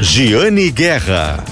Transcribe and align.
Giane 0.00 0.72
Guerra. 0.72 1.44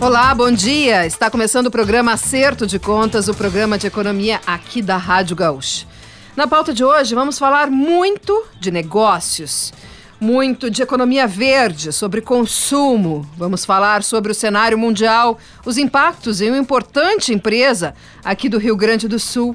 Olá, 0.00 0.34
bom 0.34 0.50
dia. 0.50 1.06
Está 1.06 1.30
começando 1.30 1.68
o 1.68 1.70
programa 1.70 2.12
Acerto 2.12 2.66
de 2.66 2.78
Contas, 2.80 3.28
o 3.28 3.34
programa 3.34 3.78
de 3.78 3.86
economia 3.86 4.40
aqui 4.44 4.82
da 4.82 4.96
Rádio 4.96 5.36
Gaúcha. 5.36 5.86
Na 6.34 6.48
pauta 6.48 6.74
de 6.74 6.82
hoje, 6.82 7.14
vamos 7.14 7.38
falar 7.38 7.70
muito 7.70 8.46
de 8.58 8.72
negócios, 8.72 9.72
muito 10.20 10.68
de 10.70 10.82
economia 10.82 11.28
verde, 11.28 11.92
sobre 11.92 12.20
consumo. 12.20 13.24
Vamos 13.36 13.64
falar 13.64 14.02
sobre 14.02 14.32
o 14.32 14.34
cenário 14.34 14.76
mundial, 14.76 15.38
os 15.64 15.78
impactos 15.78 16.40
em 16.40 16.50
uma 16.50 16.58
importante 16.58 17.32
empresa 17.32 17.94
aqui 18.24 18.48
do 18.48 18.58
Rio 18.58 18.74
Grande 18.74 19.06
do 19.06 19.20
Sul. 19.20 19.54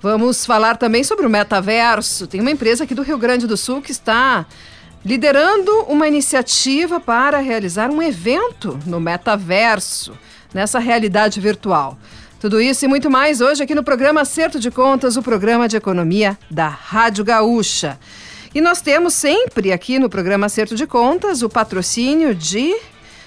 Vamos 0.00 0.46
falar 0.46 0.76
também 0.76 1.02
sobre 1.02 1.26
o 1.26 1.30
metaverso. 1.30 2.28
Tem 2.28 2.40
uma 2.40 2.52
empresa 2.52 2.84
aqui 2.84 2.94
do 2.94 3.02
Rio 3.02 3.18
Grande 3.18 3.48
do 3.48 3.56
Sul 3.56 3.82
que 3.82 3.90
está 3.90 4.46
liderando 5.08 5.72
uma 5.88 6.06
iniciativa 6.06 7.00
para 7.00 7.38
realizar 7.38 7.90
um 7.90 8.02
evento 8.02 8.78
no 8.84 9.00
metaverso, 9.00 10.12
nessa 10.52 10.78
realidade 10.78 11.40
virtual. 11.40 11.96
Tudo 12.38 12.60
isso 12.60 12.84
e 12.84 12.88
muito 12.88 13.10
mais 13.10 13.40
hoje 13.40 13.62
aqui 13.62 13.74
no 13.74 13.82
programa 13.82 14.20
Acerto 14.20 14.60
de 14.60 14.70
Contas, 14.70 15.16
o 15.16 15.22
programa 15.22 15.66
de 15.66 15.78
economia 15.78 16.38
da 16.50 16.68
Rádio 16.68 17.24
Gaúcha. 17.24 17.98
E 18.54 18.60
nós 18.60 18.82
temos 18.82 19.14
sempre 19.14 19.72
aqui 19.72 19.98
no 19.98 20.10
programa 20.10 20.44
Acerto 20.44 20.74
de 20.74 20.86
Contas 20.86 21.40
o 21.40 21.48
patrocínio 21.48 22.34
de 22.34 22.76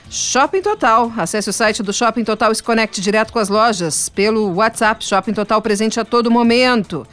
Shopping 0.07 0.61
Total. 0.61 1.11
Acesse 1.17 1.49
o 1.49 1.53
site 1.53 1.81
do 1.81 1.91
Shopping 1.91 2.23
Total 2.23 2.51
e 2.51 2.55
se 2.55 2.61
conecte 2.61 3.01
direto 3.01 3.33
com 3.33 3.39
as 3.39 3.49
lojas 3.49 4.07
pelo 4.07 4.53
WhatsApp 4.53 5.03
Shopping 5.03 5.33
Total 5.33 5.59
presente 5.63 5.99
a 5.99 6.05
todo 6.05 6.29
momento. 6.29 7.07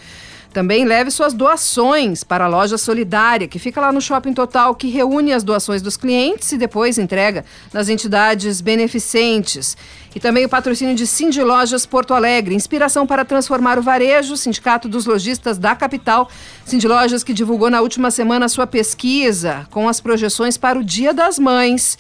Também 0.53 0.85
leve 0.85 1.11
suas 1.11 1.35
doações 1.35 2.25
para 2.25 2.47
a 2.47 2.49
loja 2.49 2.79
solidária, 2.79 3.47
que 3.47 3.59
fica 3.59 3.81
lá 3.81 3.93
no 3.93 4.01
Shopping 4.01 4.33
Total, 4.33 4.75
que 4.75 4.89
reúne 4.89 5.33
as 5.33 5.45
doações 5.45 5.83
dos 5.83 5.97
clientes 5.97 6.51
e 6.53 6.59
depois 6.59 6.99
entrega 6.99 7.45
nas 7.73 7.89
entidades 7.89 8.61
beneficentes. 8.61 9.77
E 10.15 10.19
também 10.19 10.47
o 10.47 10.49
patrocínio 10.49 10.95
de 10.95 11.07
Cindy 11.07 11.43
Lojas 11.43 11.85
Porto 11.85 12.15
Alegre, 12.15 12.55
inspiração 12.55 13.07
para 13.07 13.25
transformar 13.25 13.79
o 13.79 13.83
varejo, 13.83 14.37
Sindicato 14.37 14.89
dos 14.89 15.05
Lojistas 15.05 15.59
da 15.59 15.77
capital. 15.77 16.31
Cindy 16.65 16.89
Lojas 16.89 17.23
que 17.23 17.35
divulgou 17.35 17.69
na 17.69 17.83
última 17.83 18.11
semana 18.11 18.49
sua 18.49 18.67
pesquisa 18.67 19.67
com 19.71 19.87
as 19.87 20.01
projeções 20.01 20.57
para 20.57 20.79
o 20.79 20.85
Dia 20.85 21.13
das 21.13 21.39
Mães. 21.39 21.99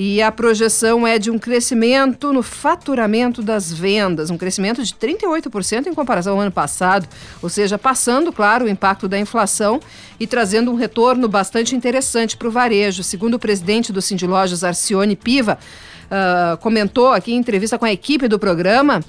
E 0.00 0.22
a 0.22 0.30
projeção 0.30 1.04
é 1.04 1.18
de 1.18 1.28
um 1.28 1.36
crescimento 1.36 2.32
no 2.32 2.40
faturamento 2.40 3.42
das 3.42 3.72
vendas, 3.72 4.30
um 4.30 4.38
crescimento 4.38 4.80
de 4.84 4.94
38% 4.94 5.88
em 5.88 5.92
comparação 5.92 6.34
ao 6.34 6.40
ano 6.40 6.52
passado, 6.52 7.08
ou 7.42 7.48
seja, 7.48 7.76
passando, 7.76 8.32
claro, 8.32 8.66
o 8.66 8.68
impacto 8.68 9.08
da 9.08 9.18
inflação 9.18 9.80
e 10.20 10.24
trazendo 10.24 10.70
um 10.70 10.76
retorno 10.76 11.26
bastante 11.26 11.74
interessante 11.74 12.36
para 12.36 12.46
o 12.46 12.50
varejo. 12.50 13.02
Segundo 13.02 13.34
o 13.34 13.38
presidente 13.40 13.92
do 13.92 14.00
Cindy 14.00 14.24
Lojas, 14.24 14.62
Arcione 14.62 15.16
Piva, 15.16 15.58
uh, 16.04 16.56
comentou 16.58 17.08
aqui 17.08 17.32
em 17.32 17.36
entrevista 17.36 17.76
com 17.76 17.84
a 17.84 17.90
equipe 17.90 18.28
do 18.28 18.38
programa, 18.38 19.00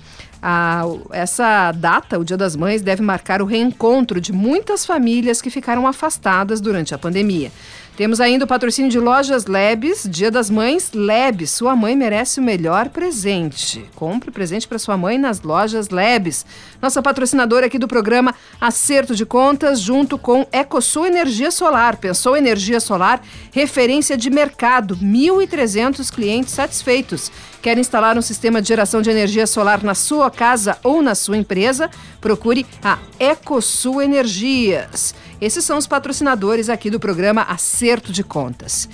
a, 0.42 0.84
essa 1.12 1.72
data, 1.72 2.18
o 2.18 2.24
Dia 2.24 2.38
das 2.38 2.56
Mães, 2.56 2.82
deve 2.82 3.04
marcar 3.04 3.42
o 3.42 3.46
reencontro 3.46 4.20
de 4.20 4.32
muitas 4.32 4.86
famílias 4.86 5.42
que 5.42 5.50
ficaram 5.50 5.86
afastadas 5.86 6.60
durante 6.60 6.96
a 6.96 6.98
pandemia. 6.98 7.52
Temos 8.00 8.22
ainda 8.22 8.46
o 8.46 8.48
patrocínio 8.48 8.90
de 8.90 8.98
Lojas 8.98 9.46
Lebes, 9.46 10.08
Dia 10.10 10.32
das 10.32 10.50
Mães 10.50 10.94
Lebes. 10.94 11.52
Sua 11.52 11.76
mãe 11.76 11.98
merece 11.98 12.40
o 12.40 12.42
melhor 12.42 12.88
presente. 12.88 13.84
Compre 13.94 14.32
presente 14.32 14.66
para 14.66 14.80
sua 14.80 14.96
mãe 14.96 15.18
nas 15.18 15.42
Lojas 15.42 15.90
Lebes. 15.90 16.46
Nossa 16.82 17.02
patrocinadora 17.02 17.66
aqui 17.66 17.78
do 17.78 17.90
programa 17.90 18.34
Acerto 18.62 19.14
de 19.14 19.26
Contas, 19.26 19.82
junto 19.82 20.18
com 20.18 20.48
EcoSul 20.50 21.08
Energia 21.08 21.52
Solar. 21.52 21.98
Pensou 21.98 22.38
energia 22.38 22.80
solar? 22.80 23.22
Referência 23.52 24.16
de 24.16 24.30
mercado. 24.30 24.96
1.300 24.96 26.10
clientes 26.10 26.54
satisfeitos. 26.54 27.30
Quer 27.62 27.78
instalar 27.78 28.18
um 28.18 28.22
sistema 28.22 28.62
de 28.62 28.70
geração 28.70 29.02
de 29.02 29.10
energia 29.10 29.46
solar 29.46 29.84
na 29.84 29.94
sua 29.94 30.32
casa 30.32 30.78
ou 30.82 31.02
na 31.02 31.14
sua 31.14 31.36
empresa? 31.36 31.90
Procure 32.22 32.66
a 32.82 33.00
EcoSul 33.20 34.02
Energias. 34.02 35.14
Esses 35.42 35.66
são 35.66 35.78
os 35.78 35.86
patrocinadores 35.86 36.70
aqui 36.70 36.90
do 36.90 37.02
programa 37.02 37.42
Acerto 37.42 38.14
de 38.14 38.24
Contas. 38.24 38.88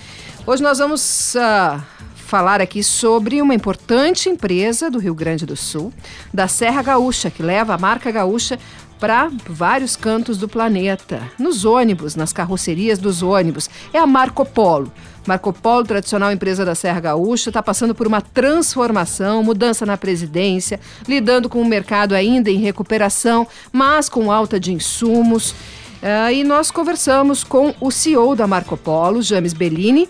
Hoje 0.47 0.63
nós 0.63 0.79
vamos 0.79 1.35
uh, 1.35 1.79
falar 2.16 2.59
aqui 2.59 2.84
sobre 2.84 3.39
uma 3.39 3.53
importante 3.53 4.29
empresa 4.29 4.89
do 4.89 4.97
Rio 4.97 5.13
Grande 5.13 5.45
do 5.45 5.56
Sul, 5.56 5.94
da 6.34 6.47
Serra 6.47 6.81
Gaúcha, 6.81 7.29
que 7.29 7.44
leva 7.44 7.75
a 7.75 7.78
marca 7.78 8.09
gaúcha 8.09 8.57
para 9.00 9.29
vários 9.47 9.95
cantos 9.95 10.38
do 10.38 10.47
planeta, 10.47 11.22
nos 11.38 11.66
ônibus, 11.66 12.16
nas 12.16 12.31
carrocerias 12.31 13.00
dos 13.00 13.22
ônibus. 13.22 13.69
É 13.94 14.00
a 14.00 14.07
Marco 14.07 14.45
Polo. 14.45 14.91
Marco 15.28 15.51
Polo, 15.51 15.83
tradicional 15.83 16.31
empresa 16.31 16.63
da 16.63 16.75
Serra 16.75 17.00
Gaúcha, 17.00 17.50
está 17.50 17.61
passando 17.61 17.95
por 17.95 18.06
uma 18.06 18.22
transformação, 18.22 19.44
mudança 19.44 19.85
na 19.85 19.97
presidência, 19.97 20.79
lidando 21.07 21.50
com 21.50 21.61
um 21.61 21.66
mercado 21.66 22.13
ainda 22.13 22.50
em 22.51 22.57
recuperação, 22.57 23.47
mas 23.72 24.07
com 24.07 24.31
alta 24.31 24.59
de 24.59 24.72
insumos. 24.72 25.51
Uh, 25.51 26.31
e 26.31 26.44
nós 26.44 26.69
conversamos 26.69 27.44
com 27.44 27.73
o 27.81 27.89
CEO 27.89 28.35
da 28.35 28.45
Marco 28.45 28.77
Polo, 28.77 29.22
James 29.22 29.53
Bellini. 29.53 30.07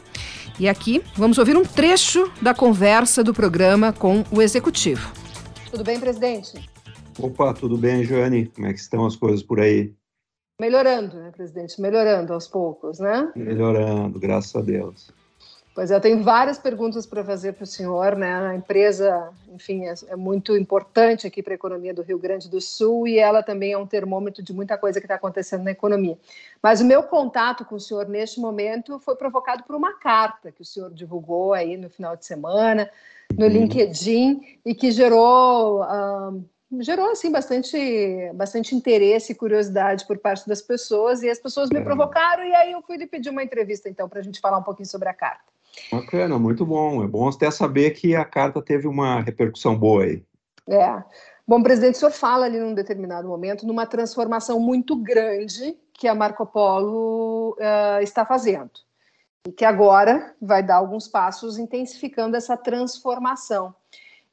E 0.60 0.68
aqui 0.68 1.02
vamos 1.16 1.38
ouvir 1.38 1.56
um 1.56 1.64
trecho 1.64 2.30
da 2.42 2.54
conversa 2.54 3.24
do 3.24 3.34
programa 3.34 3.94
com 3.94 4.24
o 4.32 4.42
executivo. 4.42 5.12
Tudo 5.72 5.84
bem, 5.84 6.00
presidente? 6.00 6.75
Opa, 7.20 7.54
tudo 7.54 7.78
bem, 7.78 8.04
Joane? 8.04 8.48
Como 8.48 8.68
é 8.68 8.74
que 8.74 8.80
estão 8.80 9.06
as 9.06 9.16
coisas 9.16 9.42
por 9.42 9.60
aí? 9.60 9.94
Melhorando, 10.60 11.18
né, 11.18 11.32
presidente? 11.32 11.80
Melhorando 11.80 12.34
aos 12.34 12.48
poucos, 12.48 13.00
né? 13.00 13.32
Melhorando, 13.36 14.20
graças 14.20 14.54
a 14.56 14.62
Deus. 14.62 15.12
Pois 15.74 15.92
eu 15.92 16.00
tenho 16.00 16.24
várias 16.24 16.58
perguntas 16.58 17.06
para 17.06 17.24
fazer 17.24 17.54
para 17.54 17.64
o 17.64 17.68
senhor, 17.68 18.16
né? 18.16 18.34
A 18.34 18.56
empresa, 18.56 19.30
enfim, 19.54 19.86
é, 19.86 19.94
é 20.08 20.16
muito 20.16 20.56
importante 20.56 21.28
aqui 21.28 21.44
para 21.44 21.54
a 21.54 21.56
economia 21.56 21.94
do 21.94 22.02
Rio 22.02 22.18
Grande 22.18 22.50
do 22.50 22.62
Sul 22.62 23.08
e 23.08 23.20
ela 23.20 23.44
também 23.44 23.74
é 23.74 23.78
um 23.78 23.86
termômetro 23.86 24.42
de 24.42 24.54
muita 24.54 24.78
coisa 24.78 25.00
que 25.02 25.06
está 25.06 25.16
acontecendo 25.16 25.64
na 25.64 25.72
economia. 25.72 26.18
Mas 26.64 26.80
o 26.80 26.86
meu 26.86 27.04
contato 27.04 27.66
com 27.66 27.76
o 27.76 27.80
senhor 27.80 28.08
neste 28.08 28.40
momento 28.40 29.00
foi 29.00 29.18
provocado 29.18 29.64
por 29.64 29.76
uma 29.76 29.94
carta 30.00 30.52
que 30.52 30.62
o 30.62 30.66
senhor 30.66 30.94
divulgou 30.94 31.54
aí 31.54 31.76
no 31.76 31.90
final 31.90 32.16
de 32.16 32.26
semana 32.26 32.90
no 33.38 33.46
uhum. 33.46 33.52
LinkedIn 33.52 34.42
e 34.66 34.74
que 34.74 34.92
gerou 34.92 35.84
gerou 36.82 37.12
assim 37.12 37.32
bastante 37.32 38.32
bastante 38.34 38.76
interesse 38.76 39.32
e 39.32 39.36
curiosidade 39.36 40.06
por 40.06 40.18
parte 40.18 40.48
das 40.48 40.62
pessoas 40.62 41.22
e 41.24 41.30
as 41.30 41.40
pessoas 41.40 41.70
me 41.70 41.82
provocaram 41.82 42.44
e 42.44 42.54
aí 42.56 42.72
eu 42.72 42.82
fui 42.82 42.98
lhe 42.98 43.08
pedir 43.08 43.30
uma 43.30 43.44
entrevista 43.44 43.90
então 43.90 44.08
para 44.10 44.20
a 44.20 44.24
gente 44.24 44.40
falar 44.40 44.58
um 44.58 44.64
pouquinho 44.64 44.88
sobre 44.88 45.10
a 45.10 45.14
carta. 45.14 45.44
Bacana, 45.92 46.40
muito 46.40 46.66
bom. 46.66 47.04
É 47.04 47.08
bom 47.08 47.28
até 47.30 47.50
saber 47.52 47.92
que 47.92 48.16
a 48.16 48.26
carta 48.26 48.62
teve 48.62 48.88
uma 48.88 49.22
repercussão 49.22 49.78
boa 49.78 50.04
aí. 50.04 50.24
É. 50.68 51.04
Bom, 51.48 51.62
presidente, 51.62 51.96
o 51.96 52.00
senhor 52.00 52.12
fala 52.12 52.46
ali 52.46 52.60
num 52.60 52.74
determinado 52.74 53.28
momento 53.28 53.68
numa 53.68 53.86
transformação 53.86 54.60
muito 54.60 54.96
grande 54.96 55.78
que 55.94 56.08
a 56.08 56.16
Marco 56.16 56.46
Polo 56.46 57.52
uh, 57.60 58.02
está 58.02 58.26
fazendo. 58.26 58.72
E 59.48 59.52
que 59.52 59.64
agora 59.64 60.34
vai 60.42 60.64
dar 60.64 60.78
alguns 60.78 61.08
passos 61.08 61.60
intensificando 61.60 62.36
essa 62.36 62.58
transformação. 62.58 63.76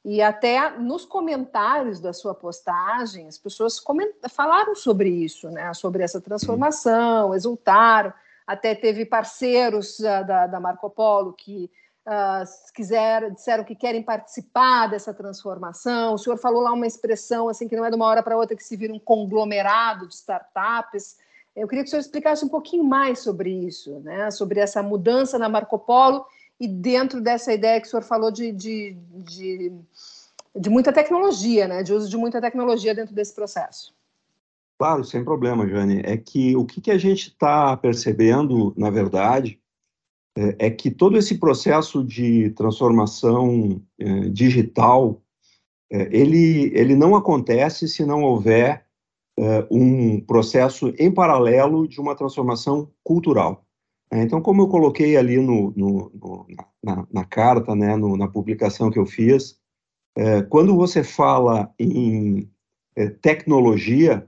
E 0.05 0.21
até 0.21 0.69
nos 0.77 1.05
comentários 1.05 1.99
da 1.99 2.11
sua 2.11 2.35
postagem, 2.35 3.27
as 3.27 3.37
pessoas 3.37 3.81
falaram 4.29 4.75
sobre 4.75 5.09
isso, 5.09 5.49
né? 5.49 5.73
sobre 5.73 6.03
essa 6.03 6.19
transformação, 6.19 7.33
exultaram 7.33 8.13
até 8.45 8.75
teve 8.75 9.05
parceiros 9.05 9.99
uh, 9.99 10.25
da, 10.25 10.47
da, 10.47 10.59
Marco 10.59 10.89
Polo 10.89 11.33
que 11.33 11.71
uh, 12.05 13.31
disseram 13.33 13.63
que 13.63 13.75
querem 13.75 14.03
participar 14.03 14.87
dessa 14.87 15.13
transformação. 15.13 16.13
O 16.13 16.17
senhor 16.17 16.37
falou 16.37 16.61
lá 16.61 16.73
uma 16.73 16.87
expressão 16.87 17.47
assim 17.47 17.67
que 17.67 17.75
não 17.75 17.85
é 17.85 17.89
de 17.89 17.95
uma 17.95 18.05
hora 18.05 18.21
para 18.21 18.37
outra 18.37 18.55
que 18.55 18.63
se 18.63 18.75
vira 18.75 18.93
um 18.93 18.99
conglomerado 18.99 20.07
de 20.07 20.15
startups. 20.15 21.17
Eu 21.55 21.67
queria 21.67 21.83
que 21.83 21.87
o 21.87 21.91
senhor 21.91 22.01
explicasse 22.01 22.43
um 22.43 22.49
pouquinho 22.49 22.83
mais 22.83 23.19
sobre 23.19 23.49
isso, 23.49 23.99
né? 24.01 24.29
sobre 24.31 24.59
essa 24.59 24.83
mudança 24.83 25.39
na 25.39 25.47
Marco 25.47 25.79
Polo 25.79 26.25
e 26.59 26.67
dentro 26.67 27.21
dessa 27.21 27.53
ideia 27.53 27.79
que 27.79 27.87
o 27.87 27.89
senhor 27.89 28.03
falou 28.03 28.31
de, 28.31 28.51
de, 28.51 28.97
de, 29.25 29.71
de 30.55 30.69
muita 30.69 30.93
tecnologia, 30.93 31.67
né? 31.67 31.83
de 31.83 31.93
uso 31.93 32.09
de 32.09 32.17
muita 32.17 32.39
tecnologia 32.39 32.95
dentro 32.95 33.13
desse 33.13 33.33
processo. 33.33 33.93
Claro, 34.77 35.03
sem 35.03 35.23
problema, 35.23 35.67
Jane. 35.67 36.01
É 36.03 36.17
que 36.17 36.55
o 36.55 36.65
que, 36.65 36.81
que 36.81 36.91
a 36.91 36.97
gente 36.97 37.29
está 37.29 37.75
percebendo, 37.77 38.73
na 38.77 38.89
verdade, 38.89 39.59
é, 40.35 40.67
é, 40.67 40.69
que 40.69 40.89
todo 40.89 41.17
esse 41.17 41.37
processo 41.37 42.03
de 42.03 42.49
transformação 42.51 43.81
é, 43.99 44.29
digital, 44.29 45.21
é, 45.91 46.09
ele, 46.11 46.71
ele 46.73 46.95
não 46.95 47.15
acontece 47.15 47.87
se 47.87 48.05
não 48.05 48.23
houver 48.23 48.85
é, 49.37 49.67
um 49.69 50.19
processo 50.19 50.93
em 50.97 51.11
paralelo 51.11 51.87
de 51.87 52.01
uma 52.01 52.15
transformação 52.15 52.91
cultural. 53.03 53.65
É, 54.13 54.21
então, 54.21 54.39
como 54.39 54.61
eu 54.61 54.67
coloquei 54.67 55.17
ali 55.17 55.37
no, 55.37 55.73
no, 55.75 56.11
no 56.13 56.47
na, 56.83 57.07
na, 57.11 57.25
carta, 57.25 57.73
né, 57.73 57.95
no, 57.95 58.15
na 58.15 58.27
publicação 58.27 58.91
que 58.91 58.99
eu 58.99 59.07
fiz, 59.07 59.59
é, 60.15 60.43
quando 60.43 60.75
você 60.75 61.03
fala 61.03 61.73
em 61.79 62.47
tecnologia, 63.23 64.27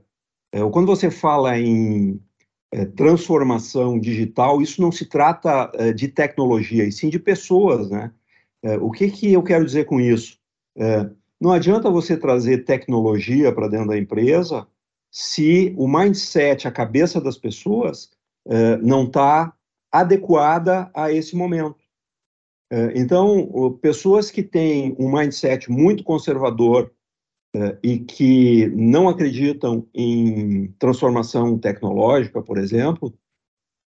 é, 0.52 0.60
quando 0.72 0.88
você 0.88 1.12
fala 1.12 1.60
em 1.60 2.20
é, 2.72 2.84
transformação 2.84 4.00
digital, 4.00 4.60
isso 4.60 4.82
não 4.82 4.92
se 4.92 5.06
trata 5.06 5.72
é, 5.76 5.94
de 5.94 6.08
tecnologia, 6.08 6.84
e 6.84 6.92
sim 6.92 7.10
de 7.10 7.20
pessoas, 7.20 7.88
né? 7.88 8.12
É, 8.64 8.78
o 8.78 8.90
que, 8.90 9.12
que 9.12 9.34
eu 9.34 9.44
quero 9.44 9.64
dizer 9.64 9.86
com 9.86 10.02
isso? 10.02 10.40
É, 10.76 11.08
não 11.40 11.52
adianta 11.52 11.92
você 11.92 12.18
trazer 12.18 12.66
tecnologia 12.66 13.54
para 13.54 13.68
dentro 13.68 13.90
da 13.90 13.98
empresa 13.98 14.68
se 15.12 15.76
o 15.78 15.88
mindset, 15.88 16.68
a 16.68 16.72
cabeça 16.72 17.22
das 17.22 17.38
pessoas, 17.38 18.10
é, 18.48 18.78
não 18.78 19.04
está 19.04 19.55
adequada 20.00 20.90
a 20.94 21.12
esse 21.12 21.36
momento. 21.36 21.86
É, 22.72 22.98
então, 23.00 23.78
pessoas 23.82 24.32
que 24.32 24.42
têm 24.42 24.96
um 25.00 25.12
mindset 25.12 25.72
muito 25.72 26.04
conservador 26.04 26.92
é, 27.56 27.78
e 27.84 28.00
que 28.00 28.68
não 28.76 29.08
acreditam 29.08 29.88
em 29.94 30.68
transformação 30.80 31.58
tecnológica, 31.58 32.42
por 32.42 32.58
exemplo, 32.58 33.14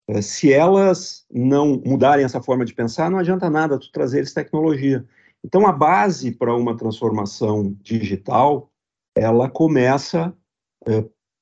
é, 0.09 0.23
se 0.23 0.53
elas 0.53 1.27
não 1.31 1.83
mudarem 1.85 2.25
essa 2.25 2.41
forma 2.41 2.65
de 2.65 2.73
pensar, 2.73 3.11
não 3.11 3.19
adianta 3.19 3.51
nada 3.51 3.79
tu 3.79 3.91
trazer 3.91 4.21
essa 4.21 4.37
tecnologia. 4.37 5.07
Então, 5.45 5.67
a 5.67 5.73
base 5.73 6.33
para 6.33 6.55
uma 6.55 6.77
transformação 6.77 7.77
digital, 7.83 8.73
ela 9.15 9.51
começa 9.51 10.35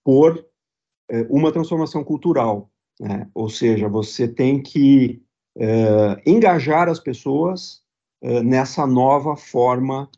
por 0.04 0.44
uma 1.30 1.52
transformação 1.52 2.02
cultural. 2.02 2.70
Né? 3.00 3.28
Ou 3.34 3.48
seja, 3.48 3.88
você 3.88 4.26
tem 4.26 4.62
que 4.62 5.22
é, 5.58 6.22
engajar 6.26 6.88
as 6.88 6.98
pessoas 6.98 7.82
é, 8.22 8.42
nessa 8.42 8.86
nova 8.86 9.36
forma 9.36 10.10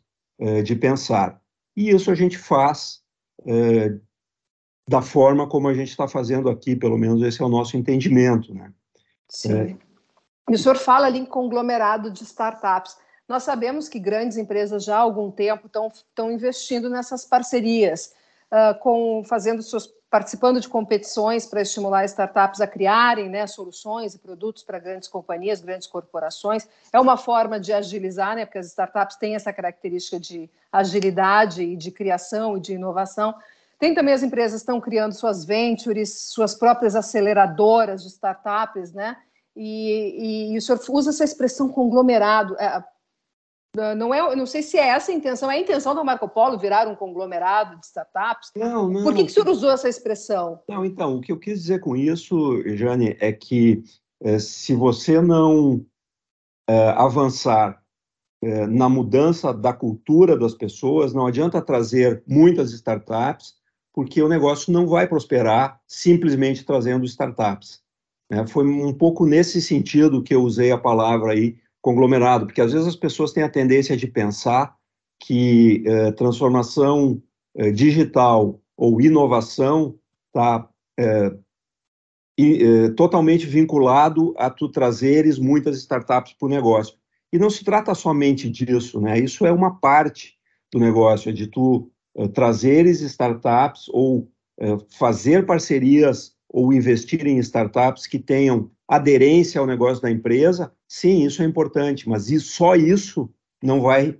de 0.63 0.73
pensar. 0.73 1.41
E 1.75 1.89
isso 1.89 2.09
a 2.09 2.15
gente 2.15 2.37
faz 2.37 3.01
da 4.89 5.03
forma 5.03 5.47
como 5.47 5.67
a 5.67 5.73
gente 5.73 5.89
está 5.89 6.07
fazendo 6.07 6.49
aqui, 6.49 6.75
pelo 6.75 6.97
menos 6.97 7.21
esse 7.21 7.41
é 7.41 7.45
o 7.45 7.49
nosso 7.49 7.77
entendimento, 7.77 8.53
né? 8.55 8.73
Sim. 9.29 9.53
É... 9.53 9.77
E 10.49 10.55
o 10.55 10.57
senhor 10.57 10.77
fala 10.77 11.05
ali 11.05 11.19
em 11.19 11.25
conglomerado 11.25 12.09
de 12.09 12.23
startups. 12.23 12.97
Nós 13.27 13.43
sabemos 13.43 13.87
que 13.87 13.99
grandes 13.99 14.35
empresas 14.35 14.83
já 14.83 14.97
há 14.97 15.01
algum 15.01 15.29
tempo 15.29 15.67
estão 15.67 16.31
investindo 16.31 16.89
nessas 16.89 17.23
parcerias, 17.23 18.15
uh, 18.51 18.77
com 18.79 19.23
fazendo 19.23 19.61
seus 19.61 19.93
participando 20.09 20.59
de 20.59 20.67
competições 20.67 21.45
para 21.45 21.61
estimular 21.61 22.03
startups 22.05 22.59
a 22.61 22.67
criarem 22.67 23.29
né, 23.29 23.45
soluções 23.45 24.15
e 24.15 24.19
produtos 24.19 24.63
para 24.63 24.79
grandes 24.79 25.07
companhias, 25.07 25.61
grandes 25.61 25.87
corporações. 25.87 26.67
É 26.91 26.99
uma 26.99 27.15
forma 27.15 27.59
de 27.59 27.71
agilizar, 27.71 28.35
né, 28.35 28.45
porque 28.45 28.57
as 28.57 28.67
startups 28.67 29.17
têm 29.17 29.35
essa 29.35 29.53
característica 29.53 30.19
de 30.19 30.49
agilidade 30.71 31.61
e 31.61 31.75
de 31.75 31.91
criação 31.91 32.57
e 32.57 32.59
de 32.59 32.73
inovação. 32.73 33.35
Tem 33.77 33.93
também 33.93 34.13
as 34.13 34.23
empresas 34.23 34.61
que 34.61 34.63
estão 34.63 34.81
criando 34.81 35.13
suas 35.13 35.45
ventures, 35.45 36.21
suas 36.21 36.55
próprias 36.55 36.95
aceleradoras 36.95 38.01
de 38.01 38.09
startups, 38.09 38.91
né? 38.91 39.15
E, 39.55 40.49
e, 40.51 40.53
e 40.53 40.57
o 40.57 40.61
senhor 40.61 40.79
usa 40.89 41.11
essa 41.11 41.23
expressão 41.23 41.69
conglomerado. 41.69 42.55
É, 42.59 42.83
não 43.75 44.13
é, 44.13 44.35
não 44.35 44.45
sei 44.45 44.61
se 44.61 44.77
é 44.77 44.87
essa 44.89 45.11
a 45.11 45.15
intenção. 45.15 45.49
É 45.49 45.55
a 45.55 45.59
intenção 45.59 45.93
do 45.93 46.03
Marco 46.03 46.27
Polo 46.27 46.57
virar 46.57 46.87
um 46.87 46.95
conglomerado 46.95 47.79
de 47.79 47.85
startups? 47.85 48.51
Não, 48.55 48.89
não. 48.89 49.03
Por 49.03 49.13
que, 49.13 49.23
que 49.23 49.31
o 49.31 49.33
senhor 49.33 49.49
usou 49.49 49.71
essa 49.71 49.87
expressão? 49.87 50.59
Não, 50.67 50.83
então, 50.83 51.17
o 51.17 51.21
que 51.21 51.31
eu 51.31 51.39
quis 51.39 51.61
dizer 51.61 51.79
com 51.79 51.95
isso, 51.95 52.61
Jane, 52.75 53.15
é 53.19 53.31
que 53.31 53.83
é, 54.21 54.39
se 54.39 54.73
você 54.73 55.21
não 55.21 55.85
é, 56.67 56.89
avançar 56.89 57.81
é, 58.41 58.65
na 58.67 58.89
mudança 58.89 59.53
da 59.53 59.73
cultura 59.73 60.37
das 60.37 60.53
pessoas, 60.53 61.13
não 61.13 61.27
adianta 61.27 61.61
trazer 61.61 62.23
muitas 62.27 62.71
startups 62.71 63.59
porque 63.93 64.21
o 64.21 64.29
negócio 64.29 64.71
não 64.71 64.87
vai 64.87 65.07
prosperar 65.07 65.81
simplesmente 65.85 66.63
trazendo 66.63 67.05
startups. 67.05 67.81
Né? 68.31 68.47
Foi 68.47 68.65
um 68.65 68.93
pouco 68.93 69.25
nesse 69.25 69.61
sentido 69.61 70.23
que 70.23 70.33
eu 70.33 70.41
usei 70.41 70.71
a 70.71 70.77
palavra 70.77 71.33
aí 71.33 71.57
conglomerado, 71.81 72.45
porque 72.45 72.61
às 72.61 72.73
vezes 72.73 72.87
as 72.87 72.95
pessoas 72.95 73.31
têm 73.31 73.43
a 73.43 73.49
tendência 73.49 73.95
de 73.95 74.07
pensar 74.07 74.75
que 75.19 75.83
eh, 75.85 76.11
transformação 76.13 77.21
eh, 77.55 77.71
digital 77.71 78.59
ou 78.77 79.01
inovação 79.01 79.95
está 80.27 80.67
eh, 80.97 81.31
totalmente 82.95 83.45
vinculado 83.45 84.33
a 84.37 84.49
tu 84.49 84.69
trazeres 84.69 85.37
muitas 85.37 85.77
startups 85.77 86.33
para 86.33 86.45
o 86.45 86.49
negócio. 86.49 86.95
E 87.33 87.37
não 87.37 87.49
se 87.49 87.65
trata 87.65 87.93
somente 87.93 88.49
disso, 88.49 89.01
né? 89.01 89.19
Isso 89.19 89.45
é 89.45 89.51
uma 89.51 89.77
parte 89.77 90.37
do 90.71 90.79
negócio, 90.79 91.29
é 91.29 91.33
de 91.33 91.47
tu 91.47 91.91
trazeres 92.33 93.01
startups 93.01 93.89
ou 93.89 94.31
fazer 94.97 95.45
parcerias 95.45 96.33
ou 96.47 96.71
investir 96.71 97.27
em 97.27 97.37
startups 97.39 98.07
que 98.07 98.17
tenham 98.17 98.71
aderência 98.87 99.59
ao 99.59 99.67
negócio 99.67 100.01
da 100.01 100.09
empresa, 100.09 100.71
sim, 100.89 101.23
isso 101.23 101.43
é 101.43 101.45
importante, 101.45 102.09
mas 102.09 102.31
isso, 102.31 102.51
só 102.51 102.75
isso 102.75 103.29
não 103.63 103.79
vai 103.79 104.17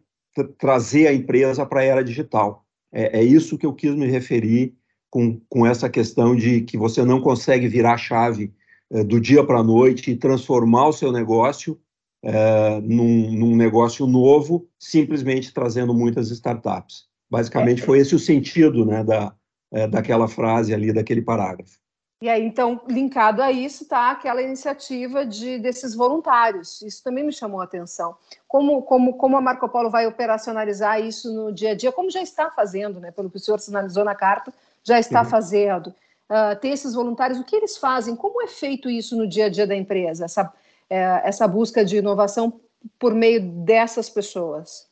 trazer 0.58 1.08
a 1.08 1.14
empresa 1.14 1.66
para 1.66 1.82
a 1.82 1.84
era 1.84 2.04
digital. 2.04 2.64
É, 2.92 3.20
é, 3.20 3.24
isso 3.24 3.58
que 3.58 3.66
eu 3.66 3.74
quis 3.74 3.94
me 3.96 4.08
referir 4.08 4.76
com, 5.10 5.42
com 5.50 5.66
essa 5.66 5.90
questão 5.90 6.36
de 6.36 6.62
que 6.62 6.78
você 6.78 7.04
não 7.04 7.20
consegue 7.20 7.68
virar 7.68 7.94
a 7.94 7.98
chave 7.98 8.54
é, 8.92 9.04
do 9.04 9.20
dia 9.20 9.44
para 9.44 9.60
a 9.60 9.64
noite 9.64 10.12
e 10.12 10.16
transformar 10.16 10.88
o 10.88 10.94
seu 10.94 11.12
negócio 11.12 11.80
é, 12.24 12.80
num, 12.82 13.32
num 13.32 13.56
negócio 13.56 14.06
novo, 14.06 14.68
simplesmente 14.78 15.54
trazendo 15.54 15.94
muitas 15.94 16.30
startups. 16.30 17.08
Basicamente, 17.30 17.82
foi 17.82 18.00
esse 18.00 18.16
o 18.16 18.20
sentido 18.20 18.86
né, 18.86 19.04
da, 19.04 19.34
é, 19.72 19.88
daquela 19.88 20.28
frase 20.28 20.74
ali, 20.74 20.92
daquele 20.92 21.22
parágrafo. 21.22 21.80
E 22.22 22.28
aí, 22.28 22.44
então, 22.44 22.82
linkado 22.86 23.42
a 23.42 23.50
isso, 23.50 23.84
está 23.84 24.12
aquela 24.12 24.42
iniciativa 24.42 25.26
de, 25.26 25.58
desses 25.58 25.96
voluntários. 25.96 26.82
Isso 26.82 27.02
também 27.02 27.24
me 27.24 27.32
chamou 27.32 27.62
a 27.62 27.64
atenção. 27.64 28.18
Como, 28.46 28.82
como, 28.82 29.14
como 29.14 29.38
a 29.38 29.42
Marco 29.42 29.70
Polo 29.70 29.90
vai 29.90 30.06
operacionalizar 30.06 31.00
isso 31.00 31.34
no 31.34 31.54
dia 31.54 31.72
a 31.72 31.76
dia, 31.76 31.94
como 31.94 32.12
já 32.12 32.22
está 32.22 32.52
fazendo, 32.52 33.00
né? 33.00 33.10
Pelo 33.12 33.30
que 33.30 33.38
o 33.38 33.40
senhor 33.40 33.60
sinalizou 33.62 34.04
na 34.04 34.14
carta, 34.14 34.54
já 34.84 35.00
está 35.00 35.22
uhum. 35.22 35.30
fazendo. 35.30 35.88
Uh, 36.30 36.60
tem 36.60 36.74
esses 36.74 36.94
voluntários, 36.94 37.40
o 37.40 37.44
que 37.44 37.56
eles 37.56 37.78
fazem? 37.78 38.18
Como 38.18 38.42
é 38.42 38.48
feito 38.48 38.90
isso 38.90 39.16
no 39.16 39.26
dia 39.26 39.46
a 39.46 39.50
dia 39.50 39.66
da 39.66 39.76
empresa? 39.76 40.26
Essa, 40.26 40.52
é, 40.90 41.22
essa 41.24 41.48
busca 41.48 41.86
de 41.86 41.98
inovação 41.98 42.60
por 43.00 43.14
meio 43.14 43.42
dessas 43.42 44.10
pessoas? 44.10 44.90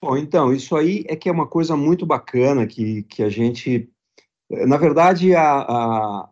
Bom, 0.00 0.16
então, 0.16 0.50
isso 0.52 0.74
aí 0.74 1.04
é 1.06 1.14
que 1.14 1.28
é 1.28 1.32
uma 1.32 1.46
coisa 1.46 1.76
muito 1.76 2.06
bacana 2.06 2.66
que, 2.66 3.02
que 3.02 3.22
a 3.22 3.28
gente. 3.28 3.90
Na 4.50 4.76
verdade, 4.76 5.34
a, 5.34 5.60
a 5.60 6.28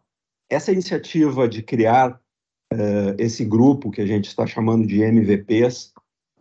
essa 0.50 0.72
iniciativa 0.72 1.48
de 1.48 1.62
criar 1.62 2.20
uh, 2.72 3.14
esse 3.16 3.44
grupo 3.44 3.90
que 3.90 4.00
a 4.00 4.06
gente 4.06 4.26
está 4.26 4.46
chamando 4.46 4.86
de 4.86 5.00
MVPs, 5.00 5.92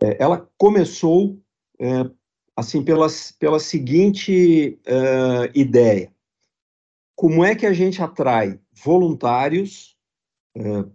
uh, 0.02 0.06
eh, 0.06 0.16
ela 0.18 0.50
começou 0.58 1.40
uh, 1.80 2.14
assim 2.56 2.84
pela, 2.84 3.06
pela 3.38 3.60
seguinte 3.60 4.78
ideia: 5.54 6.12
como 7.16 7.44
é 7.44 7.54
que 7.54 7.64
a 7.64 7.72
gente 7.72 8.02
atrai 8.02 8.60
voluntários 8.72 9.96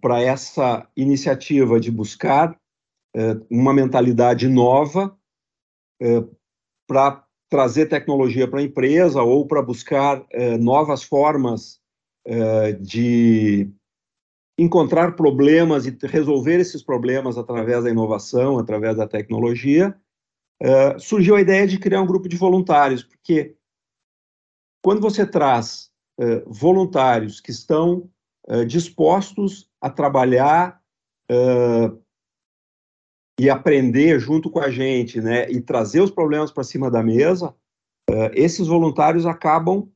para 0.01 0.21
essa 0.21 0.87
iniciativa 0.97 1.79
de 1.79 1.89
buscar 1.89 2.59
uma 3.49 3.73
mentalidade 3.73 4.47
nova 4.47 5.17
para 6.85 7.25
trazer 7.49 7.87
tecnologia 7.87 8.47
para 8.47 8.59
a 8.59 8.63
empresa 8.63 9.23
ou 9.23 9.47
para 9.47 9.61
buscar 9.61 10.23
novas 10.59 11.03
formas 11.03 11.79
de 12.81 13.69
encontrar 14.57 15.15
problemas 15.15 15.85
e 15.85 15.97
resolver 16.03 16.59
esses 16.59 16.81
problemas 16.81 17.37
através 17.37 17.83
da 17.83 17.89
inovação, 17.89 18.57
através 18.57 18.97
da 18.97 19.07
tecnologia, 19.07 19.95
surgiu 20.97 21.35
a 21.35 21.41
ideia 21.41 21.67
de 21.67 21.77
criar 21.77 22.01
um 22.01 22.07
grupo 22.07 22.29
de 22.29 22.37
voluntários, 22.37 23.03
porque 23.03 23.55
quando 24.83 25.01
você 25.01 25.25
traz 25.25 25.91
voluntários 26.47 27.41
que 27.41 27.51
estão 27.51 28.09
dispostos 28.65 29.69
a 29.81 29.89
trabalhar 29.89 30.81
e 33.37 33.49
aprender 33.49 34.19
junto 34.19 34.49
com 34.49 34.59
a 34.59 34.69
gente, 34.69 35.19
né, 35.19 35.51
e 35.51 35.59
trazer 35.59 35.99
os 35.99 36.11
problemas 36.11 36.51
para 36.51 36.63
cima 36.63 36.89
da 36.89 37.03
mesa, 37.03 37.53
esses 38.33 38.67
voluntários 38.67 39.25
acabam 39.25 39.91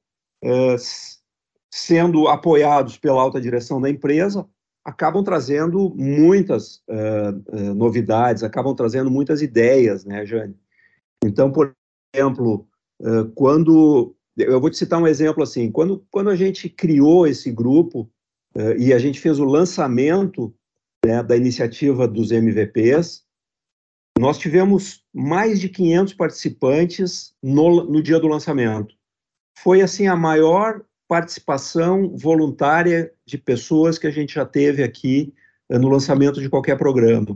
sendo 1.71 2.27
apoiados 2.27 2.97
pela 2.97 3.21
alta 3.21 3.39
direção 3.39 3.79
da 3.79 3.89
empresa, 3.89 4.47
acabam 4.83 5.23
trazendo 5.23 5.93
muitas 5.95 6.81
uh, 6.87 7.73
novidades, 7.75 8.43
acabam 8.43 8.75
trazendo 8.75 9.11
muitas 9.11 9.41
ideias, 9.41 10.03
né, 10.05 10.25
Jane? 10.25 10.55
Então, 11.23 11.51
por 11.51 11.73
exemplo, 12.13 12.65
quando 13.35 14.15
eu 14.37 14.59
vou 14.59 14.69
te 14.69 14.77
citar 14.77 15.01
um 15.01 15.07
exemplo 15.07 15.43
assim, 15.43 15.69
quando 15.69 16.05
quando 16.09 16.29
a 16.29 16.35
gente 16.35 16.69
criou 16.69 17.27
esse 17.27 17.51
grupo 17.51 18.09
e 18.77 18.93
a 18.93 18.97
gente 18.97 19.19
fez 19.19 19.37
o 19.37 19.43
lançamento 19.43 20.53
né, 21.05 21.21
da 21.21 21.35
iniciativa 21.35 22.07
dos 22.07 22.31
MVPs, 22.31 23.25
nós 24.19 24.37
tivemos 24.37 25.05
mais 25.13 25.59
de 25.59 25.69
500 25.69 26.13
participantes 26.13 27.33
no, 27.41 27.85
no 27.85 28.03
dia 28.03 28.19
do 28.19 28.27
lançamento. 28.27 28.93
Foi, 29.57 29.81
assim, 29.81 30.07
a 30.07 30.15
maior 30.15 30.83
participação 31.09 32.15
voluntária 32.15 33.11
de 33.25 33.35
pessoas 33.35 33.97
que 33.97 34.05
a 34.05 34.11
gente 34.11 34.35
já 34.35 34.45
teve 34.45 34.83
aqui 34.83 35.33
eh, 35.67 35.79
no 35.79 35.89
lançamento 35.89 36.39
de 36.39 36.47
qualquer 36.47 36.77
programa. 36.77 37.35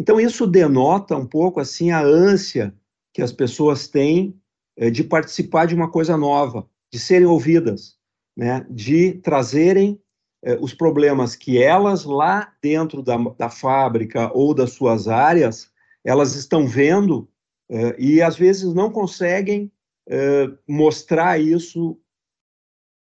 Então, 0.00 0.18
isso 0.18 0.46
denota 0.46 1.14
um 1.14 1.26
pouco 1.26 1.60
assim 1.60 1.90
a 1.90 2.02
ânsia 2.02 2.74
que 3.12 3.20
as 3.20 3.30
pessoas 3.30 3.86
têm 3.86 4.34
eh, 4.78 4.88
de 4.88 5.04
participar 5.04 5.66
de 5.66 5.74
uma 5.74 5.90
coisa 5.90 6.16
nova, 6.16 6.66
de 6.90 6.98
serem 6.98 7.26
ouvidas, 7.26 7.98
né, 8.34 8.66
de 8.70 9.12
trazerem 9.22 10.00
eh, 10.42 10.56
os 10.58 10.72
problemas 10.72 11.36
que 11.36 11.62
elas 11.62 12.04
lá 12.04 12.50
dentro 12.62 13.02
da, 13.02 13.18
da 13.36 13.50
fábrica 13.50 14.32
ou 14.32 14.54
das 14.54 14.72
suas 14.72 15.06
áreas, 15.06 15.70
elas 16.02 16.34
estão 16.34 16.66
vendo 16.66 17.28
e 17.96 18.20
às 18.20 18.36
vezes 18.36 18.74
não 18.74 18.90
conseguem 18.90 19.72
mostrar 20.68 21.40
isso 21.40 21.96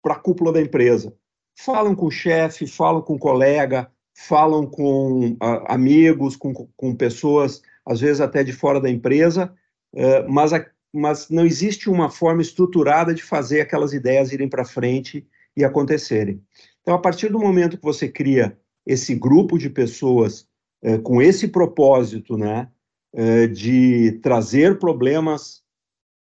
para 0.04 0.16
a 0.16 0.20
cúpula 0.20 0.52
da 0.52 0.62
empresa. 0.62 1.16
Falam 1.58 1.96
com 1.96 2.08
o 2.08 2.12
chefe, 2.12 2.68
falam 2.68 3.02
com 3.02 3.14
o 3.14 3.20
colega, 3.20 3.90
falam 4.14 4.68
com 4.68 5.36
a, 5.40 5.74
amigos, 5.74 6.36
com, 6.36 6.54
com 6.54 6.96
pessoas, 6.96 7.62
às 7.86 8.02
vezes 8.02 8.22
até 8.22 8.44
de 8.44 8.52
fora 8.52 8.80
da 8.80 8.90
empresa, 8.90 9.54
uh, 9.96 10.30
mas, 10.30 10.54
a, 10.54 10.66
mas 10.94 11.30
não 11.30 11.46
existe 11.46 11.90
uma 11.90 12.10
forma 12.10 12.42
estruturada 12.42 13.14
de 13.14 13.24
fazer 13.24 13.62
aquelas 13.62 13.94
ideias 13.94 14.32
irem 14.32 14.50
para 14.50 14.66
frente 14.66 15.26
e 15.56 15.64
acontecerem. 15.64 16.42
Então, 16.82 16.94
a 16.94 17.00
partir 17.00 17.30
do 17.30 17.40
momento 17.40 17.78
que 17.78 17.84
você 17.84 18.10
cria 18.10 18.58
esse 18.86 19.16
grupo 19.16 19.58
de 19.58 19.70
pessoas 19.70 20.48
uh, 20.84 21.02
com 21.02 21.22
esse 21.22 21.48
propósito, 21.48 22.38
né, 22.38 22.70
uh, 23.16 23.48
de 23.48 24.20
trazer 24.22 24.78
problemas 24.80 25.63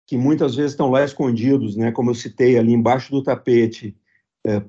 que 0.07 0.17
muitas 0.17 0.55
vezes 0.55 0.71
estão 0.71 0.89
lá 0.89 1.03
escondidos, 1.03 1.75
né, 1.75 1.91
como 1.91 2.09
eu 2.09 2.15
citei 2.15 2.57
ali 2.57 2.73
embaixo 2.73 3.11
do 3.11 3.21
tapete, 3.21 3.95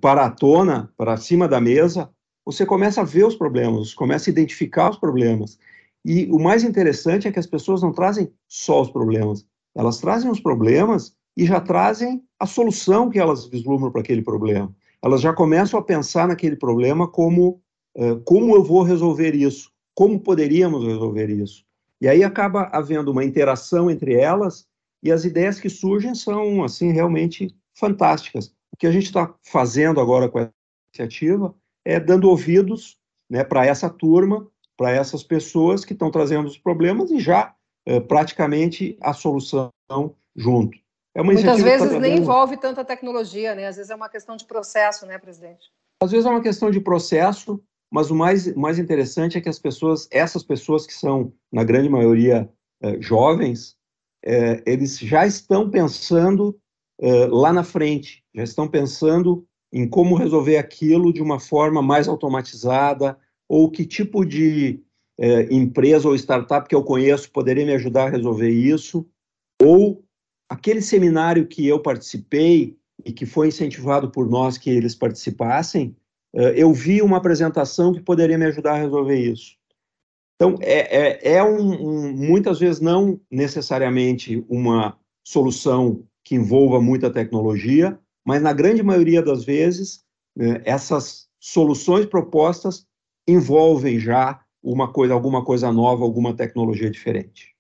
para 0.01 0.27
a 0.27 0.31
tona, 0.31 0.93
para 0.97 1.17
cima 1.17 1.47
da 1.47 1.61
mesa, 1.61 2.11
você 2.45 2.67
começa 2.67 3.03
a 3.03 3.05
ver 3.05 3.25
os 3.25 3.37
problemas, 3.37 3.95
começa 3.95 4.29
a 4.29 4.33
identificar 4.33 4.91
os 4.91 4.97
problemas. 4.97 5.59
E 6.05 6.27
o 6.33 6.39
mais 6.39 6.65
interessante 6.65 7.29
é 7.29 7.33
que 7.33 7.39
as 7.39 7.47
pessoas 7.47 7.83
não 7.83 7.93
trazem 7.93 8.33
só 8.49 8.81
os 8.81 8.91
problemas, 8.91 9.47
elas 9.75 9.99
trazem 9.99 10.31
os 10.31 10.41
problemas 10.41 11.15
e 11.37 11.45
já 11.45 11.61
trazem 11.61 12.25
a 12.41 12.47
solução 12.47 13.11
que 13.11 13.19
elas 13.19 13.47
vislumbram 13.47 13.93
para 13.93 14.01
aquele 14.01 14.23
problema. 14.23 14.75
Elas 15.03 15.21
já 15.21 15.33
começam 15.33 15.79
a 15.79 15.83
pensar 15.83 16.27
naquele 16.27 16.57
problema 16.57 17.07
como 17.07 17.61
uh, 17.95 18.19
como 18.25 18.57
eu 18.57 18.65
vou 18.65 18.83
resolver 18.83 19.35
isso, 19.35 19.71
como 19.95 20.19
poderíamos 20.19 20.85
resolver 20.85 21.31
isso. 21.31 21.65
E 22.01 22.09
aí 22.09 22.25
acaba 22.25 22.69
havendo 22.73 23.13
uma 23.13 23.25
interação 23.25 23.91
entre 23.91 24.15
elas 24.15 24.67
e 25.03 25.13
as 25.13 25.25
ideias 25.25 25.61
que 25.61 25.69
surgem 25.69 26.15
são 26.15 26.65
assim 26.65 26.93
realmente 26.93 27.55
fantásticas. 27.75 28.49
O 28.73 28.77
que 28.79 28.87
a 28.87 28.93
gente 28.93 29.07
está 29.07 29.33
fazendo 29.43 30.01
agora 30.01 30.29
com 30.29 30.39
a 30.39 30.51
iniciativa 30.93 31.55
é, 31.85 31.99
dando 31.99 32.29
ouvidos 32.29 32.97
né, 33.31 33.45
para 33.45 33.65
essa 33.65 33.89
turma, 33.89 34.47
para 34.77 34.91
essas 34.91 35.23
pessoas 35.23 35.85
que 35.85 35.93
estão 35.93 36.11
trazendo 36.11 36.47
os 36.47 36.59
problemas 36.59 37.11
e 37.11 37.19
já 37.19 37.55
é, 37.87 38.01
praticamente 38.01 38.97
a 39.01 39.13
solução 39.13 39.71
junto. 40.37 40.77
É 41.15 41.23
Muitas 41.23 41.63
vezes 41.63 41.91
tá 41.91 41.99
nem 41.99 42.19
envolve 42.19 42.57
tanta 42.59 42.85
tecnologia, 42.85 43.55
né? 43.55 43.67
Às 43.67 43.77
vezes 43.77 43.91
é 43.91 43.95
uma 43.95 44.09
questão 44.09 44.37
de 44.37 44.45
processo, 44.45 45.07
né, 45.07 45.19
presidente? 45.19 45.73
Às 46.01 46.13
vezes 46.13 46.27
é 46.27 46.31
uma 46.31 46.43
questão 46.43 46.71
de 46.71 46.81
processo, 46.81 47.61
mas 47.91 48.11
o 48.11 48.15
mais, 48.15 48.55
mais 48.55 48.79
interessante 48.79 49.37
é 49.37 49.41
que 49.41 49.49
as 49.49 49.59
pessoas, 49.59 50.07
essas 50.13 50.45
pessoas 50.45 50.87
que 50.87 50.95
são, 50.95 51.33
na 51.51 51.65
grande 51.65 51.89
maioria, 51.89 52.49
é, 52.81 53.01
jovens, 53.01 53.78
é, 54.25 54.63
eles 54.67 54.99
já 54.99 55.27
estão 55.27 55.71
pensando 55.71 56.59
é, 57.01 57.27
lá 57.27 57.53
na 57.53 57.63
frente, 57.63 58.25
já 58.35 58.43
estão 58.43 58.69
pensando 58.69 59.47
em 59.73 59.89
como 59.89 60.17
resolver 60.17 60.57
aquilo 60.57 61.13
de 61.13 61.23
uma 61.23 61.39
forma 61.39 61.83
mais 61.83 62.09
automatizada, 62.09 63.19
ou 63.49 63.71
que 63.71 63.85
tipo 63.85 64.25
de 64.25 64.81
é, 65.19 65.53
empresa 65.53 66.09
ou 66.09 66.15
startup 66.15 66.69
que 66.69 66.75
eu 66.75 66.83
conheço 66.83 67.31
poderia 67.31 67.67
me 67.67 67.75
ajudar 67.75 68.07
a 68.07 68.11
resolver 68.11 68.51
isso, 68.51 69.07
ou 69.63 70.05
aquele 70.49 70.81
seminário 70.81 71.47
que 71.47 71.67
eu 71.67 71.81
participei 71.81 72.79
e 73.05 73.13
que 73.13 73.27
foi 73.27 73.49
incentivado 73.49 74.11
por 74.11 74.29
nós 74.29 74.57
que 74.57 74.71
eles 74.71 74.95
participassem, 74.95 75.97
é, 76.35 76.63
eu 76.63 76.73
vi 76.73 77.03
uma 77.03 77.19
apresentação 77.19 77.93
que 77.93 78.01
poderia 78.01 78.39
me 78.39 78.47
ajudar 78.47 78.75
a 78.75 78.79
resolver 78.79 79.19
isso. 79.19 79.58
Então, 80.39 80.55
é, 80.61 81.33
é, 81.33 81.35
é 81.35 81.43
um, 81.43 81.59
um, 81.59 82.13
muitas 82.13 82.61
vezes 82.61 82.81
não 82.81 83.21
necessariamente 83.29 84.47
uma 84.49 84.97
solução 85.25 86.05
que 86.23 86.37
envolva 86.37 86.81
muita 86.81 87.11
tecnologia, 87.11 87.99
mas 88.25 88.41
na 88.41 88.53
grande 88.53 88.81
maioria 88.81 89.21
das 89.21 89.45
vezes, 89.45 90.05
né, 90.37 90.63
essas 90.65 91.27
soluções 91.41 92.07
propostas 92.07 92.87
envolvem 93.27 93.99
já 93.99 94.41
uma 94.63 94.93
coisa, 94.93 95.13
alguma 95.13 95.45
coisa 95.45 95.73
nova, 95.73 96.05
alguma 96.05 96.33
tecnologia 96.33 96.89
diferente. 96.89 97.57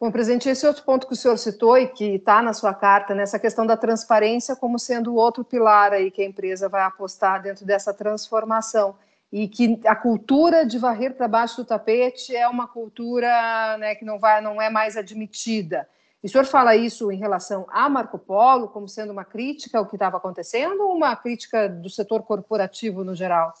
Bom, 0.00 0.12
presidente, 0.12 0.48
esse 0.48 0.66
outro 0.66 0.84
ponto 0.84 1.08
que 1.08 1.14
o 1.14 1.16
senhor 1.16 1.36
citou 1.36 1.76
e 1.76 1.88
que 1.88 2.16
está 2.16 2.40
na 2.40 2.52
sua 2.52 2.72
carta, 2.72 3.16
nessa 3.16 3.38
questão 3.38 3.66
da 3.66 3.76
transparência 3.76 4.54
como 4.54 4.78
sendo 4.78 5.16
outro 5.16 5.44
pilar 5.44 5.92
aí 5.92 6.08
que 6.10 6.22
a 6.22 6.24
empresa 6.24 6.68
vai 6.68 6.82
apostar 6.82 7.42
dentro 7.42 7.66
dessa 7.66 7.92
transformação 7.92 8.94
e 9.32 9.48
que 9.48 9.80
a 9.86 9.96
cultura 9.96 10.66
de 10.66 10.78
varrer 10.78 11.14
para 11.16 11.26
baixo 11.26 11.56
do 11.56 11.64
tapete 11.64 12.36
é 12.36 12.46
uma 12.46 12.68
cultura 12.68 13.78
né, 13.78 13.94
que 13.94 14.04
não 14.04 14.18
vai, 14.18 14.42
não 14.42 14.60
é 14.60 14.68
mais 14.68 14.96
admitida. 14.96 15.88
E 16.22 16.26
o 16.26 16.30
senhor 16.30 16.44
fala 16.44 16.76
isso 16.76 17.10
em 17.10 17.16
relação 17.16 17.66
a 17.70 17.88
Marco 17.88 18.18
Polo, 18.18 18.68
como 18.68 18.86
sendo 18.86 19.10
uma 19.10 19.24
crítica 19.24 19.78
ao 19.78 19.86
que 19.86 19.96
estava 19.96 20.18
acontecendo, 20.18 20.82
ou 20.82 20.94
uma 20.94 21.16
crítica 21.16 21.68
do 21.68 21.88
setor 21.88 22.22
corporativo 22.22 23.02
no 23.02 23.14
geral? 23.14 23.52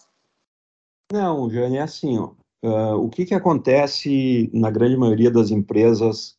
Não, 1.10 1.50
Jane, 1.50 1.78
é 1.78 1.82
assim, 1.82 2.18
ó, 2.18 2.32
uh, 2.64 2.94
o 3.02 3.08
que, 3.08 3.24
que 3.24 3.34
acontece 3.34 4.50
na 4.52 4.70
grande 4.70 4.96
maioria 4.96 5.30
das 5.30 5.50
empresas 5.50 6.36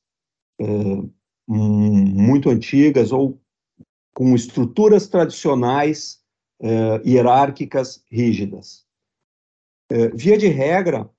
uh, 0.61 1.11
muito 1.47 2.49
antigas 2.49 3.11
ou 3.11 3.37
com 4.13 4.33
estruturas 4.35 5.07
tradicionais 5.07 6.21
uh, 6.61 7.05
hierárquicas 7.05 8.03
rígidas. 8.09 8.82
Via 10.13 10.37
de 10.37 10.47
regra, 10.47 11.09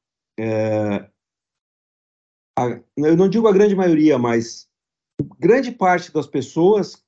a, 2.58 2.80
eu 2.96 3.16
não 3.16 3.28
digo 3.28 3.48
a 3.48 3.52
grande 3.52 3.74
maioria, 3.74 4.18
mas 4.18 4.68
grande 5.38 5.72
parte 5.72 6.12
das 6.12 6.26
pessoas 6.26 7.04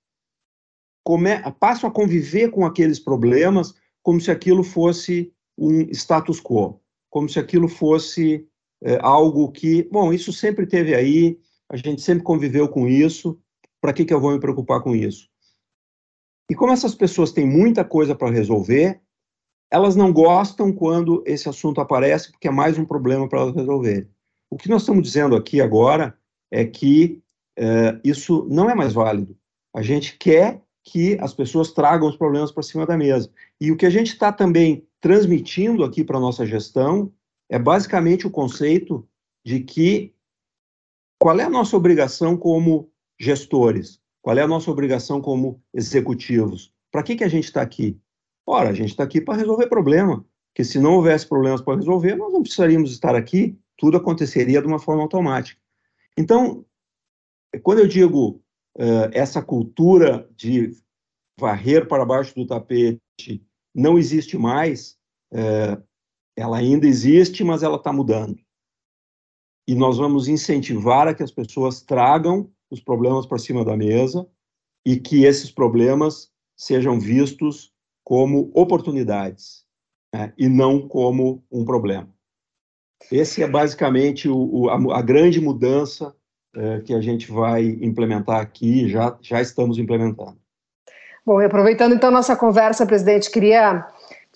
come, 1.05 1.31
passam 1.61 1.89
a 1.89 1.93
conviver 1.93 2.51
com 2.51 2.67
aqueles 2.67 2.99
problemas 2.99 3.75
como 4.03 4.21
se 4.21 4.31
aquilo 4.31 4.63
fosse 4.63 5.33
um 5.57 5.83
status 5.93 6.41
quo, 6.41 6.81
como 7.11 7.29
se 7.29 7.39
aquilo 7.39 7.69
fosse 7.69 8.47
é, 8.83 8.99
algo 9.01 9.51
que, 9.51 9.85
bom, 9.85 10.13
isso 10.13 10.33
sempre 10.33 10.67
teve 10.67 10.95
aí, 10.95 11.39
a 11.69 11.77
gente 11.77 12.03
sempre 12.03 12.25
conviveu 12.25 12.69
com 12.69 12.87
isso, 12.87 13.41
para 13.81 13.93
que, 13.93 14.05
que 14.05 14.13
eu 14.13 14.21
vou 14.21 14.33
me 14.33 14.41
preocupar 14.41 14.83
com 14.83 14.95
isso? 14.95 15.29
E 16.51 16.55
como 16.55 16.73
essas 16.73 16.95
pessoas 16.95 17.33
têm 17.33 17.47
muita 17.47 17.85
coisa 17.85 18.15
para 18.15 18.31
resolver, 18.31 19.01
elas 19.71 19.97
não 19.97 20.13
gostam 20.13 20.73
quando 20.73 21.23
esse 21.27 21.49
assunto 21.49 21.81
aparece, 21.81 22.31
porque 22.31 22.49
é 22.49 22.51
mais 22.51 22.79
um 22.79 22.85
problema 22.85 23.29
para 23.29 23.41
elas 23.41 23.55
resolverem. 23.55 24.09
O 24.51 24.57
que 24.57 24.69
nós 24.69 24.83
estamos 24.83 25.03
dizendo 25.03 25.35
aqui 25.35 25.61
agora 25.61 26.17
é 26.51 26.65
que 26.65 27.21
é, 27.59 27.99
isso 28.05 28.47
não 28.51 28.71
é 28.71 28.75
mais 28.75 28.93
válido. 28.93 29.37
A 29.75 29.83
gente 29.83 30.17
quer 30.19 30.63
que 30.85 31.19
as 31.21 31.35
pessoas 31.35 31.73
tragam 31.73 32.09
os 32.09 32.17
problemas 32.17 32.53
para 32.53 32.63
cima 32.63 32.87
da 32.87 32.97
mesa. 32.97 33.31
E 33.61 33.73
o 33.73 33.77
que 33.77 33.87
a 33.87 33.91
gente 33.91 34.13
está 34.13 34.33
também 34.33 34.87
transmitindo 35.01 35.83
aqui 35.83 36.05
para 36.05 36.17
a 36.17 36.21
nossa 36.21 36.47
gestão 36.47 37.13
é 37.51 37.59
basicamente 37.59 38.27
o 38.27 38.31
conceito 38.31 39.07
de 39.45 39.61
que 39.61 40.15
qual 41.19 41.39
é 41.41 41.45
a 41.45 41.51
nossa 41.51 41.77
obrigação 41.77 42.37
como 42.37 42.91
gestores, 43.19 44.01
qual 44.23 44.37
é 44.37 44.43
a 44.43 44.49
nossa 44.49 44.71
obrigação 44.71 45.21
como 45.21 45.61
executivos. 45.73 46.73
Para 46.91 47.03
que, 47.03 47.17
que 47.17 47.25
a 47.25 47.29
gente 47.29 47.45
está 47.45 47.63
aqui? 47.63 47.99
Ora, 48.47 48.71
a 48.71 48.73
gente 48.73 48.91
está 48.91 49.03
aqui 49.03 49.21
para 49.21 49.39
resolver 49.39 49.67
problema, 49.67 50.25
porque 50.49 50.63
se 50.65 50.79
não 50.79 50.95
houvesse 50.95 51.27
problemas 51.27 51.61
para 51.61 51.77
resolver, 51.77 52.15
nós 52.15 52.33
não 52.33 52.43
precisaríamos 52.43 52.93
estar 52.93 53.17
aqui, 53.17 53.59
tudo 53.77 53.97
aconteceria 53.97 54.61
de 54.61 54.67
uma 54.69 54.79
forma 54.79 55.03
automática. 55.03 55.61
Então, 56.17 56.65
quando 57.63 57.81
eu 57.81 57.89
digo 57.89 58.41
uh, 58.79 59.11
essa 59.13 59.43
cultura 59.43 60.29
de 60.37 60.71
varrer 61.39 61.89
para 61.89 62.07
baixo 62.07 62.35
do 62.35 62.47
tapete 62.47 63.01
não 63.75 63.99
existe 63.99 64.39
mais, 64.39 64.97
uh, 65.33 65.83
ela 66.37 66.59
ainda 66.59 66.87
existe, 66.87 67.43
mas 67.43 67.63
ela 67.63 67.77
está 67.77 67.93
mudando. 67.93 68.39
E 69.69 69.75
nós 69.75 69.99
vamos 69.99 70.29
incentivar 70.29 71.09
a 71.09 71.15
que 71.15 71.23
as 71.23 71.33
pessoas 71.33 71.83
tragam 71.83 72.51
os 72.71 72.81
problemas 72.81 73.27
para 73.27 73.39
cima 73.39 73.65
da 73.65 73.77
mesa 73.77 74.27
e 74.85 74.97
que 74.97 75.25
esses 75.25 75.51
problemas 75.51 76.31
sejam 76.57 77.01
vistos 77.01 77.75
como 78.07 78.53
oportunidades 78.55 79.65
né, 80.15 80.33
e 80.39 80.49
não 80.49 80.87
como 80.87 81.43
um 81.51 81.65
problema. 81.65 82.09
Esse 83.11 83.43
é 83.43 83.49
basicamente 83.49 84.29
o, 84.29 84.37
o, 84.37 84.71
a, 84.71 84.99
a 84.99 85.03
grande 85.03 85.41
mudança 85.41 86.15
é, 86.55 86.81
que 86.83 86.95
a 86.95 87.01
gente 87.01 87.33
vai 87.33 87.65
implementar 87.65 88.41
aqui, 88.41 88.89
já, 88.89 89.19
já 89.21 89.43
estamos 89.43 89.77
implementando. 89.77 90.39
Bom, 91.27 91.43
e 91.43 91.47
aproveitando 91.47 91.97
então 91.97 92.13
nossa 92.13 92.37
conversa, 92.37 92.87
presidente, 92.87 93.29
queria 93.29 93.85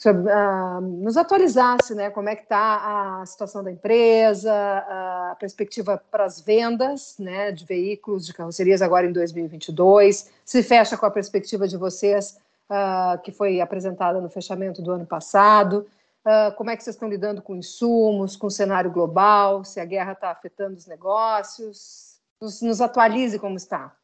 uh, 0.04 0.80
nos 0.80 1.16
atualizasse, 1.16 1.94
né, 1.94 2.10
como 2.10 2.28
é 2.28 2.34
que 2.34 2.42
está 2.42 3.20
a 3.20 3.24
situação 3.24 3.62
da 3.62 3.70
empresa, 3.70 4.52
a 4.52 5.36
perspectiva 5.38 6.02
para 6.10 6.24
as 6.24 6.40
vendas, 6.40 7.14
né, 7.20 7.52
de 7.52 7.64
veículos, 7.64 8.26
de 8.26 8.34
carrocerias 8.34 8.82
agora 8.82 9.06
em 9.06 9.12
2022, 9.12 10.28
se 10.44 10.60
fecha 10.64 10.96
com 10.96 11.06
a 11.06 11.10
perspectiva 11.10 11.68
de 11.68 11.76
vocês 11.76 12.36
uh, 12.70 13.20
que 13.22 13.32
foi 13.32 13.60
apresentada 13.60 14.20
no 14.20 14.30
fechamento 14.30 14.80
do 14.80 14.92
ano 14.92 15.04
passado, 15.04 15.86
uh, 16.24 16.54
como 16.56 16.70
é 16.70 16.76
que 16.76 16.82
vocês 16.84 16.96
estão 16.96 17.08
lidando 17.08 17.42
com 17.42 17.56
insumos, 17.56 18.36
com 18.36 18.46
o 18.46 18.50
cenário 18.50 18.90
global, 18.90 19.64
se 19.64 19.80
a 19.80 19.84
guerra 19.84 20.12
está 20.12 20.30
afetando 20.30 20.76
os 20.76 20.86
negócios, 20.86 22.20
nos, 22.40 22.62
nos 22.62 22.80
atualize 22.80 23.38
como 23.38 23.56
está. 23.56 23.94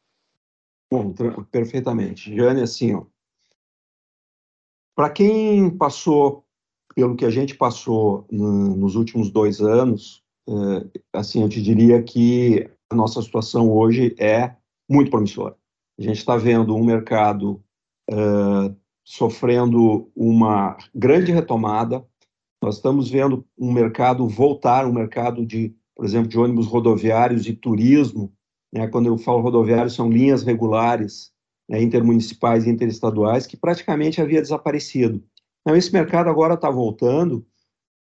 Bom, 0.91 1.13
perfeitamente. 1.51 2.35
Jane, 2.35 2.63
assim, 2.63 2.95
ó, 2.95 3.05
para 4.95 5.11
quem 5.11 5.71
passou 5.71 6.45
pelo 6.95 7.15
que 7.15 7.27
a 7.27 7.31
gente 7.31 7.55
passou 7.55 8.27
no, 8.31 8.75
nos 8.75 8.95
últimos 8.95 9.31
dois 9.31 9.61
anos, 9.61 10.25
é, 10.49 11.01
assim, 11.13 11.43
eu 11.43 11.49
te 11.49 11.61
diria 11.61 12.03
que 12.03 12.71
a 12.89 12.95
nossa 12.95 13.21
situação 13.21 13.71
hoje 13.71 14.15
é 14.19 14.55
muito 14.89 15.11
promissora. 15.11 15.55
A 15.99 16.03
gente 16.03 16.19
está 16.19 16.37
vendo 16.37 16.75
um 16.75 16.85
mercado 16.85 17.63
é, 18.11 18.75
sofrendo 19.05 20.11
uma 20.15 20.77
grande 20.95 21.33
retomada. 21.33 22.05
Nós 22.63 22.77
estamos 22.77 23.09
vendo 23.09 23.47
um 23.57 23.73
mercado 23.73 24.27
voltar, 24.29 24.87
um 24.87 24.93
mercado 24.93 25.47
de, 25.47 25.75
por 25.95 26.05
exemplo, 26.05 26.29
de 26.29 26.39
ônibus 26.39 26.67
rodoviários 26.67 27.47
e 27.47 27.55
turismo, 27.55 28.33
né, 28.73 28.89
quando 28.89 29.07
eu 29.07 29.17
falo 29.17 29.41
rodoviário, 29.41 29.91
são 29.91 30.11
linhas 30.11 30.43
regulares 30.43 31.33
né, 31.69 31.81
intermunicipais 31.81 32.67
e 32.67 32.71
interestaduais 32.71 33.47
que 33.47 33.57
praticamente 33.57 34.21
havia 34.21 34.43
desaparecido. 34.43 35.23
Então, 35.61 35.77
esse 35.77 35.93
mercado 35.93 36.29
agora 36.29 36.55
está 36.55 36.71
voltando 36.71 37.47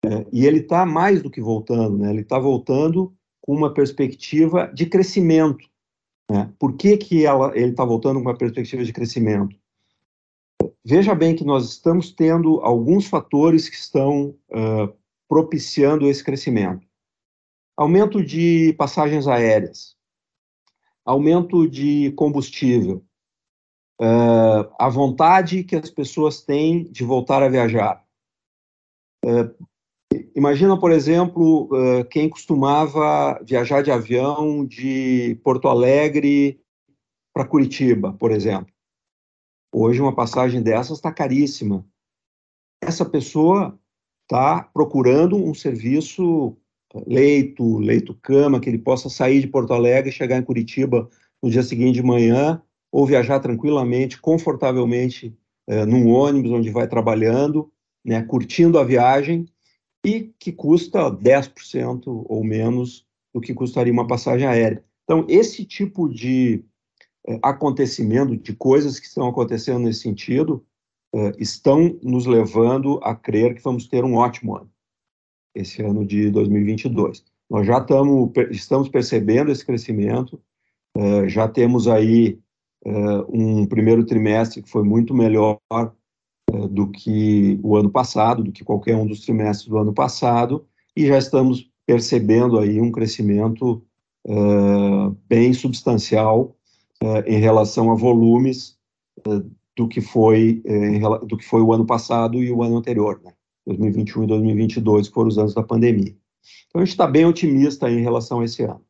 é, 0.04 0.26
e 0.32 0.46
ele 0.46 0.61
está 0.61 0.84
mais 0.84 1.23
do 1.23 1.30
que 1.30 1.40
voltando, 1.40 1.99
né, 1.99 2.11
ele 2.11 2.20
está 2.20 2.38
voltando 2.38 3.14
com 3.40 3.54
uma 3.54 3.73
perspectiva 3.73 4.66
de 4.73 4.87
crescimento. 4.87 5.68
Né? 6.30 6.50
Por 6.58 6.76
que, 6.76 6.96
que 6.96 7.26
ela, 7.26 7.52
ele 7.54 7.70
está 7.70 7.84
voltando 7.84 8.16
com 8.16 8.28
uma 8.28 8.37
perspectiva 8.37 8.82
de 8.82 8.92
crescimento? 8.92 9.54
Veja 10.87 11.14
bem 11.14 11.34
que 11.34 11.44
nós 11.44 11.70
estamos 11.70 12.12
tendo 12.12 12.61
alguns 12.61 13.06
fatores 13.06 13.70
que 13.70 13.76
estão 13.76 14.37
uh, 14.50 14.94
propiciando 15.26 16.06
esse 16.06 16.23
crescimento. 16.23 16.87
Aumento 17.75 18.23
de 18.23 18.75
passagens 18.75 19.26
aéreas, 19.26 19.96
aumento 21.02 21.66
de 21.66 22.12
combustível, 22.12 23.02
uh, 23.99 24.70
a 24.78 24.88
vontade 24.90 25.64
que 25.64 25.75
as 25.75 25.88
pessoas 25.88 26.42
têm 26.42 26.84
de 26.84 27.02
voltar 27.02 27.42
a 27.42 27.49
viajar. 27.49 28.04
Uh, 29.25 29.66
imagina, 30.37 30.78
por 30.78 30.92
exemplo, 30.92 31.70
quem 32.11 32.28
costumava 32.28 33.42
viajar 33.42 33.82
de 33.82 33.90
avião 33.90 34.66
de 34.66 35.40
Porto 35.42 35.66
Alegre 35.66 36.61
para 37.32 37.46
Curitiba, 37.46 38.12
por 38.12 38.30
exemplo. 38.30 38.74
Hoje, 39.76 40.00
uma 40.00 40.14
passagem 40.14 40.62
dessas 40.62 40.99
está 40.99 41.11
caríssima. 41.11 41.85
Essa 42.81 43.04
pessoa 43.04 43.76
está 44.23 44.62
procurando 44.62 45.37
um 45.37 45.52
serviço 45.52 46.57
leito, 47.04 47.78
leito-cama, 47.78 48.61
que 48.61 48.69
ele 48.69 48.78
possa 48.78 49.09
sair 49.09 49.40
de 49.40 49.49
Porto 49.49 49.73
Alegre 49.73 50.12
chegar 50.12 50.38
em 50.38 50.45
Curitiba 50.45 51.11
no 51.43 51.50
dia 51.50 51.64
seguinte 51.64 51.97
de 51.97 52.04
manhã, 52.04 52.62
ou 52.93 53.04
viajar 53.04 53.40
tranquilamente, 53.40 54.21
confortavelmente, 54.21 55.37
é, 55.66 55.85
num 55.85 56.09
ônibus 56.09 56.52
onde 56.52 56.71
vai 56.71 56.87
trabalhando, 56.87 57.69
né, 58.04 58.23
curtindo 58.23 58.78
a 58.78 58.85
viagem, 58.85 59.45
e 60.07 60.33
que 60.38 60.52
custa 60.52 61.11
10% 61.11 62.25
ou 62.28 62.45
menos 62.45 63.05
do 63.35 63.40
que 63.40 63.53
custaria 63.53 63.92
uma 63.92 64.07
passagem 64.07 64.46
aérea. 64.46 64.85
Então, 65.03 65.27
esse 65.29 65.64
tipo 65.64 66.09
de 66.09 66.64
acontecimento, 67.42 68.37
de 68.37 68.54
coisas 68.54 68.98
que 68.98 69.06
estão 69.06 69.28
acontecendo 69.28 69.80
nesse 69.80 70.00
sentido, 70.00 70.64
é, 71.14 71.32
estão 71.38 71.98
nos 72.02 72.26
levando 72.26 72.98
a 73.02 73.14
crer 73.14 73.54
que 73.54 73.62
vamos 73.62 73.87
ter 73.87 74.04
um 74.04 74.16
ótimo 74.16 74.56
ano 74.56 74.70
esse 75.54 75.82
ano 75.82 76.04
de 76.04 76.30
2022. 76.30 77.24
Nós 77.48 77.66
já 77.66 77.80
tamo, 77.80 78.32
estamos 78.50 78.88
percebendo 78.88 79.52
esse 79.52 79.64
crescimento, 79.64 80.40
uh, 80.96 81.28
já 81.28 81.46
temos 81.46 81.87
aí 81.87 82.40
um 83.30 83.64
primeiro 83.64 84.04
trimestre 84.04 84.60
que 84.60 84.68
foi 84.68 84.82
muito 84.82 85.14
melhor 85.14 85.58
do 86.70 86.90
que 86.90 87.58
o 87.62 87.76
ano 87.76 87.88
passado, 87.88 88.42
do 88.42 88.52
que 88.52 88.62
qualquer 88.62 88.94
um 88.94 89.06
dos 89.06 89.20
trimestres 89.20 89.68
do 89.68 89.78
ano 89.78 89.94
passado, 89.94 90.66
e 90.94 91.06
já 91.06 91.16
estamos 91.16 91.70
percebendo 91.87 92.58
aí 92.58 92.78
um 92.82 92.92
crescimento 92.92 93.82
bem 95.26 95.54
substancial 95.54 96.54
em 97.26 97.38
relação 97.38 97.90
a 97.90 97.94
volumes 97.94 98.76
do 99.76 99.88
que 99.88 100.00
foi 100.00 100.62
do 101.26 101.37
que 101.37 101.44
foi 101.44 101.61
o 101.61 101.72
ano 101.72 101.87
passado 101.87 102.42
e 102.42 102.50
o 102.50 102.62
ano 102.62 102.76
anterior. 102.76 103.20
Né? 103.24 103.33
2021 103.66 104.24
e 104.24 104.26
2022, 104.26 105.09
que 105.09 105.14
foram 105.14 105.28
os 105.28 105.38
anos 105.38 105.54
da 105.54 105.62
pandemia. 105.62 106.14
Então, 106.68 106.80
a 106.80 106.85
gente 106.85 106.92
está 106.92 107.07
bem 107.07 107.24
otimista 107.24 107.90
em 107.90 108.02
relação 108.02 108.40
a 108.40 108.44
esse 108.44 108.62
ano. 108.62 108.83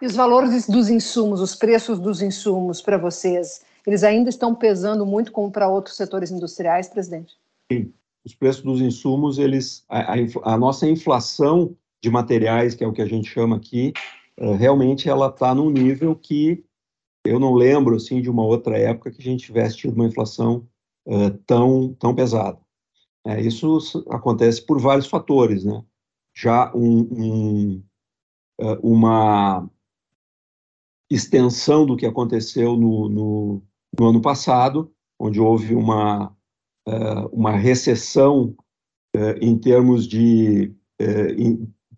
E 0.00 0.06
os 0.06 0.14
valores 0.14 0.66
dos 0.66 0.88
insumos, 0.88 1.40
os 1.40 1.54
preços 1.54 1.98
dos 1.98 2.22
insumos 2.22 2.80
para 2.80 2.98
vocês, 2.98 3.62
eles 3.86 4.02
ainda 4.02 4.30
estão 4.30 4.54
pesando 4.54 5.04
muito 5.06 5.32
como 5.32 5.50
para 5.50 5.68
outros 5.68 5.96
setores 5.96 6.30
industriais, 6.30 6.88
presidente? 6.88 7.34
Sim, 7.70 7.92
os 8.24 8.34
preços 8.34 8.62
dos 8.62 8.80
insumos, 8.80 9.38
eles, 9.38 9.84
a, 9.88 10.14
a, 10.14 10.54
a 10.54 10.58
nossa 10.58 10.88
inflação 10.88 11.74
de 12.02 12.10
materiais, 12.10 12.74
que 12.74 12.82
é 12.82 12.86
o 12.86 12.92
que 12.92 13.02
a 13.02 13.06
gente 13.06 13.28
chama 13.28 13.56
aqui, 13.56 13.92
é, 14.36 14.54
realmente 14.54 15.08
ela 15.08 15.28
está 15.28 15.54
num 15.54 15.70
nível 15.70 16.14
que 16.14 16.64
eu 17.24 17.38
não 17.38 17.54
lembro 17.54 17.96
assim 17.96 18.20
de 18.20 18.30
uma 18.30 18.44
outra 18.44 18.78
época 18.78 19.10
que 19.10 19.20
a 19.20 19.24
gente 19.24 19.44
tivesse 19.44 19.76
tido 19.76 19.94
uma 19.94 20.06
inflação 20.06 20.66
é, 21.06 21.30
tão 21.46 21.94
tão 21.94 22.14
pesada. 22.14 22.58
É, 23.26 23.40
isso 23.40 23.78
acontece 24.08 24.64
por 24.64 24.80
vários 24.80 25.06
fatores, 25.06 25.64
né? 25.64 25.82
Já 26.34 26.72
um, 26.74 27.00
um, 27.12 27.84
é, 28.60 28.78
uma 28.82 29.68
extensão 31.10 31.84
do 31.84 31.96
que 31.96 32.06
aconteceu 32.06 32.76
no, 32.76 33.08
no, 33.08 33.62
no 33.98 34.06
ano 34.06 34.22
passado, 34.22 34.92
onde 35.18 35.40
houve 35.40 35.74
uma, 35.74 36.34
é, 36.86 36.94
uma 37.32 37.52
recessão 37.52 38.56
em 39.40 39.58
termos 39.58 40.06
de, 40.06 40.72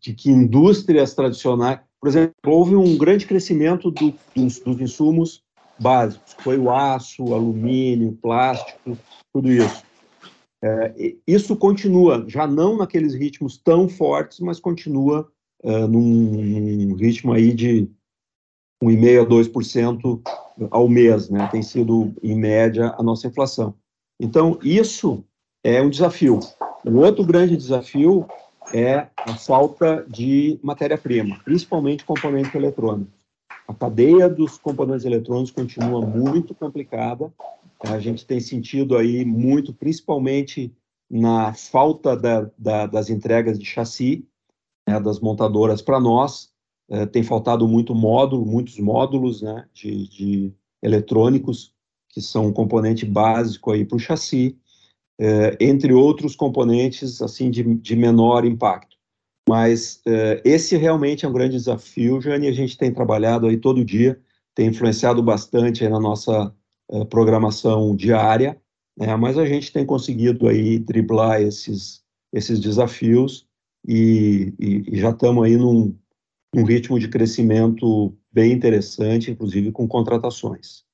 de 0.01 0.15
que 0.15 0.31
indústrias 0.31 1.13
tradicionais, 1.13 1.81
por 2.03 2.09
exemplo, 2.09 2.35
houve 2.49 2.75
um 2.75 2.99
grande 2.99 3.25
crescimento 3.27 3.89
do, 3.89 4.13
dos, 4.35 4.59
dos 4.59 4.81
insumos 4.81 5.45
básicos, 5.79 6.35
foi 6.41 6.59
o 6.59 6.69
aço, 6.69 7.23
o 7.23 7.33
alumínio, 7.33 8.19
plástico, 8.21 8.99
tudo 9.33 9.53
isso. 9.53 9.85
É, 10.65 11.15
isso 11.25 11.55
continua, 11.55 12.25
já 12.27 12.45
não 12.45 12.77
naqueles 12.77 13.15
ritmos 13.15 13.57
tão 13.57 13.89
fortes, 13.89 14.41
mas 14.41 14.59
continua 14.59 15.31
é, 15.63 15.87
num, 15.87 16.89
num, 16.89 16.95
ritmo 16.97 17.33
aí 17.33 17.53
de 17.53 17.89
1,5% 18.83 19.23
a 19.23 19.27
2% 19.27 20.69
ao 20.73 20.89
mês, 20.89 21.31
né? 21.31 21.49
Tem 21.53 21.63
sido, 21.63 22.13
em 22.21 22.35
média, 22.35 22.97
a 22.99 23.03
nossa 23.03 23.29
inflação. 23.29 23.77
Então, 24.21 24.59
isso 24.61 25.25
é 25.63 25.81
um 25.81 25.89
desafio. 25.89 26.41
Um 26.85 26.99
outro 26.99 27.25
grande 27.25 27.57
desafio 27.57 28.27
é 28.73 29.09
a 29.17 29.35
falta 29.35 30.05
de 30.09 30.59
matéria-prima, 30.63 31.41
principalmente 31.45 32.05
componentes 32.05 32.55
eletrônicos. 32.55 33.13
A 33.69 33.75
cadeia 33.75 34.29
dos 34.29 34.59
componentes 34.59 35.05
eletrônicos 35.05 35.51
continua 35.51 36.05
muito 36.05 36.55
complicada 36.55 37.33
a 37.91 37.99
gente 37.99 38.25
tem 38.25 38.39
sentido 38.41 38.97
aí 38.97 39.25
muito, 39.25 39.75
principalmente 39.75 40.73
na 41.11 41.53
falta 41.53 42.17
da, 42.17 42.51
da, 42.57 42.87
das 42.87 43.11
entregas 43.11 43.59
de 43.59 43.65
chassi 43.65 44.27
né, 44.89 45.01
das 45.01 45.21
montadoras 45.21 45.83
para 45.83 46.01
nós. 46.01 46.51
É, 46.89 47.07
tem 47.07 47.23
faltado 47.23 47.67
muito 47.67 47.95
módulo, 47.95 48.47
muitos 48.47 48.79
módulos 48.79 49.43
né, 49.43 49.67
de, 49.73 50.09
de 50.09 50.53
eletrônicos, 50.83 51.73
que 52.09 52.21
são 52.21 52.47
um 52.47 52.53
componente 52.53 53.05
básico 53.07 53.73
aí 53.73 53.85
para 53.85 53.97
o 53.97 54.01
chassi, 54.01 54.59
é, 55.21 55.57
entre 55.61 55.93
outros 55.93 56.35
componentes 56.35 57.21
assim 57.23 57.51
de, 57.51 57.63
de 57.63 57.97
menor 57.97 58.45
impacto. 58.45 58.97
Mas 59.49 60.01
é, 60.07 60.41
esse 60.45 60.77
realmente 60.77 61.25
é 61.25 61.29
um 61.29 61.33
grande 61.33 61.57
desafio, 61.57 62.21
Jane, 62.21 62.47
a 62.47 62.53
gente 62.53 62.77
tem 62.77 62.93
trabalhado 62.93 63.47
aí 63.47 63.57
todo 63.57 63.85
dia, 63.85 64.21
tem 64.55 64.69
influenciado 64.69 65.23
bastante 65.23 65.89
na 65.89 65.99
nossa 65.99 66.55
é, 66.91 67.05
programação 67.05 67.95
diária, 67.97 68.61
né, 68.97 69.15
mas 69.17 69.39
a 69.39 69.47
gente 69.47 69.73
tem 69.73 69.85
conseguido 69.85 70.49
aí 70.49 70.79
driblar 70.79 71.41
esses, 71.41 72.03
esses 72.33 72.61
desafios 72.61 73.47
e, 73.87 74.53
e, 74.61 74.95
e 74.95 75.01
já 75.01 75.11
estamos 75.11 75.45
aí 75.45 75.57
num, 75.57 75.97
num 76.55 76.65
ritmo 76.65 76.99
de 76.99 77.09
crescimento 77.09 78.17
bem 78.31 78.53
interessante, 78.53 79.31
inclusive 79.31 79.73
com 79.73 79.89
contratações. 79.89 80.85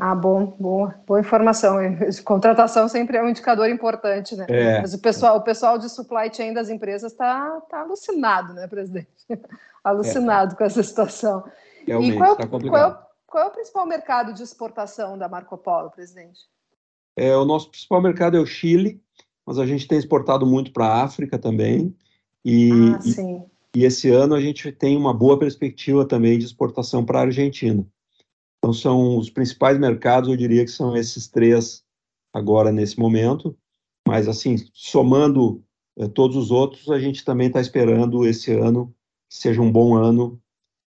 Ah, 0.00 0.14
bom, 0.14 0.56
boa, 0.58 0.94
boa 1.06 1.20
informação. 1.20 1.76
Contratação 2.24 2.88
sempre 2.88 3.18
é 3.18 3.22
um 3.22 3.28
indicador 3.28 3.68
importante, 3.68 4.34
né? 4.34 4.46
É. 4.48 4.80
Mas 4.80 4.94
o 4.94 4.98
pessoal, 4.98 5.36
o 5.36 5.42
pessoal 5.42 5.76
de 5.76 5.90
supply 5.90 6.32
chain 6.32 6.54
das 6.54 6.70
empresas 6.70 7.12
está 7.12 7.60
tá 7.68 7.82
alucinado, 7.82 8.54
né, 8.54 8.66
presidente? 8.66 9.08
alucinado 9.84 10.54
é. 10.54 10.56
com 10.56 10.64
essa 10.64 10.82
situação. 10.82 11.44
Realmente, 11.86 12.14
e 12.14 12.16
qual, 12.16 12.36
tá 12.36 12.46
qual, 12.46 12.90
é, 12.90 12.98
qual 13.26 13.44
é 13.44 13.46
o 13.46 13.50
principal 13.50 13.86
mercado 13.86 14.32
de 14.32 14.42
exportação 14.42 15.18
da 15.18 15.28
Marco 15.28 15.58
Polo, 15.58 15.90
presidente? 15.90 16.40
É, 17.14 17.36
o 17.36 17.44
nosso 17.44 17.70
principal 17.70 18.00
mercado 18.00 18.38
é 18.38 18.40
o 18.40 18.46
Chile, 18.46 19.02
mas 19.46 19.58
a 19.58 19.66
gente 19.66 19.86
tem 19.86 19.98
exportado 19.98 20.46
muito 20.46 20.72
para 20.72 20.86
a 20.86 21.02
África 21.02 21.38
também. 21.38 21.94
E, 22.42 22.70
ah, 22.94 23.00
sim. 23.02 23.44
E, 23.74 23.80
e 23.80 23.84
esse 23.84 24.08
ano 24.08 24.34
a 24.34 24.40
gente 24.40 24.72
tem 24.72 24.96
uma 24.96 25.12
boa 25.12 25.38
perspectiva 25.38 26.06
também 26.06 26.38
de 26.38 26.46
exportação 26.46 27.04
para 27.04 27.18
a 27.18 27.22
Argentina. 27.22 27.86
Então, 28.60 28.74
são 28.74 29.16
os 29.16 29.30
principais 29.30 29.78
mercados, 29.78 30.28
eu 30.28 30.36
diria 30.36 30.64
que 30.64 30.70
são 30.70 30.94
esses 30.94 31.26
três 31.26 31.82
agora 32.32 32.70
nesse 32.70 32.98
momento. 32.98 33.56
Mas, 34.06 34.28
assim, 34.28 34.56
somando 34.74 35.64
eh, 35.98 36.08
todos 36.08 36.36
os 36.36 36.50
outros, 36.50 36.90
a 36.90 36.98
gente 36.98 37.24
também 37.24 37.48
está 37.48 37.60
esperando 37.60 38.26
esse 38.26 38.52
ano 38.52 38.94
que 39.30 39.36
seja 39.36 39.62
um 39.62 39.72
bom 39.72 39.96
ano 39.96 40.40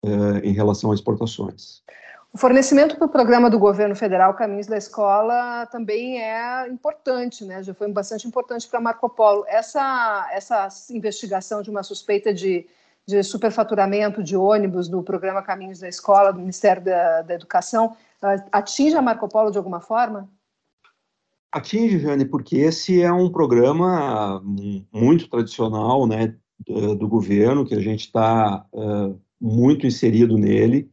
eh, 0.04 0.40
em 0.42 0.52
relação 0.52 0.90
a 0.90 0.94
exportações. 0.94 1.82
O 2.32 2.38
fornecimento 2.38 2.96
para 2.96 3.06
o 3.06 3.10
programa 3.10 3.50
do 3.50 3.58
governo 3.58 3.94
federal 3.94 4.34
Caminhos 4.34 4.68
da 4.68 4.76
Escola 4.76 5.66
também 5.66 6.20
é 6.20 6.68
importante, 6.68 7.44
né? 7.44 7.62
Já 7.62 7.74
foi 7.74 7.90
bastante 7.92 8.26
importante 8.26 8.68
para 8.68 8.80
Marco 8.80 9.08
Polo. 9.08 9.44
Essa, 9.48 10.28
essa 10.32 10.68
investigação 10.90 11.60
de 11.60 11.70
uma 11.70 11.82
suspeita 11.82 12.32
de 12.32 12.68
de 13.10 13.22
superfaturamento 13.22 14.22
de 14.22 14.36
ônibus 14.36 14.88
do 14.88 15.02
programa 15.02 15.42
Caminhos 15.42 15.80
da 15.80 15.88
Escola, 15.88 16.32
do 16.32 16.38
Ministério 16.38 16.82
da, 16.82 17.22
da 17.22 17.34
Educação, 17.34 17.96
atinge 18.52 18.96
a 18.96 19.02
Marco 19.02 19.28
Polo 19.28 19.50
de 19.50 19.58
alguma 19.58 19.80
forma? 19.80 20.28
Atinge, 21.52 21.98
Jane, 21.98 22.24
porque 22.24 22.58
esse 22.58 23.02
é 23.02 23.12
um 23.12 23.28
programa 23.28 24.40
muito 24.92 25.28
tradicional, 25.28 26.06
né, 26.06 26.36
do 26.66 27.08
governo, 27.08 27.66
que 27.66 27.74
a 27.74 27.80
gente 27.80 28.00
está 28.00 28.64
uh, 28.72 29.18
muito 29.40 29.86
inserido 29.86 30.36
nele. 30.36 30.88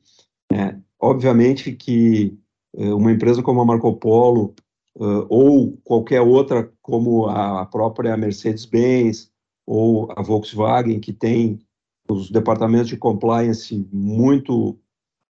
Né? 0.52 0.82
Obviamente 1.00 1.74
que 1.74 2.38
uh, 2.74 2.96
uma 2.96 3.12
empresa 3.12 3.44
como 3.44 3.62
a 3.62 3.66
Marco 3.66 3.94
Polo, 3.98 4.56
uh, 4.96 5.26
ou 5.30 5.78
qualquer 5.84 6.22
outra, 6.22 6.72
como 6.82 7.28
a 7.28 7.66
própria 7.66 8.18
Mercedes-Benz, 8.18 9.30
ou 9.66 10.12
a 10.16 10.22
Volkswagen, 10.22 11.00
que 11.00 11.12
tem 11.12 11.60
os 12.10 12.30
departamentos 12.30 12.88
de 12.88 12.98
compliance 12.98 13.88
muito 13.92 14.78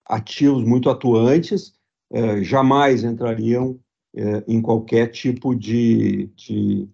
ativos, 0.05 0.63
muito 0.63 0.89
atuantes, 0.89 1.73
eh, 2.11 2.43
jamais 2.43 3.03
entrariam 3.03 3.79
eh, 4.15 4.43
em 4.47 4.61
qualquer 4.61 5.07
tipo 5.07 5.55
de, 5.55 6.27
de 6.35 6.87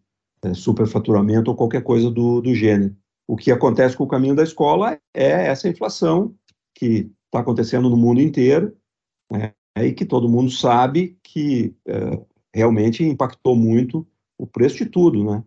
eh, 0.44 0.54
superfaturamento 0.54 1.52
ou 1.52 1.58
qualquer 1.58 1.84
coisa 1.84 2.10
do, 2.10 2.42
do 2.42 2.54
gênero. 2.54 2.96
O 3.28 3.36
que 3.36 3.52
acontece 3.52 3.96
com 3.96 4.06
o 4.06 4.08
caminho 4.08 4.36
da 4.36 4.44
escola 4.44 5.00
é 5.14 5.48
essa 5.48 5.68
inflação 5.68 6.34
que 6.74 7.12
está 7.26 7.40
acontecendo 7.40 7.90
no 7.90 7.98
mundo 7.98 8.22
inteiro 8.22 8.76
né, 9.32 9.54
e 9.78 9.92
que 9.92 10.06
todo 10.06 10.30
mundo 10.30 10.50
sabe 10.50 11.18
que 11.22 11.76
realmente 12.54 13.04
impactou 13.04 13.56
muito 13.56 14.08
o 14.38 14.48
preço 14.48 14.78
de 14.78 14.88
tudo, 14.88 15.24
né? 15.24 15.44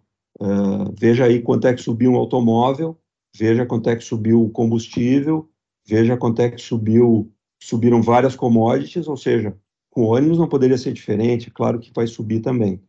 veja 0.97 1.25
aí 1.25 1.43
quanto 1.43 1.67
é 1.67 1.75
que 1.75 1.83
subiu 1.83 2.13
um 2.13 2.17
automóvel, 2.17 2.97
veja 3.35 3.67
quanto 3.67 3.89
é 3.89 3.97
que 3.97 4.05
subiu 4.05 4.43
o 4.45 4.51
combustível, 4.51 5.49
veja 5.87 6.17
quanto 6.17 6.43
é 6.43 6.51
que 6.51 6.61
subiu, 6.61 7.33
subiram 7.63 8.03
várias 8.03 8.37
commodities, 8.37 9.09
ou 9.09 9.17
seja, 9.17 9.57
com 9.91 10.05
ônibus 10.05 10.39
não 10.39 10.49
poderia 10.49 10.79
ser 10.79 10.93
diferente, 10.93 11.51
claro 11.51 11.79
que 11.79 11.93
vai 11.95 12.07
subir 12.07 12.41
também. 12.41 12.81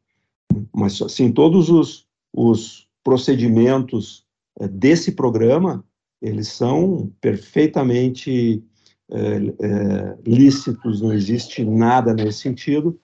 Mas, 0.73 1.01
assim, 1.01 1.31
todos 1.31 1.69
os, 1.69 2.07
os 2.33 2.87
procedimentos 3.03 4.25
é, 4.59 4.67
desse 4.67 5.11
programa, 5.11 5.83
eles 6.21 6.47
são 6.47 7.11
perfeitamente 7.19 8.63
é, 9.11 9.17
é, 9.17 10.17
lícitos, 10.25 11.01
não 11.01 11.13
existe 11.13 11.65
nada 11.65 12.13
nesse 12.13 12.39
sentido. 12.39 12.97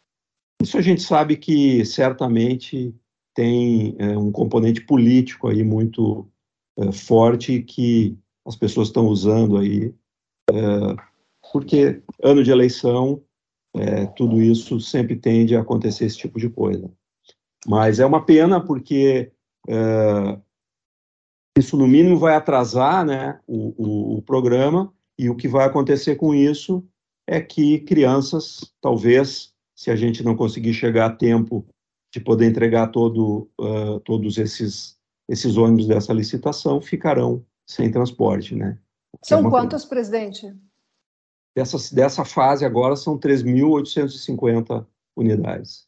Isso 0.61 0.77
a 0.77 0.81
gente 0.81 1.01
sabe 1.01 1.35
que 1.35 1.85
certamente 1.85 2.93
tem 3.33 3.95
um 4.17 4.29
componente 4.29 4.81
político 4.81 5.47
aí 5.47 5.63
muito 5.63 6.27
é, 6.79 6.91
forte 6.91 7.61
que 7.61 8.17
as 8.45 8.55
pessoas 8.55 8.87
estão 8.87 9.07
usando 9.07 9.57
aí, 9.57 9.93
é, 10.49 10.53
porque 11.51 12.01
ano 12.23 12.43
de 12.43 12.51
eleição, 12.51 13.21
é, 13.75 14.05
tudo 14.07 14.41
isso 14.41 14.79
sempre 14.79 15.15
tende 15.15 15.55
a 15.55 15.61
acontecer 15.61 16.05
esse 16.05 16.17
tipo 16.17 16.39
de 16.39 16.49
coisa. 16.49 16.91
Mas 17.67 17.99
é 17.99 18.05
uma 18.05 18.25
pena 18.25 18.59
porque 18.63 19.31
é, 19.67 20.39
isso, 21.57 21.75
no 21.75 21.87
mínimo, 21.87 22.17
vai 22.17 22.35
atrasar 22.35 23.05
né, 23.05 23.39
o, 23.45 23.73
o, 23.77 24.17
o 24.17 24.21
programa, 24.21 24.93
e 25.19 25.29
o 25.29 25.35
que 25.35 25.49
vai 25.49 25.65
acontecer 25.65 26.15
com 26.15 26.33
isso 26.33 26.87
é 27.27 27.41
que 27.41 27.79
crianças, 27.79 28.73
talvez, 28.81 29.53
se 29.75 29.91
a 29.91 29.95
gente 29.95 30.23
não 30.23 30.35
conseguir 30.35 30.73
chegar 30.73 31.07
a 31.07 31.13
tempo 31.13 31.67
de 32.11 32.21
poder 32.21 32.47
entregar 32.47 32.87
todo, 32.87 33.49
uh, 33.59 33.99
todos 33.99 34.37
esses 34.37 34.97
esses 35.29 35.55
ônibus 35.55 35.87
dessa 35.87 36.11
licitação 36.11 36.81
ficarão 36.81 37.45
sem 37.65 37.91
transporte, 37.91 38.55
né? 38.55 38.77
São 39.23 39.45
é 39.45 39.49
quantos, 39.49 39.83
coisa. 39.83 39.87
presidente? 39.87 40.53
Dessa, 41.55 41.77
dessa 41.95 42.25
fase 42.25 42.65
agora 42.65 42.95
são 42.95 43.17
3.850 43.17 44.85
unidades. 45.15 45.87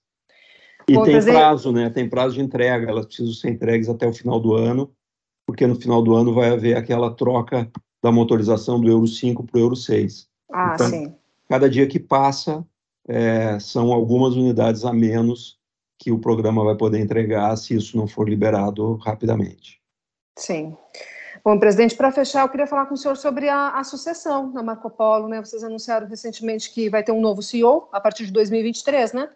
E 0.87 0.93
Bom, 0.93 1.03
tem 1.03 1.13
presidente... 1.13 1.35
prazo, 1.35 1.71
né? 1.71 1.89
Tem 1.89 2.07
prazo 2.07 2.35
de 2.35 2.41
entrega, 2.41 2.89
elas 2.89 3.05
precisam 3.05 3.33
ser 3.33 3.49
entregues 3.49 3.89
até 3.89 4.07
o 4.07 4.13
final 4.13 4.39
do 4.39 4.53
ano, 4.53 4.91
porque 5.45 5.65
no 5.65 5.75
final 5.75 6.01
do 6.03 6.15
ano 6.15 6.33
vai 6.33 6.51
haver 6.51 6.77
aquela 6.77 7.11
troca 7.11 7.69
da 8.01 8.11
motorização 8.11 8.79
do 8.79 8.89
Euro 8.89 9.07
5 9.07 9.43
para 9.43 9.57
o 9.57 9.61
Euro 9.61 9.75
6. 9.75 10.27
Ah, 10.51 10.73
então, 10.75 10.89
sim. 10.89 11.15
Cada 11.49 11.69
dia 11.69 11.87
que 11.87 11.99
passa, 11.99 12.65
é, 13.07 13.59
são 13.59 13.91
algumas 13.91 14.35
unidades 14.35 14.85
a 14.85 14.93
menos 14.93 15.59
que 16.01 16.11
o 16.11 16.17
programa 16.17 16.63
vai 16.63 16.75
poder 16.75 16.99
entregar 16.99 17.55
se 17.55 17.75
isso 17.75 17.95
não 17.95 18.07
for 18.07 18.27
liberado 18.27 18.95
rapidamente. 18.95 19.79
Sim. 20.35 20.75
Bom, 21.45 21.59
presidente, 21.59 21.95
para 21.95 22.11
fechar, 22.11 22.41
eu 22.41 22.49
queria 22.49 22.65
falar 22.65 22.87
com 22.87 22.95
o 22.95 22.97
senhor 22.97 23.15
sobre 23.15 23.47
a, 23.47 23.77
a, 23.77 23.83
sucessão 23.83 24.51
na 24.51 24.63
Marco 24.63 24.89
Polo, 24.89 25.27
né? 25.27 25.39
Vocês 25.39 25.63
anunciaram 25.63 26.07
recentemente 26.07 26.73
que 26.73 26.89
vai 26.89 27.03
ter 27.03 27.11
um 27.11 27.21
novo 27.21 27.43
CEO 27.43 27.87
a 27.91 28.01
partir 28.01 28.25
de 28.25 28.31
2023, 28.31 29.13
né? 29.13 29.29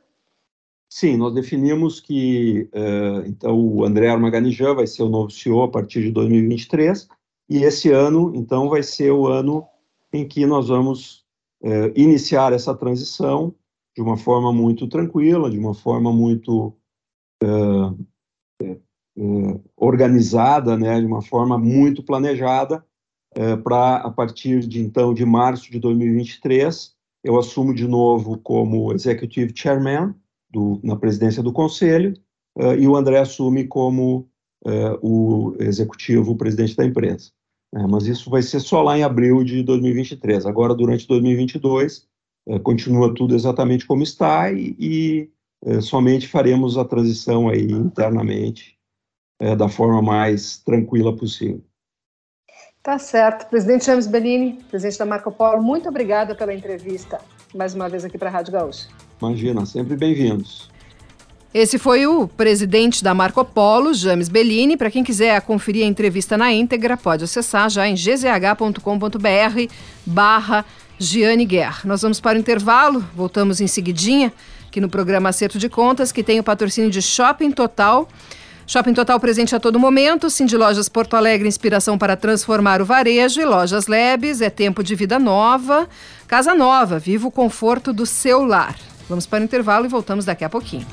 Sim, 0.90 1.18
nós 1.18 1.36
definimos 1.36 2.00
que, 2.00 2.68
uh, 2.74 3.28
então, 3.28 3.56
o 3.60 3.86
André 3.86 4.10
Armaganijan 4.10 4.74
vai 4.74 4.88
ser 4.88 5.04
o 5.04 5.10
novo 5.10 5.30
CEO 5.30 5.62
a 5.62 5.70
partir 5.70 6.02
de 6.02 6.12
2023, 6.12 7.08
e 7.48 7.64
esse 7.64 7.92
ano, 7.92 8.32
então, 8.36 8.70
vai 8.70 8.82
ser 8.82 9.12
o 9.12 9.28
ano 9.28 9.68
em 10.12 10.28
que 10.28 10.48
nós 10.48 10.70
vamos 10.70 11.26
uh, 11.62 11.92
iniciar 11.96 12.54
essa 12.54 12.74
transição 12.74 13.54
de 13.96 14.02
uma 14.02 14.18
forma 14.18 14.52
muito 14.52 14.88
tranquila, 14.88 15.50
de 15.50 15.58
uma 15.58 15.74
forma 15.74 16.12
muito 16.12 16.76
uh, 17.44 17.92
uh, 19.18 19.64
organizada, 19.78 20.78
né, 20.78 21.00
de 21.00 21.06
uma 21.06 21.22
forma 21.22 21.58
muito 21.58 22.04
planejada, 22.04 22.86
uh, 23.38 23.62
para 23.64 23.98
a 23.98 24.12
partir 24.12 24.68
de 24.68 24.82
então 24.82 25.14
de 25.14 25.26
março 25.26 25.72
de 25.72 25.80
2023 25.80 26.94
eu 27.24 27.40
assumo 27.40 27.74
de 27.74 27.88
novo 27.88 28.38
como 28.38 28.94
executive 28.94 29.52
chairman 29.56 30.14
do, 30.52 30.80
na 30.84 30.96
presidência 30.96 31.42
do 31.42 31.52
conselho 31.52 32.14
e 32.80 32.88
o 32.88 32.96
André 32.96 33.20
assume 33.20 33.68
como 33.68 34.30
o 35.02 35.56
executivo, 35.60 36.32
o 36.32 36.38
presidente 36.38 36.76
da 36.76 36.86
empresa. 36.86 37.32
É, 37.76 37.86
mas 37.88 38.08
isso 38.08 38.30
vai 38.30 38.42
ser 38.42 38.62
só 38.62 38.82
lá 38.82 38.98
em 38.98 39.04
abril 39.04 39.44
de 39.44 39.62
2023. 39.64 40.46
Agora, 40.46 40.74
durante 40.74 41.06
2022, 41.08 42.00
é, 42.00 42.06
continua 42.64 43.14
tudo 43.14 43.36
exatamente 43.36 43.86
como 43.86 44.04
está 44.04 44.52
e, 44.52 44.76
e 44.80 45.30
é, 45.66 45.82
somente 45.82 46.28
faremos 46.28 46.78
a 46.78 46.86
transição 46.86 47.50
aí 47.50 47.72
internamente 47.72 48.78
é, 49.40 49.56
da 49.56 49.68
forma 49.68 50.02
mais 50.02 50.58
tranquila 50.58 51.16
possível. 51.16 51.62
Tá 52.84 53.00
certo. 53.00 53.50
Presidente 53.50 53.86
James 53.86 54.06
Bellini, 54.06 54.64
presidente 54.70 55.00
da 55.00 55.06
Marco 55.06 55.32
Polo, 55.32 55.62
muito 55.62 55.90
obrigada 55.90 56.36
pela 56.36 56.54
entrevista, 56.54 57.20
mais 57.54 57.74
uma 57.74 57.90
vez 57.90 58.06
aqui 58.06 58.18
para 58.18 58.30
a 58.30 58.32
Rádio 58.32 58.54
Gaúcha. 58.54 58.88
Imagina, 59.20 59.66
sempre 59.66 59.96
bem-vindos. 59.96 60.70
Esse 61.56 61.80
foi 61.80 62.06
o 62.06 62.28
presidente 62.28 63.02
da 63.02 63.14
Marco 63.14 63.42
Polo, 63.46 63.94
James 63.94 64.28
Bellini. 64.28 64.76
Para 64.76 64.92
quem 64.92 65.06
quiser 65.06 65.40
conferir 65.40 65.86
a 65.86 65.88
entrevista 65.88 66.38
na 66.38 66.52
íntegra, 66.52 66.98
pode 66.98 67.24
acessar 67.24 67.70
já 67.70 67.88
em 67.88 67.94
gzh.com.br 67.94 69.74
barra 70.06 70.66
Giane 71.00 71.46
Guerra. 71.46 71.84
Nós 71.86 72.02
vamos 72.02 72.20
para 72.20 72.38
o 72.38 72.42
intervalo, 72.42 73.02
voltamos 73.16 73.62
em 73.62 73.68
seguidinha, 73.68 74.34
aqui 74.68 74.82
no 74.82 74.90
programa 74.90 75.30
Acerto 75.30 75.58
de 75.58 75.70
Contas, 75.70 76.12
que 76.12 76.22
tem 76.22 76.42
o 76.42 76.44
patrocínio 76.44 76.92
de 76.92 77.02
Shopping 77.02 77.52
Total. 77.52 78.06
Shopping 78.68 78.94
Total 78.94 79.18
presente 79.18 79.56
a 79.56 79.60
todo 79.60 79.80
momento, 79.80 80.30
Cindy 80.30 80.58
Lojas 80.58 80.90
Porto 80.90 81.16
Alegre, 81.16 81.48
inspiração 81.48 81.98
para 81.98 82.18
transformar 82.18 82.82
o 82.82 82.86
varejo 82.86 83.40
e 83.40 83.46
Lojas 83.46 83.88
Lebes, 83.88 84.42
é 84.42 84.50
tempo 84.50 84.84
de 84.84 84.94
vida 84.94 85.18
nova. 85.18 85.88
Casa 86.28 86.54
nova, 86.54 87.00
viva 87.00 87.30
o 87.30 87.32
conforto 87.32 87.94
do 87.94 88.06
seu 88.06 88.44
lar. 88.44 88.76
Vamos 89.08 89.26
para 89.26 89.40
o 89.40 89.46
intervalo 89.46 89.86
e 89.86 89.88
voltamos 89.88 90.26
daqui 90.26 90.44
a 90.44 90.50
pouquinho. 90.50 90.86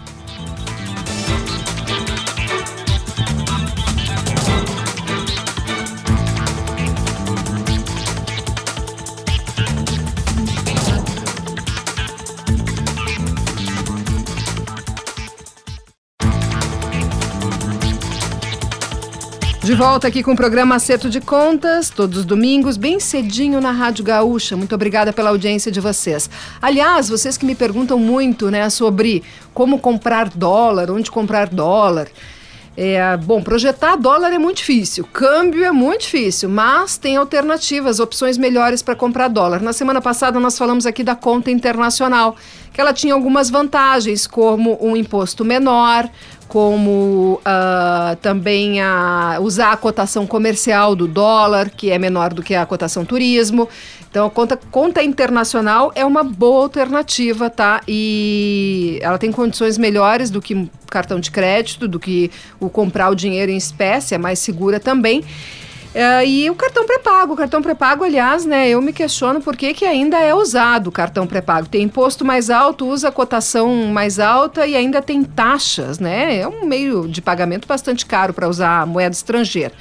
De 19.72 19.76
volta 19.76 20.06
aqui 20.06 20.22
com 20.22 20.32
o 20.32 20.36
programa 20.36 20.74
Acerto 20.74 21.08
de 21.08 21.18
Contas, 21.18 21.88
todos 21.88 22.18
os 22.18 22.24
domingos, 22.26 22.76
bem 22.76 23.00
cedinho 23.00 23.58
na 23.58 23.70
Rádio 23.70 24.04
Gaúcha. 24.04 24.54
Muito 24.54 24.74
obrigada 24.74 25.14
pela 25.14 25.30
audiência 25.30 25.72
de 25.72 25.80
vocês. 25.80 26.28
Aliás, 26.60 27.08
vocês 27.08 27.38
que 27.38 27.46
me 27.46 27.54
perguntam 27.54 27.98
muito 27.98 28.50
né, 28.50 28.68
sobre 28.68 29.22
como 29.54 29.78
comprar 29.78 30.28
dólar, 30.28 30.90
onde 30.90 31.10
comprar 31.10 31.48
dólar. 31.48 32.08
É, 32.74 33.16
bom, 33.18 33.42
projetar 33.42 33.96
dólar 33.96 34.32
é 34.32 34.38
muito 34.38 34.58
difícil, 34.58 35.06
câmbio 35.12 35.62
é 35.62 35.70
muito 35.70 36.02
difícil, 36.02 36.48
mas 36.48 36.96
tem 36.96 37.16
alternativas, 37.16 38.00
opções 38.00 38.38
melhores 38.38 38.82
para 38.82 38.94
comprar 38.94 39.28
dólar. 39.28 39.60
Na 39.60 39.74
semana 39.74 40.00
passada 40.00 40.40
nós 40.40 40.56
falamos 40.56 40.86
aqui 40.86 41.04
da 41.04 41.14
conta 41.14 41.50
internacional, 41.50 42.34
que 42.72 42.80
ela 42.80 42.94
tinha 42.94 43.12
algumas 43.12 43.50
vantagens, 43.50 44.26
como 44.26 44.78
um 44.80 44.96
imposto 44.96 45.44
menor, 45.44 46.08
como 46.52 47.40
uh, 47.46 48.14
também 48.16 48.78
a, 48.78 49.38
usar 49.40 49.72
a 49.72 49.76
cotação 49.78 50.26
comercial 50.26 50.94
do 50.94 51.08
dólar, 51.08 51.70
que 51.70 51.90
é 51.90 51.98
menor 51.98 52.34
do 52.34 52.42
que 52.42 52.54
a 52.54 52.66
cotação 52.66 53.06
turismo. 53.06 53.66
Então, 54.10 54.26
a 54.26 54.30
conta, 54.30 54.58
conta 54.70 55.02
internacional 55.02 55.90
é 55.94 56.04
uma 56.04 56.22
boa 56.22 56.64
alternativa, 56.64 57.48
tá? 57.48 57.80
E 57.88 58.98
ela 59.00 59.16
tem 59.16 59.32
condições 59.32 59.78
melhores 59.78 60.28
do 60.28 60.42
que 60.42 60.68
cartão 60.90 61.18
de 61.18 61.30
crédito, 61.30 61.88
do 61.88 61.98
que 61.98 62.30
o 62.60 62.68
comprar 62.68 63.08
o 63.08 63.14
dinheiro 63.14 63.50
em 63.50 63.56
espécie, 63.56 64.14
é 64.14 64.18
mais 64.18 64.38
segura 64.38 64.78
também. 64.78 65.24
Uh, 65.94 66.24
e 66.24 66.48
o 66.48 66.54
cartão 66.54 66.86
pré-pago. 66.86 67.34
O 67.34 67.36
cartão 67.36 67.60
pré-pago, 67.60 68.02
aliás, 68.02 68.46
né, 68.46 68.68
eu 68.68 68.80
me 68.80 68.92
questiono 68.92 69.42
por 69.42 69.56
que, 69.56 69.74
que 69.74 69.84
ainda 69.84 70.18
é 70.18 70.34
usado 70.34 70.86
o 70.86 70.92
cartão 70.92 71.26
pré-pago. 71.26 71.68
Tem 71.68 71.82
imposto 71.82 72.24
mais 72.24 72.48
alto, 72.48 72.86
usa 72.86 73.12
cotação 73.12 73.74
mais 73.86 74.18
alta 74.18 74.66
e 74.66 74.74
ainda 74.74 75.02
tem 75.02 75.22
taxas, 75.22 75.98
né? 75.98 76.38
É 76.38 76.48
um 76.48 76.64
meio 76.64 77.06
de 77.06 77.20
pagamento 77.20 77.68
bastante 77.68 78.06
caro 78.06 78.32
para 78.32 78.48
usar 78.48 78.86
moeda 78.86 79.14
estrangeira. 79.14 79.72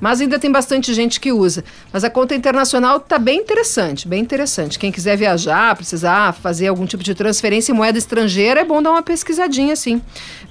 Mas 0.00 0.20
ainda 0.20 0.38
tem 0.38 0.50
bastante 0.50 0.92
gente 0.92 1.18
que 1.18 1.32
usa. 1.32 1.64
Mas 1.92 2.04
a 2.04 2.10
conta 2.10 2.34
internacional 2.34 2.98
está 2.98 3.18
bem 3.18 3.40
interessante, 3.40 4.06
bem 4.06 4.20
interessante. 4.22 4.78
Quem 4.78 4.92
quiser 4.92 5.16
viajar, 5.16 5.74
precisar 5.74 6.32
fazer 6.32 6.68
algum 6.68 6.86
tipo 6.86 7.02
de 7.02 7.14
transferência 7.14 7.72
em 7.72 7.74
moeda 7.74 7.96
estrangeira, 7.96 8.60
é 8.60 8.64
bom 8.64 8.82
dar 8.82 8.90
uma 8.90 9.02
pesquisadinha, 9.02 9.74
sim. 9.74 10.02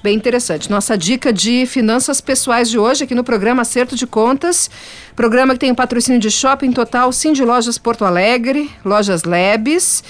Bem 0.02 0.16
interessante. 0.16 0.70
Nossa 0.70 0.96
dica 0.96 1.32
de 1.32 1.64
finanças 1.66 2.20
pessoais 2.20 2.68
de 2.68 2.78
hoje 2.78 3.04
aqui 3.04 3.14
no 3.14 3.24
programa 3.24 3.62
Acerto 3.62 3.94
de 3.94 4.06
Contas. 4.06 4.68
Programa 5.14 5.54
que 5.54 5.60
tem 5.60 5.70
o 5.70 5.76
patrocínio 5.76 6.20
de 6.20 6.30
Shopping 6.30 6.72
Total, 6.72 7.10
Sim 7.12 7.32
de 7.32 7.44
Lojas 7.44 7.78
Porto 7.78 8.04
Alegre, 8.04 8.70
Lojas 8.84 9.22
Lebes. 9.24 10.02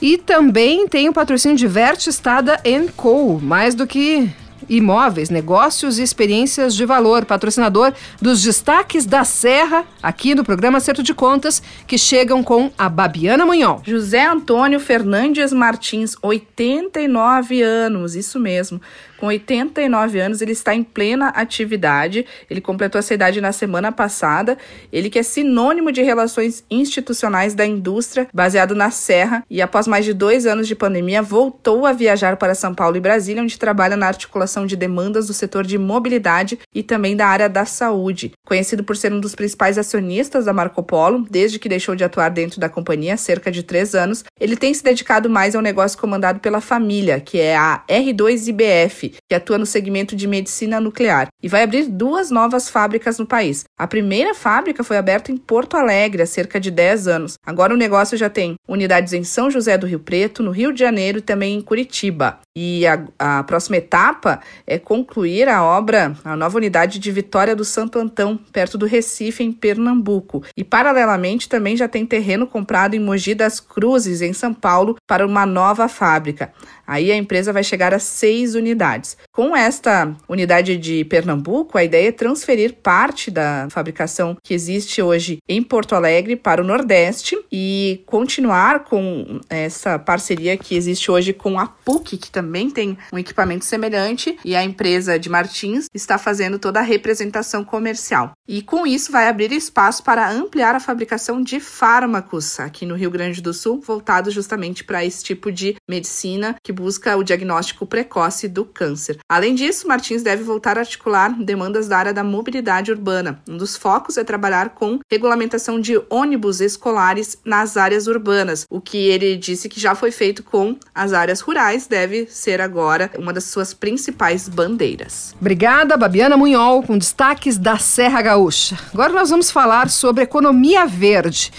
E 0.00 0.16
também 0.16 0.86
tem 0.86 1.08
o 1.08 1.12
patrocínio 1.12 1.56
de 1.56 1.66
Verte 1.66 2.08
Estada 2.08 2.60
Co. 2.96 3.40
Mais 3.42 3.74
do 3.74 3.86
que 3.86 4.30
Imóveis, 4.68 5.30
Negócios 5.30 5.98
e 5.98 6.02
Experiências 6.02 6.74
de 6.74 6.84
Valor, 6.84 7.24
patrocinador 7.24 7.92
dos 8.20 8.42
destaques 8.42 9.06
da 9.06 9.24
Serra, 9.24 9.84
aqui 10.02 10.34
no 10.34 10.44
programa 10.44 10.78
Acerto 10.78 11.02
de 11.02 11.14
Contas, 11.14 11.62
que 11.86 11.96
chegam 11.96 12.42
com 12.42 12.70
a 12.76 12.88
Babiana 12.88 13.46
Munhol. 13.46 13.82
José 13.84 14.26
Antônio 14.26 14.80
Fernandes 14.80 15.52
Martins, 15.52 16.16
89 16.22 17.62
anos, 17.62 18.14
isso 18.14 18.38
mesmo. 18.38 18.80
Com 19.18 19.26
89 19.26 20.20
anos, 20.20 20.40
ele 20.40 20.52
está 20.52 20.74
em 20.74 20.84
plena 20.84 21.28
atividade. 21.30 22.24
Ele 22.48 22.60
completou 22.60 23.00
essa 23.00 23.12
idade 23.12 23.40
na 23.40 23.50
semana 23.50 23.90
passada. 23.90 24.56
Ele 24.92 25.10
que 25.10 25.18
é 25.18 25.22
sinônimo 25.24 25.90
de 25.90 26.02
relações 26.02 26.64
institucionais 26.70 27.52
da 27.52 27.66
indústria, 27.66 28.28
baseado 28.32 28.76
na 28.76 28.90
Serra, 28.90 29.44
e 29.50 29.60
após 29.60 29.88
mais 29.88 30.04
de 30.04 30.14
dois 30.14 30.46
anos 30.46 30.68
de 30.68 30.76
pandemia, 30.76 31.20
voltou 31.20 31.84
a 31.84 31.92
viajar 31.92 32.36
para 32.36 32.54
São 32.54 32.72
Paulo 32.72 32.96
e 32.96 33.00
Brasília, 33.00 33.42
onde 33.42 33.58
trabalha 33.58 33.96
na 33.96 34.06
articulação 34.06 34.64
de 34.64 34.76
demandas 34.76 35.26
do 35.26 35.34
setor 35.34 35.66
de 35.66 35.76
mobilidade 35.76 36.58
e 36.72 36.82
também 36.84 37.16
da 37.16 37.26
área 37.26 37.48
da 37.48 37.64
saúde. 37.64 38.32
Conhecido 38.46 38.84
por 38.84 38.96
ser 38.96 39.12
um 39.12 39.18
dos 39.18 39.34
principais 39.34 39.78
acionistas 39.78 40.44
da 40.44 40.52
Marco 40.52 40.82
Polo, 40.82 41.26
desde 41.28 41.58
que 41.58 41.68
deixou 41.68 41.96
de 41.96 42.04
atuar 42.04 42.28
dentro 42.28 42.60
da 42.60 42.68
companhia 42.68 43.14
há 43.14 43.16
cerca 43.16 43.50
de 43.50 43.64
três 43.64 43.96
anos, 43.96 44.24
ele 44.40 44.56
tem 44.56 44.72
se 44.72 44.84
dedicado 44.84 45.28
mais 45.28 45.56
ao 45.56 45.62
negócio 45.62 45.98
comandado 45.98 46.38
pela 46.38 46.60
família, 46.60 47.18
que 47.18 47.40
é 47.40 47.56
a 47.56 47.82
R2IBF, 47.88 49.07
que 49.28 49.34
atua 49.34 49.58
no 49.58 49.66
segmento 49.66 50.16
de 50.16 50.26
medicina 50.26 50.80
nuclear, 50.80 51.28
e 51.42 51.48
vai 51.48 51.62
abrir 51.62 51.86
duas 51.86 52.30
novas 52.30 52.68
fábricas 52.68 53.18
no 53.18 53.26
país. 53.26 53.64
A 53.78 53.86
primeira 53.86 54.34
fábrica 54.34 54.84
foi 54.84 54.96
aberta 54.96 55.32
em 55.32 55.36
Porto 55.36 55.76
Alegre 55.76 56.22
há 56.22 56.26
cerca 56.26 56.58
de 56.60 56.70
10 56.70 57.08
anos. 57.08 57.34
Agora 57.44 57.74
o 57.74 57.76
negócio 57.76 58.16
já 58.16 58.28
tem 58.28 58.56
unidades 58.66 59.12
em 59.12 59.24
São 59.24 59.50
José 59.50 59.78
do 59.78 59.86
Rio 59.86 60.00
Preto, 60.00 60.42
no 60.42 60.50
Rio 60.50 60.72
de 60.72 60.80
Janeiro 60.80 61.18
e 61.18 61.22
também 61.22 61.54
em 61.54 61.60
Curitiba. 61.60 62.38
E 62.56 62.86
a, 62.86 63.04
a 63.18 63.44
próxima 63.44 63.76
etapa 63.76 64.40
é 64.66 64.78
concluir 64.78 65.48
a 65.48 65.62
obra, 65.62 66.16
a 66.24 66.36
nova 66.36 66.56
unidade 66.56 66.98
de 66.98 67.12
Vitória 67.12 67.54
do 67.54 67.64
Santo 67.64 67.98
Antão, 67.98 68.36
perto 68.52 68.76
do 68.76 68.86
Recife, 68.86 69.44
em 69.44 69.52
Pernambuco. 69.52 70.42
E 70.56 70.64
paralelamente 70.64 71.48
também 71.48 71.76
já 71.76 71.86
tem 71.86 72.04
terreno 72.04 72.46
comprado 72.46 72.94
em 72.94 73.00
Mogi 73.00 73.34
das 73.34 73.60
Cruzes, 73.60 74.22
em 74.22 74.32
São 74.32 74.52
Paulo, 74.52 74.96
para 75.06 75.26
uma 75.26 75.46
nova 75.46 75.88
fábrica. 75.88 76.52
Aí 76.88 77.12
a 77.12 77.16
empresa 77.16 77.52
vai 77.52 77.62
chegar 77.62 77.92
a 77.92 77.98
seis 77.98 78.54
unidades. 78.54 79.18
Com 79.30 79.54
esta 79.54 80.16
unidade 80.26 80.78
de 80.78 81.04
Pernambuco, 81.04 81.76
a 81.76 81.84
ideia 81.84 82.08
é 82.08 82.12
transferir 82.12 82.76
parte 82.82 83.30
da 83.30 83.68
fabricação 83.70 84.34
que 84.42 84.54
existe 84.54 85.02
hoje 85.02 85.38
em 85.46 85.62
Porto 85.62 85.94
Alegre 85.94 86.34
para 86.34 86.62
o 86.62 86.66
Nordeste 86.66 87.38
e 87.52 88.02
continuar 88.06 88.84
com 88.84 89.38
essa 89.50 89.98
parceria 89.98 90.56
que 90.56 90.74
existe 90.74 91.10
hoje 91.10 91.34
com 91.34 91.58
a 91.58 91.66
PUC, 91.66 92.16
que 92.16 92.30
também 92.30 92.70
tem 92.70 92.96
um 93.12 93.18
equipamento 93.18 93.66
semelhante, 93.66 94.38
e 94.42 94.56
a 94.56 94.64
empresa 94.64 95.18
de 95.18 95.28
Martins 95.28 95.86
está 95.92 96.16
fazendo 96.16 96.58
toda 96.58 96.80
a 96.80 96.82
representação 96.82 97.62
comercial. 97.62 98.32
E 98.48 98.62
com 98.62 98.86
isso 98.86 99.12
vai 99.12 99.28
abrir 99.28 99.52
espaço 99.52 100.02
para 100.02 100.30
ampliar 100.30 100.74
a 100.74 100.80
fabricação 100.80 101.42
de 101.42 101.60
fármacos 101.60 102.58
aqui 102.58 102.86
no 102.86 102.94
Rio 102.94 103.10
Grande 103.10 103.42
do 103.42 103.52
Sul, 103.52 103.82
voltado 103.84 104.30
justamente 104.30 104.84
para 104.84 105.04
esse 105.04 105.22
tipo 105.22 105.52
de 105.52 105.76
medicina 105.86 106.56
que 106.62 106.77
busca 106.78 107.16
o 107.16 107.24
diagnóstico 107.24 107.84
precoce 107.84 108.46
do 108.46 108.64
câncer. 108.64 109.18
Além 109.28 109.54
disso, 109.54 109.88
Martins 109.88 110.22
deve 110.22 110.44
voltar 110.44 110.78
a 110.78 110.80
articular 110.80 111.30
demandas 111.42 111.88
da 111.88 111.98
área 111.98 112.14
da 112.14 112.22
mobilidade 112.22 112.92
urbana. 112.92 113.42
Um 113.48 113.56
dos 113.56 113.76
focos 113.76 114.16
é 114.16 114.22
trabalhar 114.22 114.70
com 114.70 115.00
regulamentação 115.10 115.80
de 115.80 116.00
ônibus 116.08 116.60
escolares 116.60 117.36
nas 117.44 117.76
áreas 117.76 118.06
urbanas. 118.06 118.64
O 118.70 118.80
que 118.80 118.96
ele 118.96 119.36
disse 119.36 119.68
que 119.68 119.80
já 119.80 119.96
foi 119.96 120.12
feito 120.12 120.44
com 120.44 120.76
as 120.94 121.12
áreas 121.12 121.40
rurais 121.40 121.88
deve 121.88 122.26
ser 122.26 122.60
agora 122.60 123.10
uma 123.18 123.32
das 123.32 123.44
suas 123.44 123.74
principais 123.74 124.48
bandeiras. 124.48 125.34
Obrigada, 125.40 125.96
Babiana 125.96 126.36
Munhol, 126.36 126.84
com 126.84 126.96
destaques 126.96 127.58
da 127.58 127.76
Serra 127.78 128.22
Gaúcha. 128.22 128.78
Agora 128.94 129.12
nós 129.12 129.30
vamos 129.30 129.50
falar 129.50 129.90
sobre 129.90 130.22
economia 130.22 130.86
verde. 130.86 131.50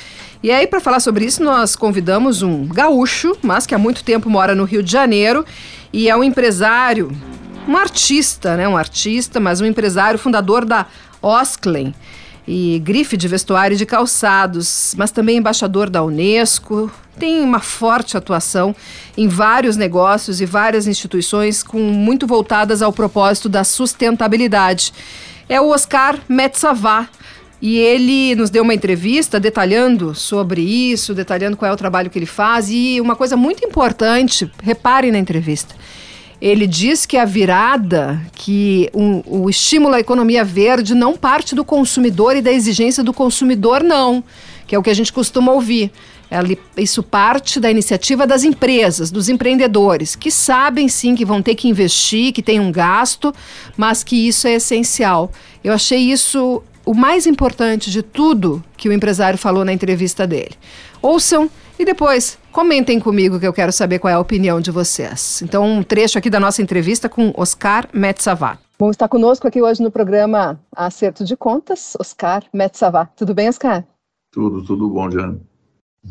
E 0.41 0.51
aí, 0.51 0.65
para 0.65 0.79
falar 0.79 1.01
sobre 1.01 1.25
isso, 1.25 1.43
nós 1.43 1.75
convidamos 1.75 2.41
um 2.41 2.65
gaúcho, 2.65 3.35
mas 3.41 3.65
que 3.65 3.75
há 3.75 3.77
muito 3.77 4.05
tempo 4.05 4.29
mora 4.29 4.55
no 4.55 4.63
Rio 4.63 4.81
de 4.81 4.89
Janeiro 4.89 5.45
e 5.91 6.07
é 6.07 6.15
um 6.15 6.23
empresário, 6.23 7.11
um 7.67 7.75
artista, 7.75 8.55
né? 8.55 8.65
Um 8.65 8.77
artista, 8.77 9.37
mas 9.37 9.59
um 9.59 9.65
empresário 9.65 10.17
fundador 10.17 10.63
da 10.63 10.85
Osklen 11.21 11.93
e 12.47 12.79
grife 12.79 13.17
de 13.17 13.27
vestuário 13.27 13.75
e 13.75 13.77
de 13.77 13.85
calçados, 13.85 14.95
mas 14.97 15.11
também 15.11 15.37
embaixador 15.37 15.89
da 15.89 16.01
Unesco. 16.01 16.89
Tem 17.19 17.41
uma 17.41 17.59
forte 17.59 18.15
atuação 18.15 18.73
em 19.17 19.27
vários 19.27 19.75
negócios 19.75 20.39
e 20.39 20.45
várias 20.45 20.87
instituições 20.87 21.61
com 21.61 21.79
muito 21.79 22.25
voltadas 22.25 22.81
ao 22.81 22.93
propósito 22.93 23.49
da 23.49 23.65
sustentabilidade. 23.65 24.93
É 25.49 25.59
o 25.59 25.67
Oscar 25.67 26.17
Metzavá, 26.29 27.09
e 27.61 27.77
ele 27.77 28.35
nos 28.35 28.49
deu 28.49 28.63
uma 28.63 28.73
entrevista 28.73 29.39
detalhando 29.39 30.15
sobre 30.15 30.61
isso, 30.61 31.13
detalhando 31.13 31.57
qual 31.57 31.69
é 31.69 31.73
o 31.73 31.77
trabalho 31.77 32.09
que 32.09 32.17
ele 32.17 32.25
faz. 32.25 32.69
E 32.69 33.01
uma 33.01 33.15
coisa 33.15 33.35
muito 33.35 33.65
importante, 33.65 34.49
reparem 34.63 35.11
na 35.11 35.19
entrevista. 35.19 35.75
Ele 36.41 36.65
diz 36.65 37.05
que 37.05 37.17
a 37.17 37.25
virada, 37.25 38.21
que 38.33 38.89
um, 38.93 39.21
o 39.25 39.49
estímulo 39.49 39.95
à 39.95 39.99
economia 39.99 40.43
verde 40.43 40.95
não 40.95 41.17
parte 41.17 41.53
do 41.53 41.65
consumidor 41.65 42.37
e 42.37 42.41
da 42.41 42.51
exigência 42.51 43.03
do 43.03 43.11
consumidor, 43.11 43.83
não, 43.83 44.23
que 44.65 44.73
é 44.73 44.79
o 44.79 44.83
que 44.83 44.89
a 44.89 44.93
gente 44.93 45.11
costuma 45.11 45.51
ouvir. 45.51 45.91
Isso 46.77 47.03
parte 47.03 47.59
da 47.59 47.69
iniciativa 47.69 48.25
das 48.25 48.45
empresas, 48.45 49.11
dos 49.11 49.27
empreendedores, 49.27 50.15
que 50.15 50.31
sabem 50.31 50.87
sim 50.87 51.13
que 51.13 51.25
vão 51.25 51.41
ter 51.41 51.55
que 51.55 51.67
investir, 51.67 52.31
que 52.31 52.41
tem 52.41 52.59
um 52.59 52.71
gasto, 52.71 53.33
mas 53.75 54.01
que 54.01 54.27
isso 54.27 54.47
é 54.47 54.53
essencial. 54.53 55.31
Eu 55.61 55.73
achei 55.73 55.99
isso 55.99 56.63
o 56.89 56.95
mais 56.95 57.27
importante 57.27 57.91
de 57.91 58.01
tudo 58.01 58.63
que 58.75 58.89
o 58.89 58.91
empresário 58.91 59.37
falou 59.37 59.63
na 59.63 59.71
entrevista 59.71 60.25
dele. 60.25 60.55
Ouçam 60.99 61.47
E 61.77 61.85
depois, 61.85 62.39
comentem 62.51 62.99
comigo 62.99 63.39
que 63.39 63.45
eu 63.45 63.53
quero 63.53 63.71
saber 63.71 63.99
qual 63.99 64.09
é 64.11 64.15
a 64.15 64.19
opinião 64.19 64.59
de 64.59 64.71
vocês. 64.71 65.39
Então, 65.43 65.63
um 65.63 65.83
trecho 65.83 66.17
aqui 66.17 66.31
da 66.31 66.39
nossa 66.39 66.63
entrevista 66.63 67.07
com 67.07 67.31
Oscar 67.37 67.87
Metsavar. 67.93 68.59
Bom, 68.77 68.89
está 68.89 69.07
conosco 69.07 69.47
aqui 69.47 69.61
hoje 69.61 69.83
no 69.83 69.91
programa 69.91 70.59
Acerto 70.75 71.23
de 71.23 71.37
Contas, 71.37 71.95
Oscar 71.99 72.43
Metsavar. 72.51 73.11
Tudo 73.15 73.35
bem, 73.35 73.47
Oscar? 73.47 73.85
Tudo, 74.33 74.65
tudo 74.65 74.89
bom, 74.89 75.11
Jane. 75.11 75.39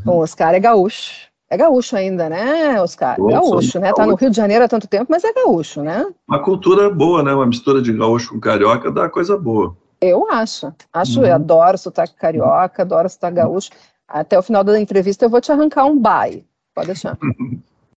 Bom, 0.05 0.19
Oscar 0.19 0.55
é 0.55 0.61
gaúcho. 0.61 1.29
É 1.51 1.57
gaúcho 1.57 1.97
ainda, 1.97 2.31
né, 2.31 2.81
Oscar? 2.81 3.17
Tô, 3.17 3.27
gaúcho, 3.27 3.81
né? 3.81 3.93
Tá 3.93 4.07
no 4.07 4.15
Rio 4.15 4.31
de 4.31 4.37
Janeiro 4.37 4.65
há 4.65 4.69
tanto 4.69 4.87
tempo, 4.87 5.07
mas 5.09 5.25
é 5.25 5.33
gaúcho, 5.33 5.83
né? 5.83 6.07
Uma 6.29 6.41
cultura 6.41 6.89
boa, 6.89 7.21
né? 7.23 7.35
Uma 7.35 7.47
mistura 7.47 7.83
de 7.83 7.93
gaúcho 7.93 8.33
com 8.33 8.41
carioca 8.41 8.93
dá 8.93 9.09
coisa 9.09 9.37
boa. 9.37 9.77
Eu 10.01 10.31
acho. 10.31 10.73
Acho, 10.93 11.21
uhum. 11.21 11.27
eu 11.27 11.35
adoro 11.35 11.79
sotaque 11.79 12.15
carioca, 12.15 12.83
adoro 12.83 13.09
sotaque 13.09 13.37
gaúcho. 13.37 13.71
Até 14.07 14.39
o 14.39 14.43
final 14.43 14.65
da 14.65 14.79
entrevista 14.81 15.25
eu 15.25 15.31
vou 15.31 15.41
te 15.41 15.53
arrancar 15.53 15.85
um 15.85 15.99
bye. 15.99 16.45
Pode 16.75 16.87
deixar. 16.89 17.19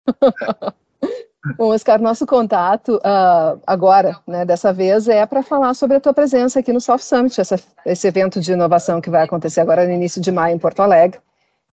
Bom, 1.57 1.69
Oscar, 1.69 2.01
nosso 2.01 2.25
contato 2.25 2.97
uh, 2.97 3.59
agora, 3.65 4.17
né, 4.27 4.43
dessa 4.43 4.73
vez, 4.73 5.07
é 5.07 5.25
para 5.25 5.41
falar 5.41 5.73
sobre 5.73 5.97
a 5.97 5.99
tua 5.99 6.13
presença 6.13 6.59
aqui 6.59 6.73
no 6.73 6.81
Soft 6.81 7.03
Summit, 7.05 7.39
essa, 7.39 7.57
esse 7.85 8.07
evento 8.07 8.41
de 8.41 8.51
inovação 8.51 8.99
que 8.99 9.09
vai 9.09 9.23
acontecer 9.23 9.61
agora 9.61 9.85
no 9.85 9.93
início 9.93 10.21
de 10.21 10.31
maio 10.31 10.55
em 10.55 10.59
Porto 10.59 10.81
Alegre. 10.81 11.19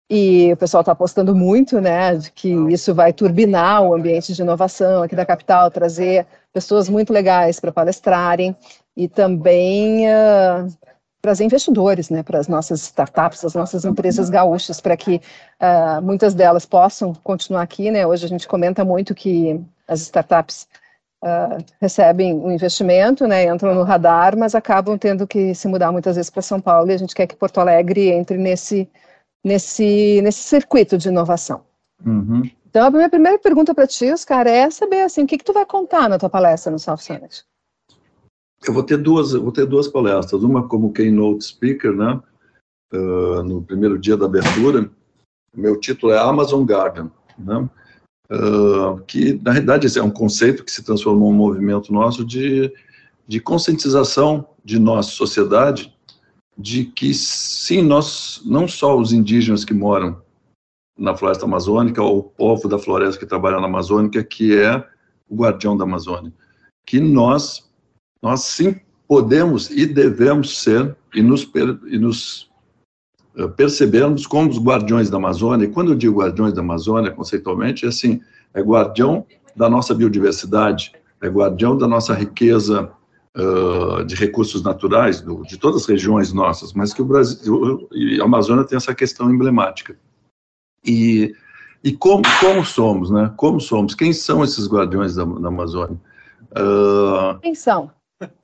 E 0.09 0.51
o 0.51 0.57
pessoal 0.57 0.81
está 0.81 0.91
apostando 0.91 1.33
muito, 1.33 1.79
né, 1.79 2.15
de 2.17 2.29
que 2.31 2.49
isso 2.69 2.93
vai 2.93 3.13
turbinar 3.13 3.81
o 3.83 3.93
ambiente 3.93 4.33
de 4.33 4.41
inovação 4.41 5.01
aqui 5.01 5.15
da 5.15 5.25
capital, 5.25 5.71
trazer 5.71 6.27
pessoas 6.51 6.89
muito 6.89 7.13
legais 7.13 7.59
para 7.59 7.71
palestrarem 7.71 8.55
e 8.95 9.07
também 9.07 10.07
uh, 10.07 10.67
trazer 11.21 11.45
investidores, 11.45 12.09
né, 12.09 12.21
para 12.23 12.39
as 12.39 12.47
nossas 12.47 12.81
startups, 12.81 13.43
as 13.45 13.53
nossas 13.53 13.85
empresas 13.85 14.29
gaúchas, 14.29 14.79
para 14.81 14.97
que 14.97 15.21
uh, 15.61 16.01
muitas 16.01 16.33
delas 16.33 16.65
possam 16.65 17.13
continuar 17.23 17.61
aqui, 17.61 17.89
né. 17.91 18.05
Hoje 18.05 18.25
a 18.25 18.29
gente 18.29 18.47
comenta 18.47 18.83
muito 18.83 19.15
que 19.15 19.59
as 19.87 20.01
startups 20.01 20.67
uh, 21.23 21.63
recebem 21.81 22.33
um 22.33 22.51
investimento, 22.51 23.27
né, 23.27 23.45
entram 23.45 23.73
no 23.73 23.83
radar, 23.83 24.37
mas 24.37 24.53
acabam 24.53 24.97
tendo 24.97 25.25
que 25.25 25.55
se 25.55 25.67
mudar 25.67 25.91
muitas 25.91 26.15
vezes 26.15 26.29
para 26.29 26.41
São 26.41 26.59
Paulo 26.61 26.91
e 26.91 26.93
a 26.93 26.97
gente 26.97 27.15
quer 27.15 27.27
que 27.27 27.35
Porto 27.35 27.59
Alegre 27.59 28.09
entre 28.09 28.37
nesse 28.37 28.89
nesse, 29.43 30.21
nesse 30.21 30.39
circuito 30.39 30.97
de 30.97 31.09
inovação. 31.09 31.61
Uhum. 32.05 32.49
Então, 32.69 32.87
a 32.87 32.91
minha 32.91 33.09
primeira 33.09 33.37
pergunta 33.37 33.75
para 33.75 33.85
ti, 33.85 34.11
Oscar, 34.11 34.47
é 34.47 34.69
saber 34.69 35.01
assim, 35.01 35.23
o 35.23 35.27
que, 35.27 35.37
que 35.37 35.43
tu 35.43 35.53
vai 35.53 35.65
contar 35.65 36.09
na 36.09 36.17
tua 36.17 36.29
palestra 36.29 36.71
no 36.71 36.79
South 36.79 36.97
Summit? 36.97 37.45
Eu 38.65 38.73
vou 38.73 38.83
ter 38.83 38.97
duas, 38.97 39.33
vou 39.33 39.51
ter 39.51 39.65
duas 39.65 39.87
palestras, 39.87 40.43
uma 40.43 40.67
como 40.67 40.93
keynote 40.93 41.45
speaker, 41.45 41.93
né, 41.93 42.21
uh, 42.93 43.43
no 43.43 43.61
primeiro 43.61 43.97
dia 43.97 44.15
da 44.15 44.25
abertura. 44.25 44.89
Meu 45.55 45.79
título 45.79 46.13
é 46.13 46.17
Amazon 46.17 46.65
Garden, 46.65 47.11
né, 47.37 47.69
uh, 48.31 49.01
que 49.05 49.33
na 49.43 49.51
realidade 49.51 49.97
é 49.97 50.03
um 50.03 50.11
conceito 50.11 50.63
que 50.63 50.71
se 50.71 50.83
transformou 50.83 51.29
um 51.29 51.35
movimento 51.35 51.91
nosso 51.91 52.23
de, 52.23 52.73
de 53.27 53.39
conscientização 53.39 54.47
de 54.63 54.79
nossa 54.79 55.11
sociedade 55.11 55.93
de 56.57 56.85
que 56.85 57.13
sim, 57.13 57.81
nós, 57.81 58.41
não 58.45 58.67
só 58.67 58.97
os 58.97 59.11
indígenas 59.11 59.65
que 59.65 59.73
moram 59.73 60.21
na 60.97 61.15
floresta 61.17 61.45
amazônica, 61.45 62.01
ou 62.01 62.19
o 62.19 62.23
povo 62.23 62.67
da 62.67 62.77
floresta 62.77 63.19
que 63.19 63.25
trabalha 63.25 63.59
na 63.59 63.65
Amazônica, 63.65 64.23
que 64.23 64.55
é 64.55 64.77
o 65.27 65.35
guardião 65.35 65.75
da 65.75 65.83
Amazônia, 65.83 66.31
que 66.85 66.99
nós, 66.99 67.69
nós 68.23 68.41
sim 68.45 68.79
podemos 69.05 69.69
e 69.69 69.85
devemos 69.85 70.61
ser 70.61 70.95
e 71.13 71.21
nos, 71.21 71.47
e 71.87 71.99
nos 71.99 72.49
uh, 73.35 73.49
percebermos 73.49 74.25
como 74.25 74.49
os 74.49 74.57
guardiões 74.57 75.09
da 75.09 75.17
Amazônia, 75.17 75.65
e 75.65 75.69
quando 75.69 75.91
eu 75.91 75.95
digo 75.95 76.21
guardiões 76.21 76.53
da 76.53 76.61
Amazônia, 76.61 77.11
conceitualmente, 77.11 77.85
é 77.85 77.89
assim, 77.89 78.21
é 78.53 78.61
guardião 78.61 79.25
da 79.55 79.69
nossa 79.69 79.93
biodiversidade, 79.93 80.93
é 81.21 81.27
guardião 81.27 81.77
da 81.77 81.85
nossa 81.85 82.13
riqueza 82.13 82.89
uh, 83.37 84.05
de 84.05 84.15
recursos 84.15 84.63
naturais 84.63 85.19
do, 85.19 85.43
de 85.43 85.57
todas 85.57 85.81
as 85.81 85.87
regiões 85.87 86.31
nossas, 86.31 86.71
mas 86.71 86.93
que 86.93 87.01
o 87.01 87.05
Brasil 87.05 87.87
e 87.91 88.21
a 88.21 88.23
Amazônia 88.23 88.63
tem 88.63 88.77
essa 88.77 88.95
questão 88.95 89.29
emblemática. 89.29 89.97
E, 90.85 91.35
e 91.83 91.91
como, 91.91 92.23
como 92.39 92.65
somos, 92.65 93.09
né? 93.09 93.33
Como 93.35 93.59
somos? 93.59 93.93
Quem 93.93 94.13
são 94.13 94.43
esses 94.43 94.67
guardiões 94.67 95.15
da, 95.15 95.25
da 95.25 95.49
Amazônia? 95.49 95.99
Uh, 96.51 97.39
quem 97.41 97.53
são? 97.53 97.91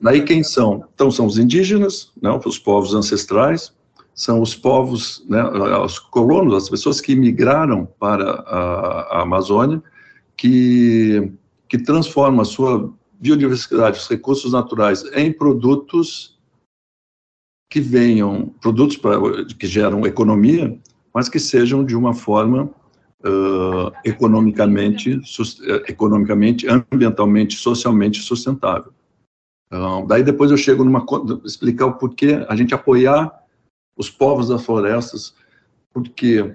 Daí 0.00 0.22
quem 0.24 0.42
são? 0.42 0.84
Então 0.94 1.10
são 1.10 1.26
os 1.26 1.38
indígenas, 1.38 2.12
né, 2.20 2.30
os 2.44 2.58
povos 2.58 2.94
ancestrais, 2.94 3.72
são 4.14 4.42
os 4.42 4.54
povos, 4.54 5.24
né, 5.28 5.42
os 5.82 5.98
colonos, 5.98 6.54
as 6.54 6.68
pessoas 6.68 7.00
que 7.00 7.14
migraram 7.14 7.86
para 7.98 8.30
a, 8.30 9.18
a 9.18 9.22
Amazônia, 9.22 9.82
que, 10.36 11.32
que 11.68 11.78
transformam 11.78 12.40
a 12.40 12.44
sua 12.44 12.92
biodiversidade, 13.20 13.98
os 13.98 14.08
recursos 14.08 14.52
naturais 14.52 15.04
em 15.14 15.32
produtos 15.32 16.38
que 17.70 17.80
venham, 17.80 18.52
produtos 18.60 18.96
pra, 18.96 19.16
que 19.58 19.66
geram 19.66 20.04
economia, 20.06 20.76
mas 21.14 21.28
que 21.28 21.38
sejam 21.38 21.84
de 21.84 21.94
uma 21.94 22.14
forma 22.14 22.70
uh, 23.24 23.92
economicamente, 24.04 25.20
economicamente, 25.86 26.66
ambientalmente, 26.68 27.56
socialmente 27.56 28.20
sustentável. 28.20 28.92
Uh, 29.72 30.04
daí 30.06 30.22
depois 30.22 30.50
eu 30.50 30.56
chego 30.56 30.84
numa 30.84 31.04
explicar 31.44 31.86
o 31.86 31.96
porquê 31.96 32.44
a 32.48 32.56
gente 32.56 32.74
apoiar 32.74 33.32
os 33.96 34.10
povos 34.10 34.48
das 34.48 34.64
florestas, 34.64 35.34
porque 35.92 36.54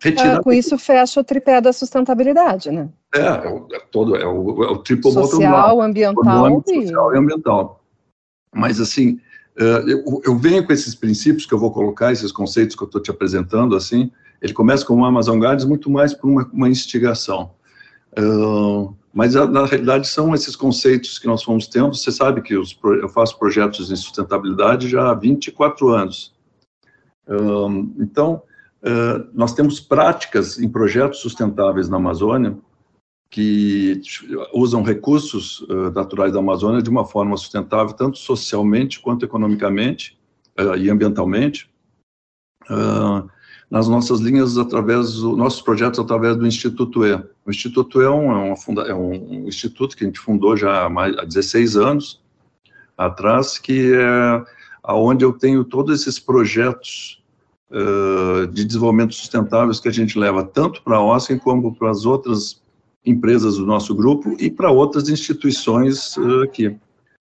retirar... 0.00 0.36
Ah, 0.36 0.42
com 0.42 0.52
isso 0.52 0.78
fecha 0.78 1.20
o 1.20 1.24
tripé 1.24 1.60
da 1.60 1.72
sustentabilidade, 1.72 2.70
né? 2.70 2.88
É, 3.14 3.20
é, 3.20 3.76
é 3.76 3.80
todo, 3.90 4.16
é 4.16 4.26
o, 4.26 4.64
é 4.64 4.70
o 4.70 4.78
triple 4.78 5.10
social, 5.10 5.80
ambiental 5.80 6.62
e... 6.68 6.86
social 6.86 7.14
e 7.14 7.18
ambiental. 7.18 7.82
Mas, 8.54 8.80
assim, 8.80 9.20
é, 9.58 9.64
eu, 9.90 10.22
eu, 10.24 10.36
venho 10.36 10.64
com 10.66 10.72
esses 10.72 10.94
princípios 10.94 11.46
que 11.46 11.54
eu 11.54 11.58
vou 11.58 11.72
colocar, 11.72 12.12
esses 12.12 12.30
conceitos 12.30 12.76
que 12.76 12.82
eu 12.82 12.86
estou 12.86 13.00
te 13.00 13.10
apresentando, 13.10 13.74
assim, 13.74 14.12
ele 14.40 14.52
começa 14.52 14.84
com 14.84 15.00
o 15.00 15.04
Amazon 15.04 15.38
Gardens 15.38 15.64
muito 15.64 15.90
mais 15.90 16.12
por 16.12 16.28
uma, 16.28 16.48
uma 16.52 16.68
instigação. 16.68 17.50
Mas, 19.12 19.34
na 19.34 19.64
realidade, 19.64 20.08
são 20.08 20.34
esses 20.34 20.54
conceitos 20.54 21.18
que 21.18 21.26
nós 21.26 21.42
fomos 21.42 21.66
tendo. 21.66 21.94
Você 21.94 22.12
sabe 22.12 22.42
que 22.42 22.56
os, 22.56 22.78
eu 23.00 23.08
faço 23.08 23.38
projetos 23.38 23.88
de 23.88 23.96
sustentabilidade 23.96 24.88
já 24.88 25.10
há 25.10 25.14
24 25.14 25.88
anos. 25.88 26.34
Uh, 27.26 27.94
então, 27.98 28.42
uh, 28.82 29.28
nós 29.32 29.54
temos 29.54 29.80
práticas 29.80 30.58
em 30.58 30.68
projetos 30.68 31.20
sustentáveis 31.20 31.88
na 31.88 31.96
Amazônia 31.96 32.58
que 33.30 34.00
usam 34.52 34.82
recursos 34.82 35.60
uh, 35.62 35.90
naturais 35.92 36.32
da 36.32 36.38
Amazônia 36.38 36.82
de 36.82 36.90
uma 36.90 37.04
forma 37.04 37.36
sustentável, 37.36 37.94
tanto 37.94 38.18
socialmente 38.18 39.00
quanto 39.00 39.24
economicamente 39.24 40.18
uh, 40.58 40.76
e 40.76 40.88
ambientalmente, 40.90 41.70
uh, 42.70 43.28
nas 43.70 43.88
nossas 43.88 44.20
linhas, 44.20 44.58
através 44.58 45.14
dos 45.14 45.36
nossos 45.36 45.60
projetos, 45.60 45.98
através 45.98 46.36
do 46.36 46.46
Instituto 46.46 47.04
E. 47.04 47.14
O 47.44 47.50
Instituto 47.50 48.00
E 48.00 48.04
é 48.04 48.10
um, 48.10 48.52
é, 48.52 48.54
é 48.88 48.94
um 48.94 49.48
instituto 49.48 49.96
que 49.96 50.04
a 50.04 50.06
gente 50.06 50.20
fundou 50.20 50.56
já 50.56 50.84
há, 50.84 50.88
mais, 50.88 51.16
há 51.18 51.24
16 51.24 51.76
anos 51.76 52.20
atrás, 52.96 53.58
que 53.58 53.92
é 53.94 54.44
aonde 54.82 55.24
eu 55.24 55.32
tenho 55.32 55.64
todos 55.64 56.00
esses 56.00 56.18
projetos 56.18 57.20
de 58.52 58.64
desenvolvimento 58.64 59.14
sustentáveis 59.14 59.80
que 59.80 59.88
a 59.88 59.92
gente 59.92 60.18
leva 60.18 60.44
tanto 60.44 60.82
para 60.82 60.96
a 60.96 61.02
OSCE 61.02 61.38
como 61.40 61.74
para 61.74 61.90
as 61.90 62.06
outras 62.06 62.62
empresas 63.04 63.56
do 63.56 63.66
nosso 63.66 63.94
grupo 63.94 64.36
e 64.38 64.50
para 64.50 64.70
outras 64.70 65.08
instituições 65.08 66.16
uh, 66.16 66.42
aqui. 66.42 66.76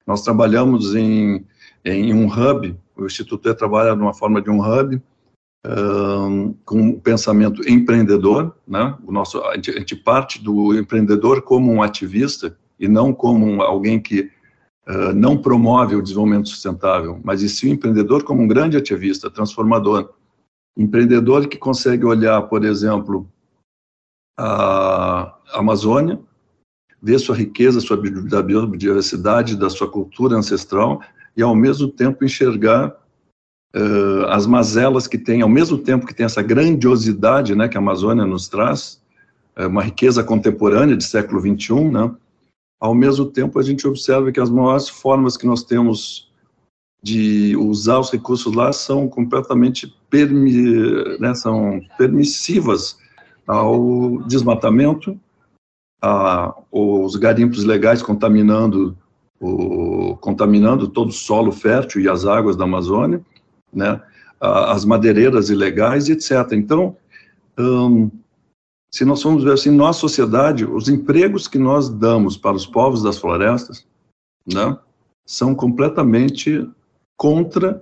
Nós 0.05 0.23
trabalhamos 0.23 0.95
em, 0.95 1.45
em 1.83 2.13
um 2.13 2.27
hub, 2.27 2.75
o 2.95 3.05
Instituto 3.05 3.49
E 3.49 3.53
trabalha 3.53 3.95
numa 3.95 4.13
forma 4.13 4.41
de 4.41 4.49
um 4.49 4.59
hub, 4.61 5.01
com 6.63 6.79
um 6.79 6.99
pensamento 6.99 7.67
empreendedor, 7.67 8.55
né? 8.67 8.95
O 9.05 9.11
nosso, 9.11 9.41
a 9.43 9.55
gente, 9.55 9.95
parte 9.95 10.43
do 10.43 10.77
empreendedor 10.77 11.41
como 11.41 11.71
um 11.71 11.81
ativista 11.81 12.57
e 12.79 12.87
não 12.87 13.13
como 13.13 13.61
alguém 13.61 13.99
que 13.99 14.29
uh, 14.87 15.13
não 15.15 15.37
promove 15.37 15.95
o 15.95 16.01
desenvolvimento 16.01 16.49
sustentável, 16.49 17.19
mas 17.23 17.41
e 17.41 17.49
sim 17.49 17.71
o 17.71 17.73
empreendedor 17.73 18.23
como 18.23 18.43
um 18.43 18.47
grande 18.47 18.77
ativista, 18.77 19.29
transformador. 19.29 20.13
Empreendedor 20.77 21.47
que 21.47 21.57
consegue 21.57 22.05
olhar, 22.05 22.41
por 22.43 22.65
exemplo, 22.65 23.27
a 24.37 25.35
Amazônia, 25.53 26.19
ver 27.01 27.19
sua 27.19 27.35
riqueza, 27.35 27.79
sua 27.79 27.97
da 27.97 28.41
biodiversidade, 28.41 29.55
da 29.55 29.69
sua 29.69 29.89
cultura 29.89 30.35
ancestral 30.35 31.01
e 31.37 31.41
ao 31.41 31.55
mesmo 31.55 31.87
tempo 31.87 32.25
enxergar 32.25 32.95
uh, 33.75 34.25
as 34.29 34.45
mazelas 34.45 35.07
que 35.07 35.17
tem, 35.17 35.41
ao 35.41 35.49
mesmo 35.49 35.77
tempo 35.77 36.05
que 36.05 36.13
tem 36.13 36.25
essa 36.25 36.41
grandiosidade, 36.41 37.55
né, 37.55 37.67
que 37.67 37.77
a 37.77 37.79
Amazônia 37.79 38.25
nos 38.25 38.47
traz, 38.47 39.01
é 39.55 39.65
uma 39.65 39.81
riqueza 39.81 40.23
contemporânea 40.23 40.97
de 40.97 41.03
século 41.03 41.39
21, 41.39 41.91
né? 41.91 42.13
Ao 42.79 42.93
mesmo 42.93 43.25
tempo 43.25 43.57
a 43.57 43.63
gente 43.63 43.87
observa 43.87 44.31
que 44.31 44.39
as 44.39 44.49
maiores 44.49 44.89
formas 44.89 45.37
que 45.37 45.47
nós 45.47 45.63
temos 45.63 46.29
de 47.01 47.55
usar 47.55 47.99
os 47.99 48.11
recursos 48.11 48.53
lá 48.53 48.73
são 48.73 49.07
completamente 49.07 49.95
permi, 50.09 51.17
né, 51.19 51.33
são 51.35 51.79
permissivas 51.97 52.97
ao 53.47 54.23
desmatamento, 54.23 55.17
a, 56.01 56.53
os 56.71 57.15
garimpos 57.15 57.63
legais 57.63 58.01
contaminando 58.01 58.97
o, 59.39 60.17
contaminando 60.17 60.87
todo 60.87 61.09
o 61.09 61.13
solo 61.13 61.51
fértil 61.51 62.01
e 62.01 62.09
as 62.09 62.25
águas 62.25 62.55
da 62.55 62.63
Amazônia, 62.63 63.21
né, 63.75 64.01
as 64.39 64.85
madeireiras 64.85 65.49
ilegais, 65.49 66.09
etc. 66.09 66.53
Então, 66.53 66.95
hum, 67.59 68.09
se 68.91 69.03
nós 69.03 69.21
formos 69.21 69.43
ver 69.43 69.53
assim, 69.53 69.71
nossa 69.71 69.99
sociedade, 69.99 70.65
os 70.65 70.87
empregos 70.87 71.47
que 71.47 71.57
nós 71.57 71.89
damos 71.89 72.37
para 72.37 72.55
os 72.55 72.65
povos 72.65 73.03
das 73.03 73.17
florestas, 73.17 73.85
né, 74.47 74.77
são 75.25 75.53
completamente 75.53 76.67
contra 77.17 77.81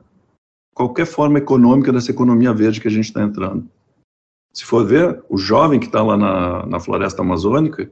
qualquer 0.73 1.05
forma 1.05 1.37
econômica 1.37 1.91
dessa 1.91 2.11
economia 2.11 2.53
verde 2.53 2.81
que 2.81 2.87
a 2.87 2.91
gente 2.91 3.05
está 3.05 3.21
entrando. 3.21 3.67
Se 4.53 4.63
for 4.63 4.85
ver, 4.85 5.23
o 5.29 5.37
jovem 5.37 5.79
que 5.79 5.87
está 5.87 6.01
lá 6.01 6.17
na, 6.17 6.65
na 6.65 6.79
floresta 6.79 7.21
amazônica, 7.21 7.91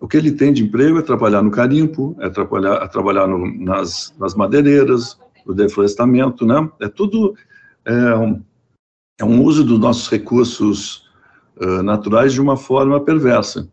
o 0.00 0.06
que 0.06 0.16
ele 0.16 0.32
tem 0.32 0.52
de 0.52 0.62
emprego 0.62 0.98
é 0.98 1.02
trabalhar 1.02 1.42
no 1.42 1.50
carimpo, 1.50 2.16
é 2.20 2.28
trabalhar, 2.28 2.82
é 2.82 2.88
trabalhar 2.88 3.26
no, 3.26 3.46
nas, 3.58 4.14
nas 4.18 4.34
madeireiras, 4.34 5.18
no 5.46 5.54
deflorestamento, 5.54 6.44
né? 6.44 6.68
É 6.80 6.88
tudo 6.88 7.34
é 7.84 8.14
um, 8.16 8.42
é 9.18 9.24
um 9.24 9.42
uso 9.42 9.64
dos 9.64 9.78
nossos 9.78 10.08
recursos 10.08 11.08
uh, 11.56 11.82
naturais 11.82 12.32
de 12.32 12.40
uma 12.40 12.56
forma 12.56 13.00
perversa, 13.00 13.68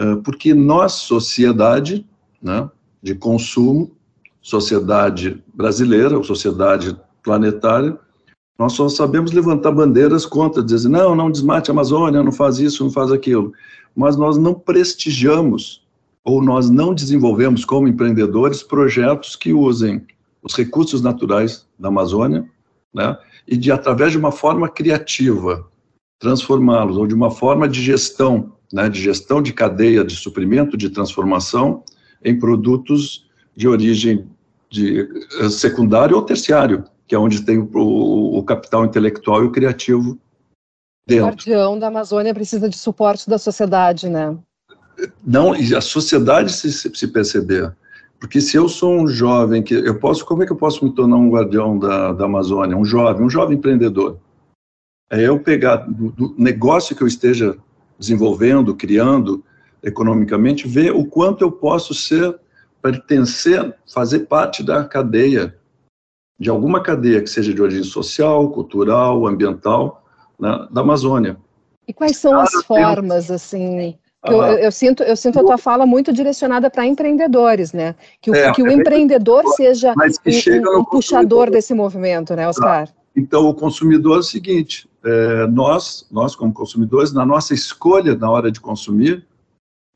uh, 0.00 0.22
porque 0.22 0.54
nós, 0.54 0.92
sociedade, 0.92 2.06
né, 2.42 2.68
de 3.02 3.14
consumo, 3.14 3.94
sociedade 4.40 5.42
brasileira, 5.54 6.16
ou 6.16 6.24
sociedade 6.24 6.98
planetária, 7.22 7.96
nós 8.58 8.72
só 8.72 8.88
sabemos 8.88 9.32
levantar 9.32 9.72
bandeiras 9.72 10.24
contra, 10.24 10.62
dizer 10.62 10.88
não, 10.88 11.14
não 11.14 11.30
desmate 11.30 11.70
a 11.70 11.74
Amazônia, 11.74 12.22
não 12.22 12.32
faz 12.32 12.58
isso, 12.58 12.82
não 12.82 12.90
faz 12.90 13.12
aquilo 13.12 13.52
mas 13.94 14.16
nós 14.16 14.38
não 14.38 14.54
prestigiamos 14.54 15.82
ou 16.24 16.42
nós 16.42 16.70
não 16.70 16.94
desenvolvemos 16.94 17.64
como 17.64 17.88
empreendedores 17.88 18.62
projetos 18.62 19.36
que 19.36 19.52
usem 19.52 20.06
os 20.42 20.54
recursos 20.54 21.00
naturais 21.00 21.66
da 21.78 21.88
Amazônia, 21.88 22.44
né, 22.92 23.16
e 23.46 23.56
de 23.56 23.70
através 23.70 24.12
de 24.12 24.18
uma 24.18 24.32
forma 24.32 24.68
criativa 24.68 25.68
transformá-los 26.18 26.96
ou 26.96 27.06
de 27.06 27.14
uma 27.14 27.30
forma 27.30 27.68
de 27.68 27.82
gestão, 27.82 28.52
né, 28.72 28.88
de 28.88 29.00
gestão 29.00 29.42
de 29.42 29.52
cadeia 29.52 30.04
de 30.04 30.14
suprimento, 30.14 30.76
de 30.76 30.88
transformação 30.88 31.82
em 32.24 32.38
produtos 32.38 33.26
de 33.56 33.66
origem 33.66 34.28
de 34.70 35.00
eh, 35.40 35.48
secundário 35.50 36.16
ou 36.16 36.22
terciário, 36.22 36.84
que 37.06 37.14
é 37.14 37.18
onde 37.18 37.42
tem 37.42 37.58
o, 37.58 38.38
o 38.38 38.42
capital 38.44 38.84
intelectual 38.84 39.42
e 39.42 39.46
o 39.46 39.50
criativo 39.50 40.18
dentro. 41.06 41.24
O 41.24 41.28
guardião 41.28 41.78
da 41.78 41.88
Amazônia 41.88 42.32
precisa 42.32 42.68
de 42.68 42.76
suporte 42.76 43.28
da 43.28 43.36
sociedade, 43.36 44.08
né? 44.08 44.36
Não, 45.24 45.54
e 45.54 45.74
a 45.74 45.80
sociedade 45.80 46.52
se, 46.52 46.72
se 46.72 47.08
perceber. 47.08 47.74
Porque 48.22 48.40
se 48.40 48.56
eu 48.56 48.68
sou 48.68 49.00
um 49.00 49.08
jovem 49.08 49.64
que 49.64 49.74
eu 49.74 49.98
posso, 49.98 50.24
como 50.24 50.44
é 50.44 50.46
que 50.46 50.52
eu 50.52 50.56
posso 50.56 50.84
me 50.84 50.94
tornar 50.94 51.16
um 51.16 51.28
guardião 51.28 51.76
da, 51.76 52.12
da 52.12 52.26
Amazônia? 52.26 52.76
Um 52.76 52.84
jovem, 52.84 53.26
um 53.26 53.28
jovem 53.28 53.58
empreendedor. 53.58 54.16
É 55.10 55.20
eu 55.20 55.40
pegar 55.40 55.78
do, 55.78 56.12
do 56.12 56.34
negócio 56.38 56.94
que 56.94 57.02
eu 57.02 57.08
esteja 57.08 57.58
desenvolvendo, 57.98 58.76
criando 58.76 59.44
economicamente, 59.82 60.68
ver 60.68 60.92
o 60.92 61.04
quanto 61.04 61.42
eu 61.42 61.50
posso 61.50 61.92
ser, 61.94 62.38
pertencer, 62.80 63.74
fazer 63.92 64.20
parte 64.20 64.62
da 64.62 64.84
cadeia, 64.84 65.58
de 66.38 66.48
alguma 66.48 66.80
cadeia 66.80 67.20
que 67.22 67.28
seja 67.28 67.52
de 67.52 67.60
origem 67.60 67.82
social, 67.82 68.52
cultural, 68.52 69.26
ambiental, 69.26 70.06
né, 70.38 70.68
da 70.70 70.82
Amazônia. 70.82 71.36
E 71.88 71.92
quais 71.92 72.18
são 72.18 72.38
as 72.38 72.52
formas, 72.64 73.32
assim, 73.32 73.98
eu, 74.24 74.42
eu, 74.42 74.58
eu, 74.58 74.72
sinto, 74.72 75.02
eu 75.02 75.16
sinto 75.16 75.40
a 75.40 75.42
tua 75.42 75.58
fala 75.58 75.84
muito 75.84 76.12
direcionada 76.12 76.70
para 76.70 76.86
empreendedores, 76.86 77.72
né? 77.72 77.94
Que 78.20 78.30
o, 78.30 78.34
é, 78.34 78.52
que 78.52 78.62
o 78.62 78.68
é, 78.68 78.72
empreendedor 78.72 79.44
seja 79.56 79.92
um, 79.92 80.78
um 80.78 80.84
puxador 80.84 81.50
desse 81.50 81.74
movimento, 81.74 82.34
né, 82.36 82.48
Oscar? 82.48 82.86
Tá. 82.86 82.94
Então, 83.16 83.48
o 83.48 83.54
consumidor 83.54 84.16
é 84.16 84.20
o 84.20 84.22
seguinte: 84.22 84.88
é, 85.04 85.46
nós, 85.48 86.06
nós 86.10 86.36
como 86.36 86.52
consumidores, 86.52 87.12
na 87.12 87.26
nossa 87.26 87.52
escolha 87.52 88.14
na 88.14 88.30
hora 88.30 88.50
de 88.50 88.60
consumir, 88.60 89.26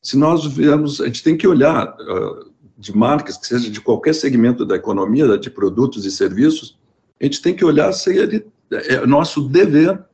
se 0.03 0.17
nós 0.17 0.45
vemos, 0.45 1.01
a 1.01 1.07
gente 1.07 1.23
tem 1.23 1.37
que 1.37 1.47
olhar 1.47 1.89
uh, 1.89 2.51
de 2.77 2.97
marcas, 2.97 3.37
que 3.37 3.47
seja 3.47 3.71
de 3.71 3.81
qualquer 3.81 4.15
segmento 4.15 4.65
da 4.65 4.77
economia, 4.77 5.39
de 5.39 5.51
produtos 5.51 6.05
e 6.05 6.11
serviços, 6.11 6.77
a 7.21 7.25
gente 7.25 7.41
tem 7.41 7.55
que 7.55 7.65
olhar 7.65 7.93
se 7.93 8.17
ele 8.17 8.47
é 8.71 9.07
nosso 9.07 9.49
dever 9.49 10.05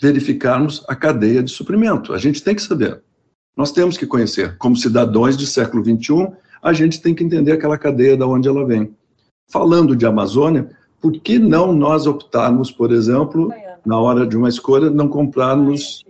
verificarmos 0.00 0.84
a 0.88 0.94
cadeia 0.94 1.42
de 1.42 1.50
suprimento. 1.50 2.12
A 2.12 2.18
gente 2.18 2.42
tem 2.42 2.54
que 2.54 2.62
saber. 2.62 3.02
Nós 3.58 3.72
temos 3.72 3.98
que 3.98 4.06
conhecer. 4.06 4.56
Como 4.56 4.76
cidadãos 4.76 5.36
do 5.36 5.44
século 5.44 5.84
XXI, 5.84 6.28
a 6.62 6.72
gente 6.72 7.02
tem 7.02 7.12
que 7.12 7.24
entender 7.24 7.50
aquela 7.50 7.76
cadeia 7.76 8.16
de 8.16 8.22
onde 8.22 8.46
ela 8.48 8.64
vem. 8.64 8.94
Falando 9.50 9.96
de 9.96 10.06
Amazônia, 10.06 10.70
por 11.00 11.10
que 11.10 11.40
não 11.40 11.72
nós 11.72 12.06
optarmos, 12.06 12.70
por 12.70 12.92
exemplo, 12.92 13.52
na 13.84 13.98
hora 13.98 14.24
de 14.24 14.36
uma 14.36 14.48
escolha, 14.48 14.90
não 14.90 15.08
comprarmos 15.08 16.04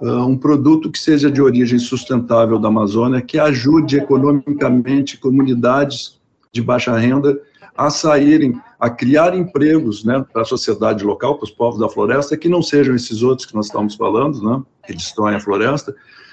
uh, 0.00 0.24
um 0.24 0.38
produto 0.38 0.92
que 0.92 0.98
seja 0.98 1.28
de 1.28 1.42
origem 1.42 1.76
sustentável 1.76 2.56
da 2.56 2.68
Amazônia, 2.68 3.20
que 3.20 3.36
ajude 3.36 3.96
economicamente 3.96 5.18
comunidades 5.18 6.20
de 6.52 6.62
baixa 6.62 6.96
renda 6.96 7.36
a 7.76 7.90
saírem, 7.90 8.60
a 8.78 8.88
criar 8.88 9.34
empregos 9.34 10.04
né, 10.04 10.24
para 10.32 10.42
a 10.42 10.44
sociedade 10.44 11.02
local, 11.02 11.36
para 11.36 11.46
os 11.46 11.50
povos 11.50 11.80
da 11.80 11.88
floresta, 11.88 12.36
que 12.36 12.48
não 12.48 12.62
sejam 12.62 12.94
esses 12.94 13.24
outros 13.24 13.44
que 13.44 13.56
nós 13.56 13.66
estamos 13.66 13.96
falando, 13.96 14.40
né, 14.40 14.62
que 14.86 14.92
destroem 14.92 15.34
a 15.34 15.40
floresta. 15.40 15.92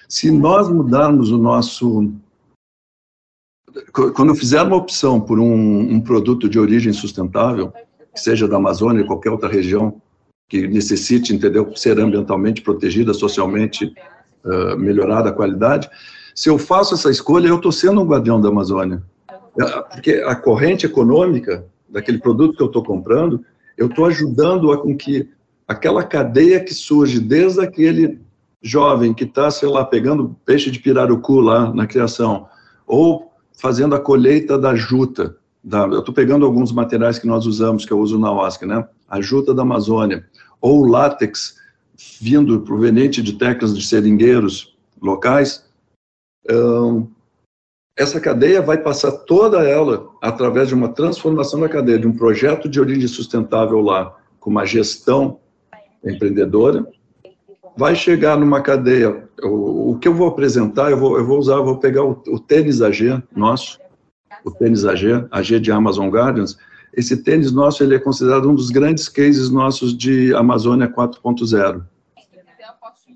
Se 0.10 0.32
nós 0.32 0.68
mudarmos 0.68 1.32
o 1.32 1.38
nosso. 1.38 2.12
Quando 3.94 4.34
fizer 4.34 4.64
uma 4.64 4.76
opção 4.76 5.22
por 5.22 5.40
um, 5.40 5.80
um 5.94 6.02
produto 6.02 6.50
de 6.50 6.60
origem 6.60 6.92
sustentável, 6.92 7.72
que 8.14 8.20
seja 8.20 8.48
da 8.48 8.58
Amazônia 8.58 9.04
ou 9.04 9.08
qualquer 9.08 9.30
outra 9.30 9.48
região 9.48 10.02
que 10.50 10.68
necessite, 10.68 11.34
entendeu, 11.34 11.76
ser 11.76 12.00
ambientalmente 12.00 12.64
protegida, 12.64 13.14
socialmente 13.14 13.94
uh, 14.44 14.76
melhorada 14.76 15.30
a 15.30 15.34
qualidade, 15.34 15.88
se 16.34 16.50
eu 16.50 16.58
faço 16.58 16.96
essa 16.96 17.12
escolha, 17.12 17.48
eu 17.48 17.58
estou 17.58 17.72
sendo 17.72 18.02
um 18.02 18.06
guardião 18.06 18.42
da 18.42 18.50
Amazônia. 18.50 19.04
Porque 19.92 20.14
a 20.26 20.36
corrente 20.36 20.86
econômica 20.86 21.66
daquele 21.88 22.18
produto 22.18 22.56
que 22.56 22.64
eu 22.64 22.68
estou 22.68 22.84
comprando, 22.84 23.44
eu 23.78 23.88
estou 23.88 24.06
ajudando 24.06 24.72
a 24.72 24.78
com 24.78 24.96
que 24.96 25.30
aquela 25.68 26.04
cadeia 26.04 26.64
que 26.64 26.74
surge 26.74 27.20
desde 27.20 27.62
aquele 27.62 28.20
jovem 28.62 29.14
que 29.14 29.24
está, 29.24 29.50
sei 29.50 29.70
lá, 29.70 29.86
pegando 29.86 30.36
peixe 30.46 30.70
de 30.70 30.80
pirarucu 30.80 31.40
lá 31.40 31.74
na 31.74 31.88
criação, 31.88 32.48
ou 32.86 33.32
fazendo 33.54 33.96
a 33.96 34.00
colheita 34.00 34.58
da 34.58 34.76
juta. 34.76 35.38
Da, 35.64 35.86
eu 35.86 36.00
estou 36.00 36.14
pegando 36.14 36.46
alguns 36.46 36.72
materiais 36.72 37.20
que 37.20 37.28
nós 37.28 37.46
usamos, 37.46 37.86
que 37.86 37.92
eu 37.92 38.00
uso 38.00 38.18
na 38.18 38.32
OSC, 38.32 38.66
né? 38.66 38.88
A 39.08 39.22
juta 39.22 39.54
da 39.54 39.62
Amazônia, 39.62 40.26
ou 40.62 40.86
látex 40.86 41.58
vindo 42.22 42.62
proveniente 42.62 43.22
de 43.22 43.34
teclas 43.34 43.78
de 43.78 43.86
seringueiros 43.86 44.78
locais, 45.02 45.66
um, 46.50 47.08
essa 47.98 48.20
cadeia 48.20 48.62
vai 48.62 48.78
passar 48.78 49.12
toda 49.12 49.68
ela 49.68 50.10
através 50.22 50.70
de 50.70 50.74
uma 50.74 50.88
transformação 50.88 51.60
da 51.60 51.68
cadeia, 51.68 52.00
de 52.00 52.08
um 52.08 52.16
projeto 52.16 52.70
de 52.70 52.80
origem 52.80 53.08
sustentável 53.08 53.82
lá, 53.82 54.18
com 54.40 54.50
uma 54.50 54.66
gestão 54.66 55.40
empreendedora, 56.04 56.88
vai 57.80 57.96
chegar 57.96 58.38
numa 58.38 58.62
cadeia. 58.62 59.24
O, 59.42 59.92
o 59.92 59.98
que 59.98 60.08
eu 60.08 60.14
vou 60.14 60.28
apresentar, 60.28 60.92
eu 60.92 60.98
vou, 60.98 61.18
eu 61.18 61.26
vou 61.26 61.40
usar, 61.40 61.54
eu 61.54 61.64
vou 61.64 61.78
pegar 61.78 62.04
o, 62.04 62.22
o 62.28 62.38
tênis 62.38 62.82
AG 62.82 63.24
nosso, 63.34 63.80
o 64.44 64.52
tênis 64.52 64.84
AG, 64.84 65.26
AG 65.32 65.60
de 65.62 65.72
Amazon 65.72 66.10
Gardens. 66.10 66.58
Esse 66.94 67.16
tênis 67.16 67.52
nosso 67.54 67.82
ele 67.82 67.96
é 67.96 68.00
considerado 68.00 68.50
um 68.50 68.56
dos 68.56 68.70
grandes 68.70 69.08
cases 69.08 69.50
nossos 69.50 69.98
de 69.98 70.36
Amazônia 70.36 70.90
4.0. 70.90 71.82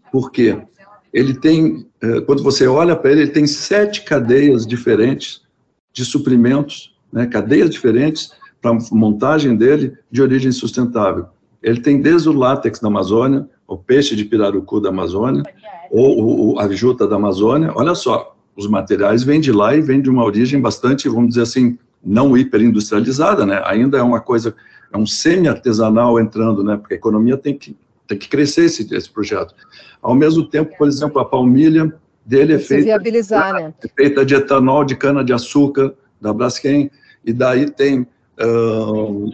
Por 0.10 0.32
quê? 0.32 0.58
ele 1.14 1.36
tem, 1.36 1.86
é, 2.02 2.22
quando 2.22 2.42
você 2.42 2.66
olha 2.66 2.96
para 2.96 3.12
ele, 3.12 3.22
ele 3.22 3.32
tem 3.32 3.46
sete 3.46 4.04
cadeias 4.04 4.66
diferentes 4.66 5.44
de 5.94 6.04
suprimentos, 6.04 6.96
né, 7.12 7.28
cadeias 7.28 7.70
diferentes 7.70 8.32
para 8.60 8.76
montagem 8.92 9.56
dele 9.56 9.96
de 10.10 10.22
origem 10.22 10.52
sustentável. 10.52 11.28
Ele 11.62 11.80
tem 11.80 12.02
desde 12.02 12.28
o 12.28 12.34
látex 12.34 12.80
da 12.80 12.88
Amazônia, 12.88 13.48
o 13.68 13.78
peixe 13.78 14.16
de 14.16 14.26
pirarucu 14.26 14.80
da 14.80 14.90
Amazônia, 14.90 15.44
ou, 15.90 16.60
a 16.60 16.68
juta 16.70 17.08
da 17.08 17.16
Amazônia. 17.16 17.72
Olha 17.76 17.96
só, 17.96 18.36
os 18.56 18.68
materiais 18.68 19.24
vêm 19.24 19.40
de 19.40 19.52
lá 19.52 19.76
e 19.76 19.82
vêm 19.82 20.02
de 20.02 20.10
uma 20.10 20.24
origem 20.24 20.60
bastante, 20.60 21.08
vamos 21.10 21.30
dizer 21.30 21.44
assim, 21.44 21.78
não 22.04 22.38
hiperindustrializada, 22.38 23.46
né? 23.46 23.62
Ainda 23.66 23.98
é 23.98 24.02
uma 24.02 24.20
coisa, 24.20 24.56
é 24.92 24.98
um 24.98 25.06
semi-artesanal 25.06 26.20
entrando, 26.20 26.64
né? 26.64 26.78
Porque 26.78 26.94
a 26.94 26.98
economia 26.98 27.38
tem 27.38 27.58
que 27.58 27.76
tem 28.08 28.18
que 28.18 28.28
crescer 28.28 28.66
esse, 28.66 28.94
esse 28.94 29.10
projeto. 29.10 29.54
Ao 30.02 30.14
mesmo 30.14 30.46
tempo, 30.46 30.78
por 30.78 30.88
exemplo, 30.88 31.20
a 31.20 31.26
palmilha 31.26 31.94
dele 32.26 32.54
é 32.54 32.60
feita, 32.60 32.84
viabilizar, 32.84 33.54
né? 33.54 33.74
é 33.84 33.88
feita 33.88 34.26
de 34.26 34.36
etanol 34.36 34.84
de 34.84 34.96
cana-de-açúcar 34.96 35.94
da 36.22 36.34
Braskem, 36.34 36.92
e 37.26 37.34
daí 37.34 37.70
tem 37.70 38.02
uh, 38.42 39.32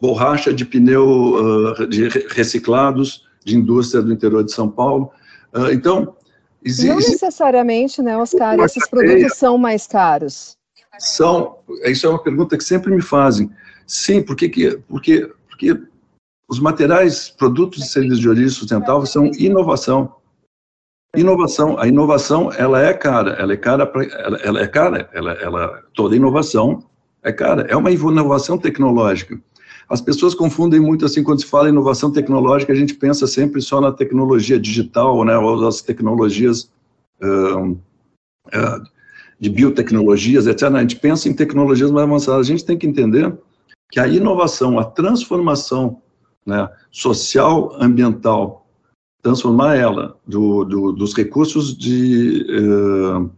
borracha 0.00 0.52
de 0.52 0.64
pneu 0.64 1.74
uh, 1.76 1.86
de 1.86 2.08
reciclados 2.28 3.27
de 3.48 3.56
indústria 3.56 4.02
do 4.02 4.12
interior 4.12 4.44
de 4.44 4.52
São 4.52 4.68
Paulo. 4.68 5.10
Uh, 5.54 5.72
então, 5.72 6.14
existe... 6.62 6.88
Não 6.88 6.96
necessariamente, 6.96 8.02
né, 8.02 8.16
Oscar, 8.16 8.58
esses 8.60 8.88
produtos 8.88 9.36
são 9.36 9.56
mais 9.56 9.86
caros. 9.86 10.56
São, 10.98 11.58
isso 11.84 12.06
é 12.06 12.10
uma 12.10 12.22
pergunta 12.22 12.56
que 12.56 12.64
sempre 12.64 12.94
me 12.94 13.02
fazem. 13.02 13.50
Sim, 13.86 14.22
porque, 14.22 14.48
porque, 14.88 15.30
porque 15.48 15.80
os 16.48 16.60
materiais, 16.60 17.30
produtos 17.30 17.84
e 17.84 17.88
serviços 17.88 18.18
de 18.18 18.28
origem 18.28 18.50
sustentável 18.50 19.06
são 19.06 19.26
inovação. 19.38 20.14
Inovação, 21.16 21.78
a 21.78 21.86
inovação, 21.86 22.52
ela 22.52 22.82
é 22.82 22.92
cara, 22.92 23.30
ela 23.32 23.52
é 23.52 23.56
cara, 23.56 23.86
pra, 23.86 24.04
ela, 24.04 24.38
ela 24.38 24.60
é 24.60 24.66
cara, 24.66 25.08
ela, 25.14 25.32
ela, 25.32 25.82
toda 25.94 26.14
inovação 26.14 26.84
é 27.22 27.32
cara, 27.32 27.62
é 27.62 27.74
uma 27.76 27.90
inovação 27.90 28.58
tecnológica. 28.58 29.40
As 29.88 30.00
pessoas 30.00 30.34
confundem 30.34 30.78
muito 30.78 31.06
assim 31.06 31.22
quando 31.22 31.40
se 31.40 31.46
fala 31.46 31.68
em 31.68 31.72
inovação 31.72 32.10
tecnológica, 32.10 32.72
a 32.72 32.76
gente 32.76 32.94
pensa 32.94 33.26
sempre 33.26 33.62
só 33.62 33.80
na 33.80 33.90
tecnologia 33.90 34.58
digital, 34.58 35.24
né, 35.24 35.36
ou 35.38 35.66
as 35.66 35.80
tecnologias 35.80 36.70
uh, 37.22 37.70
uh, 37.70 38.82
de 39.40 39.48
biotecnologias, 39.48 40.46
etc. 40.46 40.64
A 40.64 40.80
gente 40.80 40.96
pensa 40.96 41.28
em 41.28 41.32
tecnologias 41.32 41.90
mais 41.90 42.06
avançadas. 42.06 42.46
A 42.46 42.50
gente 42.50 42.64
tem 42.64 42.76
que 42.76 42.86
entender 42.86 43.34
que 43.90 43.98
a 43.98 44.06
inovação, 44.06 44.78
a 44.78 44.84
transformação 44.84 46.02
né, 46.44 46.68
social, 46.90 47.74
ambiental, 47.80 48.66
transformar 49.22 49.76
ela 49.76 50.16
do, 50.26 50.64
do, 50.64 50.92
dos 50.92 51.14
recursos 51.14 51.76
de 51.76 52.46
uh, 52.50 53.30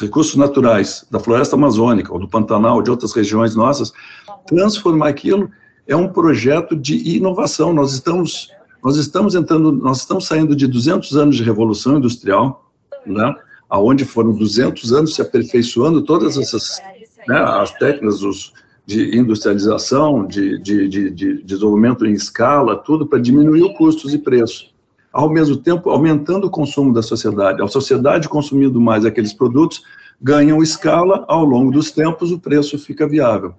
recursos 0.00 0.34
naturais 0.34 1.06
da 1.08 1.20
floresta 1.20 1.54
amazônica 1.54 2.12
ou 2.12 2.18
do 2.18 2.28
Pantanal, 2.28 2.82
de 2.82 2.90
outras 2.90 3.12
regiões 3.12 3.54
nossas, 3.54 3.92
transformar 4.46 5.08
aquilo 5.08 5.50
é 5.86 5.94
um 5.94 6.08
projeto 6.08 6.74
de 6.76 7.16
inovação. 7.16 7.72
Nós 7.72 7.92
estamos, 7.92 8.50
nós 8.82 8.96
estamos 8.96 9.34
entrando, 9.34 9.72
nós 9.72 9.98
estamos 9.98 10.26
saindo 10.26 10.56
de 10.56 10.66
200 10.66 11.16
anos 11.16 11.36
de 11.36 11.42
revolução 11.42 11.98
industrial, 11.98 12.70
né, 13.06 13.34
aonde 13.68 14.04
foram 14.04 14.32
200 14.32 14.92
anos 14.92 15.14
se 15.14 15.22
aperfeiçoando 15.22 16.02
todas 16.02 16.38
essas 16.38 16.80
né, 17.26 17.38
as 17.38 17.70
técnicas 17.72 18.22
os, 18.22 18.52
de 18.86 19.16
industrialização, 19.16 20.26
de, 20.26 20.58
de, 20.58 20.88
de, 20.88 21.10
de 21.10 21.42
desenvolvimento 21.42 22.04
em 22.04 22.12
escala, 22.12 22.76
tudo 22.76 23.06
para 23.06 23.18
diminuir 23.18 23.62
os 23.62 23.76
custos 23.76 24.12
e 24.12 24.18
preços. 24.18 24.72
Ao 25.12 25.30
mesmo 25.30 25.56
tempo, 25.56 25.90
aumentando 25.90 26.48
o 26.48 26.50
consumo 26.50 26.92
da 26.92 27.00
sociedade. 27.00 27.62
A 27.62 27.68
sociedade 27.68 28.28
consumindo 28.28 28.80
mais 28.80 29.04
aqueles 29.04 29.32
produtos, 29.32 29.82
ganham 30.20 30.62
escala, 30.62 31.24
ao 31.28 31.44
longo 31.44 31.70
dos 31.70 31.90
tempos 31.90 32.30
o 32.30 32.38
preço 32.38 32.78
fica 32.78 33.08
viável. 33.08 33.54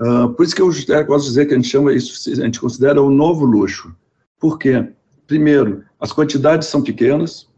Uh, 0.00 0.28
por 0.34 0.44
isso 0.44 0.54
que 0.54 0.60
eu 0.60 0.68
gosto 1.06 1.24
de 1.24 1.28
dizer 1.28 1.46
que 1.46 1.54
a 1.54 1.56
gente 1.56 1.68
chama 1.68 1.92
isso, 1.92 2.30
a 2.30 2.44
gente 2.44 2.60
considera 2.60 3.00
o 3.00 3.10
novo 3.10 3.44
luxo. 3.44 3.94
Por 4.38 4.58
quê? 4.58 4.88
Primeiro, 5.26 5.84
as 5.98 6.12
quantidades 6.12 6.68
são 6.68 6.82
pequenas, 6.82 7.48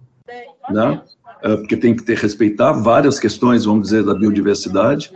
né? 0.71 1.03
Uh, 1.45 1.59
porque 1.59 1.77
tem 1.77 1.95
que 1.95 2.03
ter 2.03 2.17
respeitar 2.17 2.73
várias 2.73 3.19
questões, 3.19 3.65
vamos 3.65 3.89
dizer, 3.89 4.05
da 4.05 4.15
biodiversidade. 4.15 5.13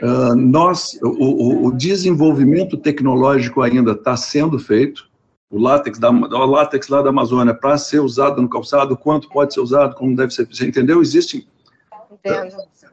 Uh, 0.00 0.34
nós, 0.34 0.98
o, 1.02 1.66
o, 1.66 1.72
desenvolvimento 1.72 2.76
tecnológico 2.76 3.62
ainda 3.62 3.92
está 3.92 4.16
sendo 4.16 4.58
feito. 4.58 5.08
O 5.50 5.60
látex, 5.60 5.98
da, 5.98 6.10
o 6.10 6.46
látex 6.46 6.88
lá 6.88 7.02
da 7.02 7.10
Amazônia, 7.10 7.54
para 7.54 7.76
ser 7.76 8.00
usado 8.00 8.40
no 8.40 8.48
calçado, 8.48 8.96
quanto 8.96 9.28
pode 9.28 9.54
ser 9.54 9.60
usado, 9.60 9.94
como 9.94 10.16
deve 10.16 10.32
ser. 10.32 10.46
Você 10.46 10.66
entendeu? 10.66 11.02
Existem. 11.02 11.46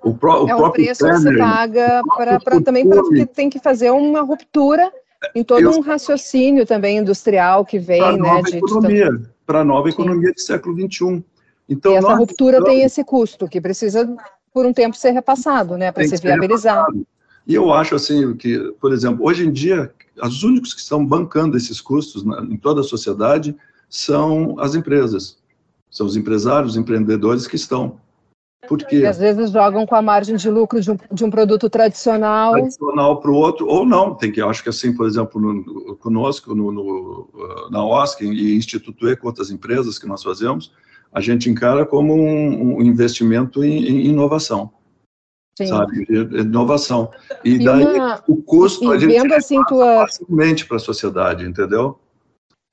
O, 0.03 0.13
pró, 0.13 0.43
o 0.43 0.49
é 0.49 0.55
um 0.55 0.71
preço 0.71 1.05
que 1.05 1.11
você 1.11 1.37
paga 1.37 2.01
para 2.15 2.61
também 2.61 2.87
porque 2.87 3.25
tem 3.25 3.49
que 3.49 3.59
fazer 3.59 3.91
uma 3.91 4.21
ruptura 4.21 4.91
em 5.35 5.43
todo 5.43 5.61
eu, 5.61 5.71
um 5.71 5.81
raciocínio 5.81 6.65
também 6.65 6.97
industrial 6.97 7.65
que 7.65 7.77
vem, 7.77 8.01
né? 8.01 8.17
Nova 8.17 8.49
economia, 8.49 9.11
de... 9.11 9.27
Para 9.45 9.59
a 9.61 9.65
nova 9.65 9.89
economia 9.89 10.31
do 10.31 10.39
século 10.39 10.75
XXI. 10.75 11.23
Então, 11.67 11.91
e 11.91 11.95
essa 11.95 12.15
ruptura 12.15 12.63
tem 12.63 12.83
esse 12.83 13.03
custo 13.03 13.47
que 13.47 13.59
precisa 13.59 14.09
por 14.53 14.65
um 14.65 14.73
tempo 14.73 14.95
ser 14.95 15.11
repassado, 15.11 15.77
né, 15.77 15.91
para 15.91 16.07
ser 16.07 16.19
viabilizado. 16.19 17.05
E 17.45 17.53
eu 17.53 17.71
acho 17.71 17.95
assim 17.95 18.35
que, 18.35 18.57
por 18.79 18.93
exemplo, 18.93 19.25
hoje 19.25 19.45
em 19.45 19.51
dia, 19.51 19.91
os 20.21 20.43
únicos 20.43 20.73
que 20.73 20.81
estão 20.81 21.05
bancando 21.05 21.57
esses 21.57 21.79
custos 21.81 22.23
na, 22.23 22.41
em 22.41 22.57
toda 22.57 22.81
a 22.81 22.83
sociedade 22.83 23.55
são 23.87 24.59
as 24.59 24.75
empresas, 24.75 25.37
são 25.89 26.05
os 26.05 26.15
empresários, 26.15 26.73
os 26.73 26.77
empreendedores 26.77 27.47
que 27.47 27.55
estão 27.55 27.99
porque 28.67 29.05
às 29.05 29.17
vezes 29.17 29.51
jogam 29.51 29.85
com 29.85 29.95
a 29.95 30.01
margem 30.01 30.35
de 30.35 30.49
lucro 30.49 30.81
de 30.81 30.91
um, 30.91 30.97
de 31.11 31.23
um 31.23 31.29
produto 31.29 31.69
tradicional. 31.69 32.53
Tradicional 32.53 33.19
para 33.19 33.31
o 33.31 33.35
outro, 33.35 33.67
ou 33.67 33.85
não. 33.85 34.15
Tem 34.15 34.31
que, 34.31 34.41
acho 34.41 34.61
que 34.61 34.69
assim, 34.69 34.93
por 34.93 35.07
exemplo, 35.07 35.39
no, 35.39 35.95
conosco, 35.95 36.53
no, 36.53 36.71
no, 36.71 37.69
na 37.71 37.83
OSC 37.83 38.25
e 38.25 38.55
Instituto 38.55 39.07
E, 39.07 39.15
com 39.15 39.27
outras 39.27 39.49
empresas 39.49 39.97
que 39.97 40.07
nós 40.07 40.21
fazemos, 40.21 40.71
a 41.11 41.21
gente 41.21 41.49
encara 41.49 41.85
como 41.85 42.13
um, 42.13 42.77
um 42.77 42.81
investimento 42.81 43.63
em, 43.63 43.85
em 43.85 44.05
inovação. 44.07 44.71
Sim. 45.57 45.67
Sabe? 45.67 46.05
Inovação. 46.09 47.11
E, 47.43 47.55
e 47.55 47.63
daí 47.63 47.83
uma, 47.83 48.23
o 48.27 48.37
custo 48.37 48.91
a 48.91 48.97
gente 48.97 49.11
vendo, 49.11 49.33
assim, 49.33 49.63
tua... 49.65 50.01
facilmente 50.01 50.65
para 50.65 50.77
a 50.77 50.79
sociedade, 50.79 51.45
entendeu? 51.45 51.99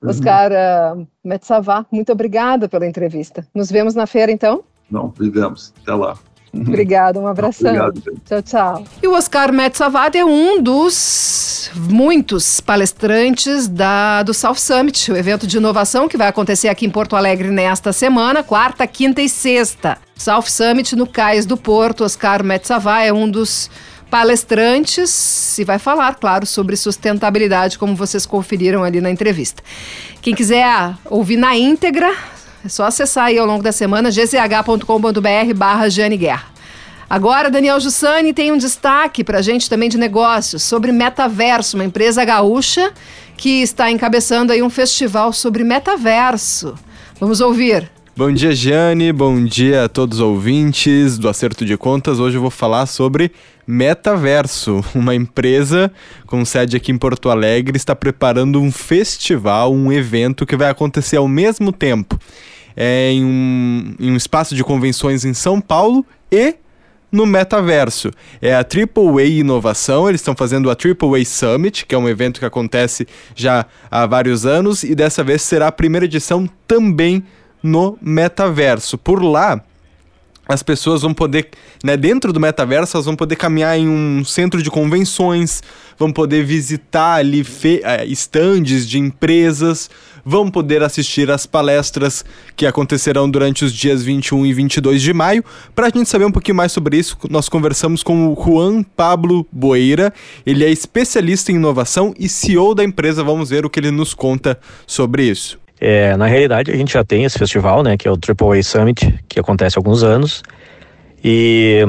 Oscar 0.03 0.51
uh, 0.51 1.07
Metsavá, 1.23 1.85
muito 1.91 2.11
obrigada 2.11 2.69
pela 2.69 2.85
entrevista. 2.85 3.47
Nos 3.53 3.71
vemos 3.71 3.95
na 3.95 4.05
feira, 4.05 4.31
então? 4.31 4.63
Não, 4.89 5.13
vivemos. 5.17 5.73
Até 5.81 5.93
lá. 5.93 6.17
Obrigada, 6.53 7.19
um 7.19 7.27
abração. 7.27 7.69
Obrigado, 7.69 8.01
tchau, 8.25 8.41
tchau. 8.41 8.83
E 9.03 9.07
o 9.07 9.13
Oscar 9.13 9.51
Metsavad 9.51 10.17
é 10.17 10.25
um 10.25 10.61
dos 10.61 11.69
muitos 11.75 12.59
palestrantes 12.59 13.67
da, 13.67 14.23
do 14.23 14.33
South 14.33 14.55
Summit, 14.55 15.11
o 15.11 15.17
evento 15.17 15.45
de 15.45 15.57
inovação 15.57 16.07
que 16.07 16.17
vai 16.17 16.27
acontecer 16.27 16.69
aqui 16.69 16.85
em 16.85 16.89
Porto 16.89 17.15
Alegre 17.15 17.49
nesta 17.49 17.91
semana, 17.93 18.43
quarta, 18.43 18.87
quinta 18.87 19.21
e 19.21 19.29
sexta. 19.29 19.97
South 20.15 20.47
Summit 20.47 20.95
no 20.95 21.05
Cais 21.05 21.45
do 21.45 21.57
Porto. 21.57 22.03
Oscar 22.03 22.43
Metsavad 22.43 23.07
é 23.07 23.13
um 23.13 23.29
dos 23.29 23.69
palestrantes 24.09 25.59
e 25.59 25.63
vai 25.63 25.77
falar, 25.77 26.15
claro, 26.15 26.45
sobre 26.45 26.75
sustentabilidade, 26.75 27.77
como 27.77 27.95
vocês 27.95 28.25
conferiram 28.25 28.83
ali 28.83 29.01
na 29.01 29.11
entrevista. 29.11 29.61
Quem 30.21 30.33
quiser 30.33 30.95
ouvir 31.05 31.37
na 31.37 31.55
íntegra, 31.55 32.15
é 32.65 32.69
só 32.69 32.85
acessar 32.85 33.25
aí 33.25 33.37
ao 33.37 33.45
longo 33.45 33.63
da 33.63 33.71
semana 33.71 34.09
gzh.com.br 34.09 35.53
barra 35.55 35.89
Jane 35.89 36.17
Guerra. 36.17 36.45
Agora, 37.09 37.49
Daniel 37.49 37.79
Jussani 37.79 38.33
tem 38.33 38.51
um 38.51 38.57
destaque 38.57 39.23
para 39.23 39.39
a 39.39 39.41
gente 39.41 39.69
também 39.69 39.87
de 39.87 39.97
negócios 39.97 40.63
sobre 40.63 40.91
Metaverso, 40.91 41.77
uma 41.77 41.85
empresa 41.85 42.25
gaúcha 42.25 42.91
que 43.37 43.61
está 43.61 43.89
encabeçando 43.89 44.51
aí 44.51 44.61
um 44.61 44.69
festival 44.69 45.31
sobre 45.31 45.63
metaverso. 45.63 46.75
Vamos 47.19 47.39
ouvir. 47.39 47.96
Bom 48.17 48.31
dia, 48.31 48.55
Jane. 48.55 49.13
Bom 49.13 49.45
dia 49.45 49.83
a 49.83 49.87
todos 49.87 50.17
os 50.17 50.23
ouvintes 50.23 51.19
do 51.19 51.29
Acerto 51.29 51.63
de 51.63 51.77
Contas. 51.77 52.19
Hoje 52.19 52.35
eu 52.35 52.41
vou 52.41 52.49
falar 52.49 52.87
sobre 52.87 53.31
Metaverso, 53.67 54.83
uma 54.95 55.13
empresa 55.13 55.91
com 56.25 56.43
sede 56.43 56.75
aqui 56.75 56.91
em 56.91 56.97
Porto 56.97 57.29
Alegre 57.29 57.77
está 57.77 57.95
preparando 57.95 58.59
um 58.59 58.71
festival, 58.71 59.71
um 59.71 59.91
evento 59.93 60.47
que 60.47 60.57
vai 60.57 60.67
acontecer 60.67 61.17
ao 61.17 61.27
mesmo 61.27 61.71
tempo 61.71 62.19
é, 62.75 63.11
em, 63.11 63.23
um, 63.23 63.95
em 63.99 64.11
um 64.11 64.15
espaço 64.15 64.55
de 64.55 64.63
convenções 64.63 65.23
em 65.23 65.35
São 65.35 65.61
Paulo 65.61 66.03
e 66.31 66.55
no 67.11 67.23
metaverso. 67.23 68.09
É 68.41 68.55
a 68.55 68.65
AAA 68.65 69.25
Inovação, 69.25 70.09
eles 70.09 70.21
estão 70.21 70.35
fazendo 70.35 70.71
a 70.71 70.73
AAA 70.73 71.23
Summit, 71.23 71.85
que 71.85 71.93
é 71.93 71.97
um 71.97 72.09
evento 72.09 72.39
que 72.39 72.45
acontece 72.47 73.07
já 73.35 73.67
há 73.91 74.07
vários 74.07 74.43
anos, 74.43 74.81
e 74.81 74.95
dessa 74.95 75.23
vez 75.23 75.43
será 75.43 75.67
a 75.67 75.71
primeira 75.71 76.05
edição 76.05 76.49
também 76.67 77.23
no 77.61 77.97
metaverso. 78.01 78.97
Por 78.97 79.23
lá, 79.23 79.61
as 80.47 80.63
pessoas 80.63 81.01
vão 81.01 81.13
poder, 81.13 81.49
né, 81.83 81.97
dentro 81.97 82.31
do 82.31 82.39
metaverso, 82.39 82.95
elas 82.95 83.05
vão 83.05 83.15
poder 83.15 83.35
caminhar 83.35 83.77
em 83.77 83.87
um 83.87 84.23
centro 84.23 84.63
de 84.63 84.71
convenções, 84.71 85.61
vão 85.97 86.11
poder 86.11 86.43
visitar 86.45 87.15
ali 87.15 87.45
eh, 87.83 88.05
estandes 88.05 88.87
de 88.87 88.97
empresas, 88.97 89.89
vão 90.23 90.49
poder 90.49 90.81
assistir 90.83 91.29
às 91.29 91.45
palestras 91.45 92.23
que 92.55 92.65
acontecerão 92.65 93.29
durante 93.29 93.65
os 93.65 93.73
dias 93.73 94.03
21 94.03 94.45
e 94.45 94.53
22 94.53 95.01
de 95.01 95.13
maio. 95.13 95.43
Para 95.75 95.87
a 95.87 95.89
gente 95.89 96.09
saber 96.09 96.25
um 96.25 96.31
pouquinho 96.31 96.55
mais 96.55 96.71
sobre 96.71 96.97
isso, 96.97 97.17
nós 97.29 97.49
conversamos 97.49 98.01
com 98.01 98.31
o 98.31 98.41
Juan 98.41 98.83
Pablo 98.83 99.45
Boeira. 99.51 100.13
Ele 100.45 100.63
é 100.63 100.69
especialista 100.69 101.51
em 101.51 101.55
inovação 101.55 102.13
e 102.17 102.29
CEO 102.29 102.73
da 102.73 102.83
empresa. 102.83 103.23
Vamos 103.23 103.49
ver 103.49 103.65
o 103.65 103.69
que 103.69 103.79
ele 103.79 103.91
nos 103.91 104.13
conta 104.13 104.57
sobre 104.85 105.23
isso. 105.23 105.59
É, 105.79 106.17
na 106.17 106.25
realidade, 106.25 106.71
a 106.71 106.75
gente 106.75 106.93
já 106.93 107.03
tem 107.03 107.23
esse 107.23 107.37
festival, 107.37 107.83
né, 107.83 107.97
que 107.97 108.07
é 108.07 108.11
o 108.11 108.15
AAA 108.15 108.63
Summit, 108.63 109.19
que 109.29 109.39
acontece 109.39 109.77
há 109.77 109.79
alguns 109.79 110.03
anos. 110.03 110.43
E 111.23 111.83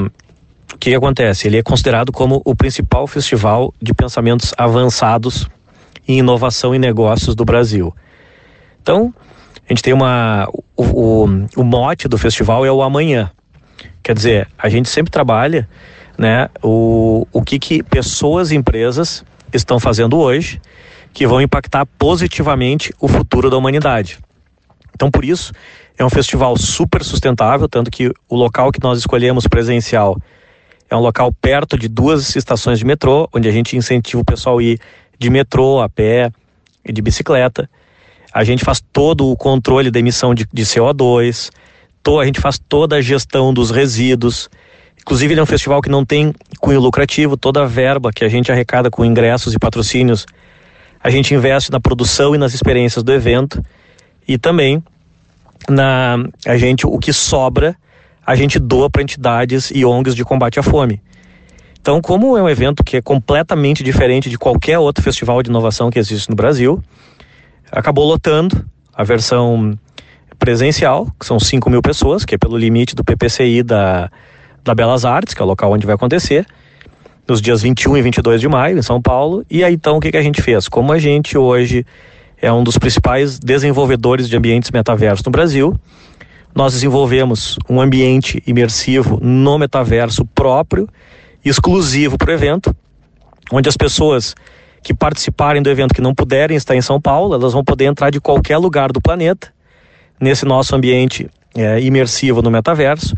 o 0.73 0.77
que 0.77 0.93
acontece? 0.93 1.47
Ele 1.47 1.57
é 1.57 1.63
considerado 1.63 2.11
como 2.11 2.41
o 2.45 2.55
principal 2.55 3.07
festival 3.07 3.73
de 3.81 3.93
pensamentos 3.93 4.53
avançados 4.57 5.47
em 6.07 6.19
inovação 6.19 6.73
e 6.73 6.79
negócios 6.79 7.35
do 7.35 7.43
Brasil. 7.43 7.93
Então, 8.81 9.13
a 9.69 9.73
gente 9.73 9.83
tem 9.83 9.93
uma. 9.93 10.47
O, 10.75 10.83
o, 10.83 11.25
o 11.57 11.63
mote 11.63 12.07
do 12.07 12.17
festival 12.17 12.65
é 12.65 12.71
o 12.71 12.81
amanhã. 12.81 13.31
Quer 14.01 14.15
dizer, 14.15 14.47
a 14.57 14.69
gente 14.69 14.89
sempre 14.89 15.11
trabalha 15.11 15.69
né, 16.17 16.49
o, 16.63 17.27
o 17.31 17.41
que, 17.41 17.59
que 17.59 17.83
pessoas 17.83 18.51
e 18.51 18.55
empresas 18.55 19.23
estão 19.53 19.79
fazendo 19.79 20.17
hoje, 20.17 20.59
que 21.13 21.27
vão 21.27 21.41
impactar 21.41 21.85
positivamente 21.97 22.93
o 22.99 23.07
futuro 23.07 23.49
da 23.49 23.57
humanidade. 23.57 24.19
Então, 24.93 25.09
por 25.09 25.23
isso, 25.23 25.51
é 25.97 26.05
um 26.05 26.09
festival 26.09 26.57
super 26.57 27.03
sustentável, 27.03 27.67
tanto 27.67 27.91
que 27.91 28.11
o 28.27 28.35
local 28.35 28.71
que 28.71 28.81
nós 28.81 28.99
escolhemos 28.99 29.47
presencial 29.47 30.17
é 30.89 30.95
um 30.95 30.99
local 30.99 31.31
perto 31.31 31.77
de 31.77 31.87
duas 31.87 32.35
estações 32.35 32.79
de 32.79 32.85
metrô, 32.85 33.29
onde 33.33 33.47
a 33.47 33.51
gente 33.51 33.77
incentiva 33.77 34.21
o 34.21 34.25
pessoal 34.25 34.57
a 34.57 34.63
ir 34.63 34.79
de 35.19 35.29
metrô, 35.29 35.81
a 35.81 35.87
pé 35.87 36.31
e 36.83 36.91
de 36.91 37.01
bicicleta. 37.01 37.69
A 38.33 38.43
gente 38.43 38.63
faz 38.63 38.81
todo 38.91 39.29
o 39.29 39.37
controle 39.37 39.91
da 39.91 39.99
emissão 39.99 40.33
de, 40.33 40.47
de 40.51 40.63
CO2, 40.63 41.51
to, 42.01 42.19
a 42.19 42.25
gente 42.25 42.39
faz 42.39 42.57
toda 42.57 42.95
a 42.95 43.01
gestão 43.01 43.53
dos 43.53 43.69
resíduos. 43.69 44.49
Inclusive, 44.99 45.33
ele 45.33 45.39
é 45.39 45.43
um 45.43 45.47
festival 45.47 45.81
que 45.81 45.89
não 45.89 46.03
tem 46.03 46.33
cunho 46.59 46.79
lucrativo, 46.79 47.37
toda 47.37 47.63
a 47.63 47.65
verba 47.65 48.11
que 48.11 48.23
a 48.23 48.29
gente 48.29 48.51
arrecada 48.51 48.89
com 48.89 49.05
ingressos 49.05 49.53
e 49.53 49.59
patrocínios, 49.59 50.25
a 51.01 51.09
gente 51.09 51.33
investe 51.33 51.71
na 51.71 51.79
produção 51.79 52.35
e 52.35 52.37
nas 52.37 52.53
experiências 52.53 53.03
do 53.03 53.13
evento 53.13 53.63
e 54.27 54.37
também 54.37 54.83
na 55.67 56.17
a 56.45 56.57
gente 56.57 56.85
o 56.85 56.97
que 56.99 57.13
sobra 57.13 57.75
a 58.25 58.35
gente 58.35 58.59
doa 58.59 58.89
para 58.89 59.01
entidades 59.01 59.71
e 59.73 59.83
ONGs 59.83 60.13
de 60.13 60.23
combate 60.23 60.59
à 60.59 60.63
fome. 60.63 61.01
Então, 61.81 61.99
como 61.99 62.37
é 62.37 62.43
um 62.43 62.49
evento 62.49 62.83
que 62.83 62.97
é 62.97 63.01
completamente 63.01 63.83
diferente 63.83 64.29
de 64.29 64.37
qualquer 64.37 64.77
outro 64.77 65.03
festival 65.03 65.41
de 65.41 65.49
inovação 65.49 65.89
que 65.89 65.97
existe 65.97 66.29
no 66.29 66.35
Brasil, 66.35 66.83
acabou 67.71 68.05
lotando 68.05 68.63
a 68.93 69.03
versão 69.03 69.79
presencial, 70.37 71.07
que 71.19 71.25
são 71.25 71.39
5 71.39 71.69
mil 71.69 71.81
pessoas, 71.81 72.23
que 72.23 72.35
é 72.35 72.37
pelo 72.37 72.57
limite 72.57 72.93
do 72.93 73.03
PPCI 73.03 73.63
da, 73.63 74.11
da 74.63 74.75
Belas 74.75 75.05
Artes, 75.05 75.33
que 75.33 75.41
é 75.41 75.45
o 75.45 75.47
local 75.47 75.71
onde 75.71 75.85
vai 75.85 75.95
acontecer, 75.95 76.45
nos 77.29 77.41
dias 77.41 77.61
21 77.61 77.97
e 77.97 78.01
22 78.01 78.41
de 78.41 78.47
maio, 78.47 78.77
em 78.77 78.81
São 78.81 79.01
Paulo. 79.01 79.45
E 79.49 79.63
aí, 79.63 79.73
então, 79.73 79.97
o 79.97 79.99
que, 79.99 80.11
que 80.11 80.17
a 80.17 80.21
gente 80.21 80.41
fez? 80.41 80.67
Como 80.67 80.91
a 80.91 80.97
gente 80.97 81.37
hoje 81.37 81.85
é 82.41 82.51
um 82.51 82.63
dos 82.63 82.77
principais 82.77 83.37
desenvolvedores 83.37 84.27
de 84.27 84.35
ambientes 84.35 84.71
metaverso 84.71 85.23
no 85.25 85.31
Brasil, 85.31 85.75
nós 86.55 86.73
desenvolvemos 86.73 87.57
um 87.69 87.79
ambiente 87.79 88.41
imersivo 88.47 89.19
no 89.21 89.57
metaverso 89.57 90.25
próprio, 90.25 90.89
exclusivo 91.45 92.17
para 92.17 92.31
o 92.31 92.33
evento, 92.33 92.75
onde 93.51 93.69
as 93.69 93.77
pessoas 93.77 94.35
que 94.81 94.93
participarem 94.93 95.61
do 95.61 95.69
evento 95.69 95.93
que 95.93 96.01
não 96.01 96.15
puderem 96.15 96.57
estar 96.57 96.75
em 96.75 96.81
São 96.81 96.99
Paulo, 96.99 97.35
elas 97.35 97.53
vão 97.53 97.63
poder 97.63 97.85
entrar 97.85 98.09
de 98.09 98.19
qualquer 98.19 98.57
lugar 98.57 98.91
do 98.91 99.01
planeta 99.01 99.53
nesse 100.19 100.45
nosso 100.45 100.75
ambiente 100.75 101.29
é, 101.55 101.79
imersivo 101.81 102.41
no 102.41 102.49
metaverso. 102.49 103.13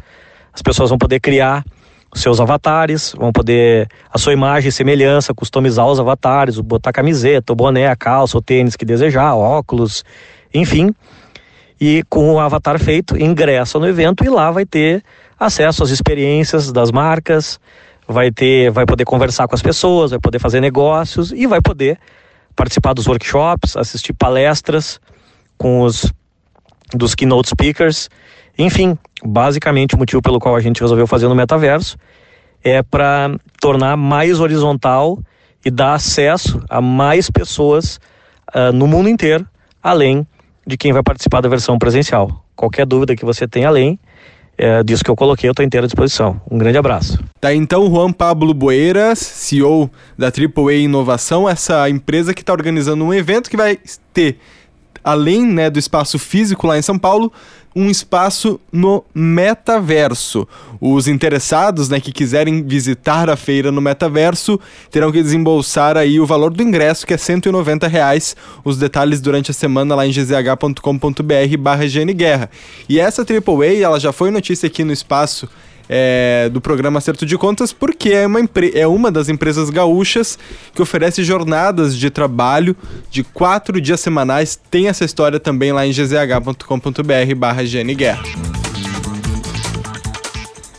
As 0.54 0.62
pessoas 0.62 0.90
vão 0.90 0.98
poder 0.98 1.20
criar 1.20 1.64
seus 2.14 2.40
avatares, 2.40 3.14
vão 3.18 3.32
poder 3.32 3.88
a 4.12 4.18
sua 4.18 4.34
imagem 4.34 4.70
e 4.70 4.72
semelhança, 4.72 5.34
customizar 5.34 5.88
os 5.88 6.00
avatares, 6.00 6.60
botar 6.60 6.92
camiseta, 6.92 7.54
o 7.54 7.56
boné, 7.56 7.88
a 7.88 7.96
calça, 7.96 8.38
o 8.38 8.42
tênis 8.42 8.76
que 8.76 8.86
desejar, 8.86 9.36
óculos, 9.36 10.04
enfim 10.54 10.94
e 11.82 12.04
com 12.08 12.36
o 12.36 12.40
avatar 12.40 12.80
feito, 12.80 13.18
ingressa 13.18 13.80
no 13.80 13.88
evento 13.88 14.24
e 14.24 14.30
lá 14.30 14.52
vai 14.52 14.68
ter 14.68 15.04
acesso 15.40 15.82
às 15.82 15.90
experiências 15.90 16.72
das 16.72 16.92
marcas, 16.92 17.60
vai 18.08 18.30
ter, 18.30 18.70
vai 18.70 18.86
poder 18.86 19.04
conversar 19.04 19.48
com 19.48 19.56
as 19.56 19.64
pessoas, 19.64 20.12
vai 20.12 20.20
poder 20.20 20.38
fazer 20.38 20.62
negócios 20.62 21.32
e 21.32 21.48
vai 21.48 21.60
poder 21.60 21.98
participar 22.56 22.94
dos 22.94 23.08
workshops, 23.08 23.76
assistir 23.76 24.14
palestras 24.14 25.02
com 25.58 25.82
os 25.82 26.14
dos 26.94 27.16
keynote 27.16 27.50
speakers. 27.50 28.10
Enfim, 28.62 28.98
basicamente 29.24 29.96
o 29.96 29.98
motivo 29.98 30.22
pelo 30.22 30.40
qual 30.40 30.56
a 30.56 30.60
gente 30.60 30.82
resolveu 30.82 31.08
fazer 31.08 31.28
no 31.28 31.36
metaverso 31.36 31.98
é 32.64 32.84
para 32.84 33.36
tornar 33.60 33.98
mais 33.98 34.40
horizontal 34.40 35.18
e 35.66 35.72
dar 35.72 35.96
acesso 35.96 36.62
a 36.70 36.80
mais 36.80 37.30
pessoas 37.30 38.00
uh, 38.54 38.72
no 38.72 38.88
mundo 38.88 39.10
inteiro, 39.10 39.48
além 39.82 40.28
de 40.66 40.78
quem 40.78 40.94
vai 40.94 41.02
participar 41.02 41.42
da 41.42 41.50
versão 41.50 41.80
presencial. 41.80 42.46
Qualquer 42.56 42.86
dúvida 42.86 43.16
que 43.16 43.26
você 43.26 43.48
tenha 43.48 43.68
além 43.68 44.00
é, 44.58 44.84
disso 44.84 45.04
que 45.04 45.10
eu 45.10 45.16
coloquei, 45.16 45.50
eu 45.50 45.54
estou 45.54 45.66
inteiro 45.66 45.86
à 45.86 45.88
disposição. 45.88 46.40
Um 46.50 46.58
grande 46.60 46.78
abraço. 46.78 47.20
Tá 47.40 47.52
então 47.52 47.90
Juan 47.90 48.12
Pablo 48.12 48.54
Boeiras, 48.54 49.18
CEO 49.18 49.90
da 50.16 50.28
AAA 50.28 50.74
Inovação, 50.74 51.50
essa 51.50 51.90
empresa 51.90 52.32
que 52.32 52.42
está 52.42 52.54
organizando 52.54 53.04
um 53.04 53.12
evento 53.12 53.50
que 53.50 53.58
vai 53.58 53.80
ter, 54.14 54.38
além 55.04 55.48
né, 55.48 55.68
do 55.68 55.80
espaço 55.80 56.20
físico 56.20 56.68
lá 56.68 56.78
em 56.78 56.82
São 56.84 57.00
Paulo, 57.00 57.34
um 57.76 57.90
espaço 57.90 58.60
no 58.72 59.04
metaverso. 59.14 60.48
Os 60.80 61.08
interessados, 61.08 61.90
né, 61.90 62.00
que 62.00 62.12
quiserem 62.12 62.64
visitar 62.64 63.30
a 63.30 63.36
feira 63.36 63.72
no 63.72 63.82
metaverso, 63.82 64.60
terão 64.90 65.12
que 65.12 65.22
desembolsar 65.22 65.96
aí 65.98 66.20
o 66.20 66.26
valor 66.26 66.52
do 66.52 66.64
ingresso, 66.64 67.06
que 67.06 67.14
é 67.14 67.18
190 67.18 67.88
reais. 67.88 68.36
Os 68.64 68.78
detalhes 68.78 69.22
durante 69.22 69.52
a 69.52 69.54
semana 69.54 69.96
lá 69.96 70.06
em 70.06 70.12
gzh.com.br 70.12 71.58
barra. 71.60 71.82
E 72.90 73.00
essa 73.00 73.24
AAA, 73.24 73.80
ela 73.82 74.00
já 74.00 74.12
foi 74.12 74.32
notícia 74.32 74.68
aqui 74.68 74.84
no 74.84 74.94
espaço 74.94 75.48
é, 75.88 76.50
do 76.52 76.62
programa 76.62 77.00
Acerto 77.00 77.26
de 77.26 77.38
Contas, 77.38 77.74
porque 77.74 78.10
é 78.10 78.26
uma, 78.28 78.40
é 78.74 78.88
uma 78.88 79.12
das 79.12 79.30
empresas 79.30 79.70
gaúchas 79.70 80.38
que 80.74 80.82
oferece 80.82 81.24
jornadas 81.24 81.96
de 81.98 82.10
trabalho 82.10 82.76
de 83.10 83.24
quatro 83.24 83.80
dias 83.80 84.00
semanais. 84.00 84.60
Tem 84.70 84.88
essa 84.88 85.06
história 85.06 85.40
também 85.40 85.72
lá 85.72 85.86
em 85.86 85.92
gzh.com.br 85.92 87.36
barra 87.36 87.64
Guerra. 87.64 88.51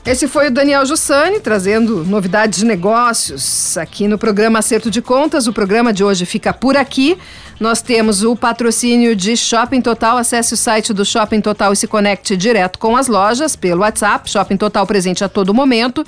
Esse 0.05 0.27
foi 0.27 0.49
o 0.49 0.51
Daniel 0.51 0.85
Jussani 0.85 1.39
trazendo 1.39 2.05
novidades 2.05 2.59
de 2.59 2.65
negócios 2.65 3.77
aqui 3.79 4.09
no 4.09 4.19
programa 4.19 4.59
Acerto 4.59 4.91
de 4.91 5.01
Contas. 5.01 5.47
O 5.47 5.53
programa 5.53 5.93
de 5.93 6.03
hoje 6.03 6.27
fica 6.27 6.53
por 6.53 6.77
aqui. 6.77 7.17
Nós 7.61 7.81
temos 7.81 8.25
o 8.25 8.35
patrocínio 8.35 9.15
de 9.15 9.37
Shopping 9.37 9.81
Total. 9.81 10.19
Acesse 10.19 10.55
o 10.55 10.57
site 10.57 10.93
do 10.93 11.05
Shopping 11.05 11.41
Total 11.41 11.73
e 11.73 11.77
se 11.77 11.87
conecte 11.87 12.37
direto 12.37 12.81
com 12.81 12.97
as 12.97 13.07
lojas 13.07 13.55
pelo 13.55 13.83
WhatsApp. 13.83 14.29
Shopping 14.29 14.57
Total 14.57 14.85
presente 14.85 15.23
a 15.23 15.29
todo 15.29 15.55
momento. 15.55 16.05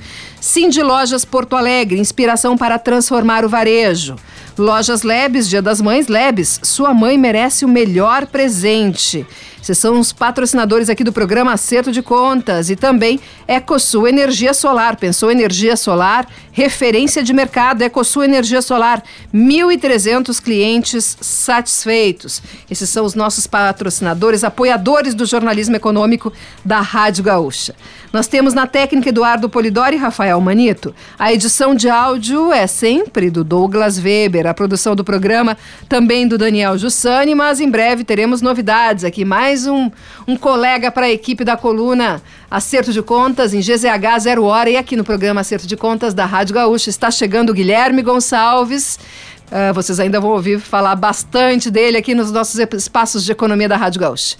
De 0.71 0.83
Lojas 0.83 1.25
Porto 1.25 1.55
Alegre, 1.55 2.01
inspiração 2.01 2.59
para 2.59 2.81
transformar 2.81 3.45
o 3.45 3.49
varejo. 3.49 4.17
Lojas 4.59 5.03
Lebes, 5.03 5.49
Dia 5.49 5.63
das 5.63 5.81
Mães, 5.81 6.09
Lebes, 6.09 6.59
sua 6.65 6.93
mãe 6.93 7.17
merece 7.17 7.65
o 7.65 7.69
melhor 7.69 8.27
presente. 8.27 9.25
Vocês 9.65 9.79
são 9.79 9.99
os 9.99 10.13
patrocinadores 10.13 10.91
aqui 10.91 11.03
do 11.03 11.11
programa 11.11 11.55
Acerto 11.55 11.91
de 11.91 12.03
Contas 12.03 12.69
e 12.69 12.77
também 12.77 13.19
Ecosul 13.49 14.07
Energia 14.07 14.53
Solar. 14.53 14.95
Pensou 14.97 15.31
energia 15.31 15.75
solar? 15.75 16.29
Referência 16.57 17.21
de 17.21 17.33
mercado, 17.33 17.83
Ecosul 17.83 18.23
Energia 18.23 18.63
Solar. 18.63 19.03
1.300 19.35 20.41
clientes 20.41 21.19
satisfeitos. 21.21 22.41
Esses 22.71 22.89
são 22.89 23.05
os 23.05 23.17
nossos 23.17 23.45
patrocinadores, 23.45 24.45
apoiadores 24.45 25.17
do 25.17 25.27
jornalismo 25.27 25.75
econômico 25.75 26.33
da 26.65 26.81
Rádio 26.81 27.25
Gaúcha. 27.25 27.75
Nós 28.13 28.29
temos 28.29 28.55
na 28.55 28.69
técnica 28.69 29.09
Eduardo 29.09 29.49
Polidori 29.49 29.97
e 29.97 29.99
Rafael 29.99 30.41
Manito. 30.41 30.95
A 31.19 31.33
edição 31.33 31.75
de 31.75 31.89
áudio 31.89 32.53
é 32.53 32.69
sempre 32.69 33.29
do 33.29 33.43
Douglas 33.43 33.99
Weber. 33.99 34.47
A 34.47 34.55
produção 34.55 34.95
do 34.95 35.03
programa 35.03 35.59
também 35.89 36.29
do 36.29 36.39
Daniel 36.39 36.79
Jussani, 36.79 37.35
mas 37.35 37.59
em 37.59 37.69
breve 37.69 38.05
teremos 38.05 38.41
novidades 38.41 39.03
aqui. 39.03 39.25
Mais 39.25 39.67
um, 39.67 39.91
um 40.29 40.37
colega 40.37 40.93
para 40.93 41.07
a 41.07 41.11
equipe 41.11 41.43
da 41.43 41.57
coluna 41.57 42.23
Acerto 42.49 42.93
de 42.93 43.03
Contas 43.03 43.53
em 43.53 43.59
GZH 43.59 44.21
Zero 44.21 44.45
Hora 44.45 44.71
e 44.71 44.77
aqui 44.77 44.95
no 44.95 45.03
programa 45.03 45.41
Acerto 45.41 45.67
de 45.67 45.77
Contas 45.77 46.15
da 46.15 46.25
Rádio 46.45 46.57
Gaúcha 46.57 46.91
está 46.91 47.11
chegando 47.11 47.49
o 47.49 47.55
Guilherme 47.55 48.03
Gonçalves. 48.03 48.99
Uh, 49.47 49.73
vocês 49.73 49.99
ainda 49.99 50.21
vão 50.21 50.29
ouvir 50.29 50.61
falar 50.61 50.95
bastante 50.95 51.71
dele 51.71 51.97
aqui 51.97 52.15
nos 52.15 52.31
nossos 52.31 52.61
espaços 52.75 53.25
de 53.25 53.33
economia 53.33 53.67
da 53.67 53.79
Rádio 53.79 53.99
Gaúcha. 53.99 54.37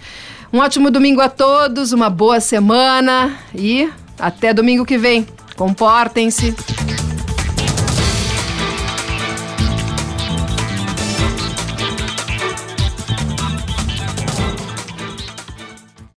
Um 0.53 0.59
ótimo 0.59 0.91
domingo 0.91 1.23
a 1.23 1.31
todos, 1.31 1.93
uma 1.93 2.11
boa 2.11 2.41
semana 2.41 3.39
e 3.55 3.91
até 4.19 4.53
domingo 4.53 4.85
que 4.85 4.99
vem. 4.99 5.27
Comportem-se. 5.57 6.55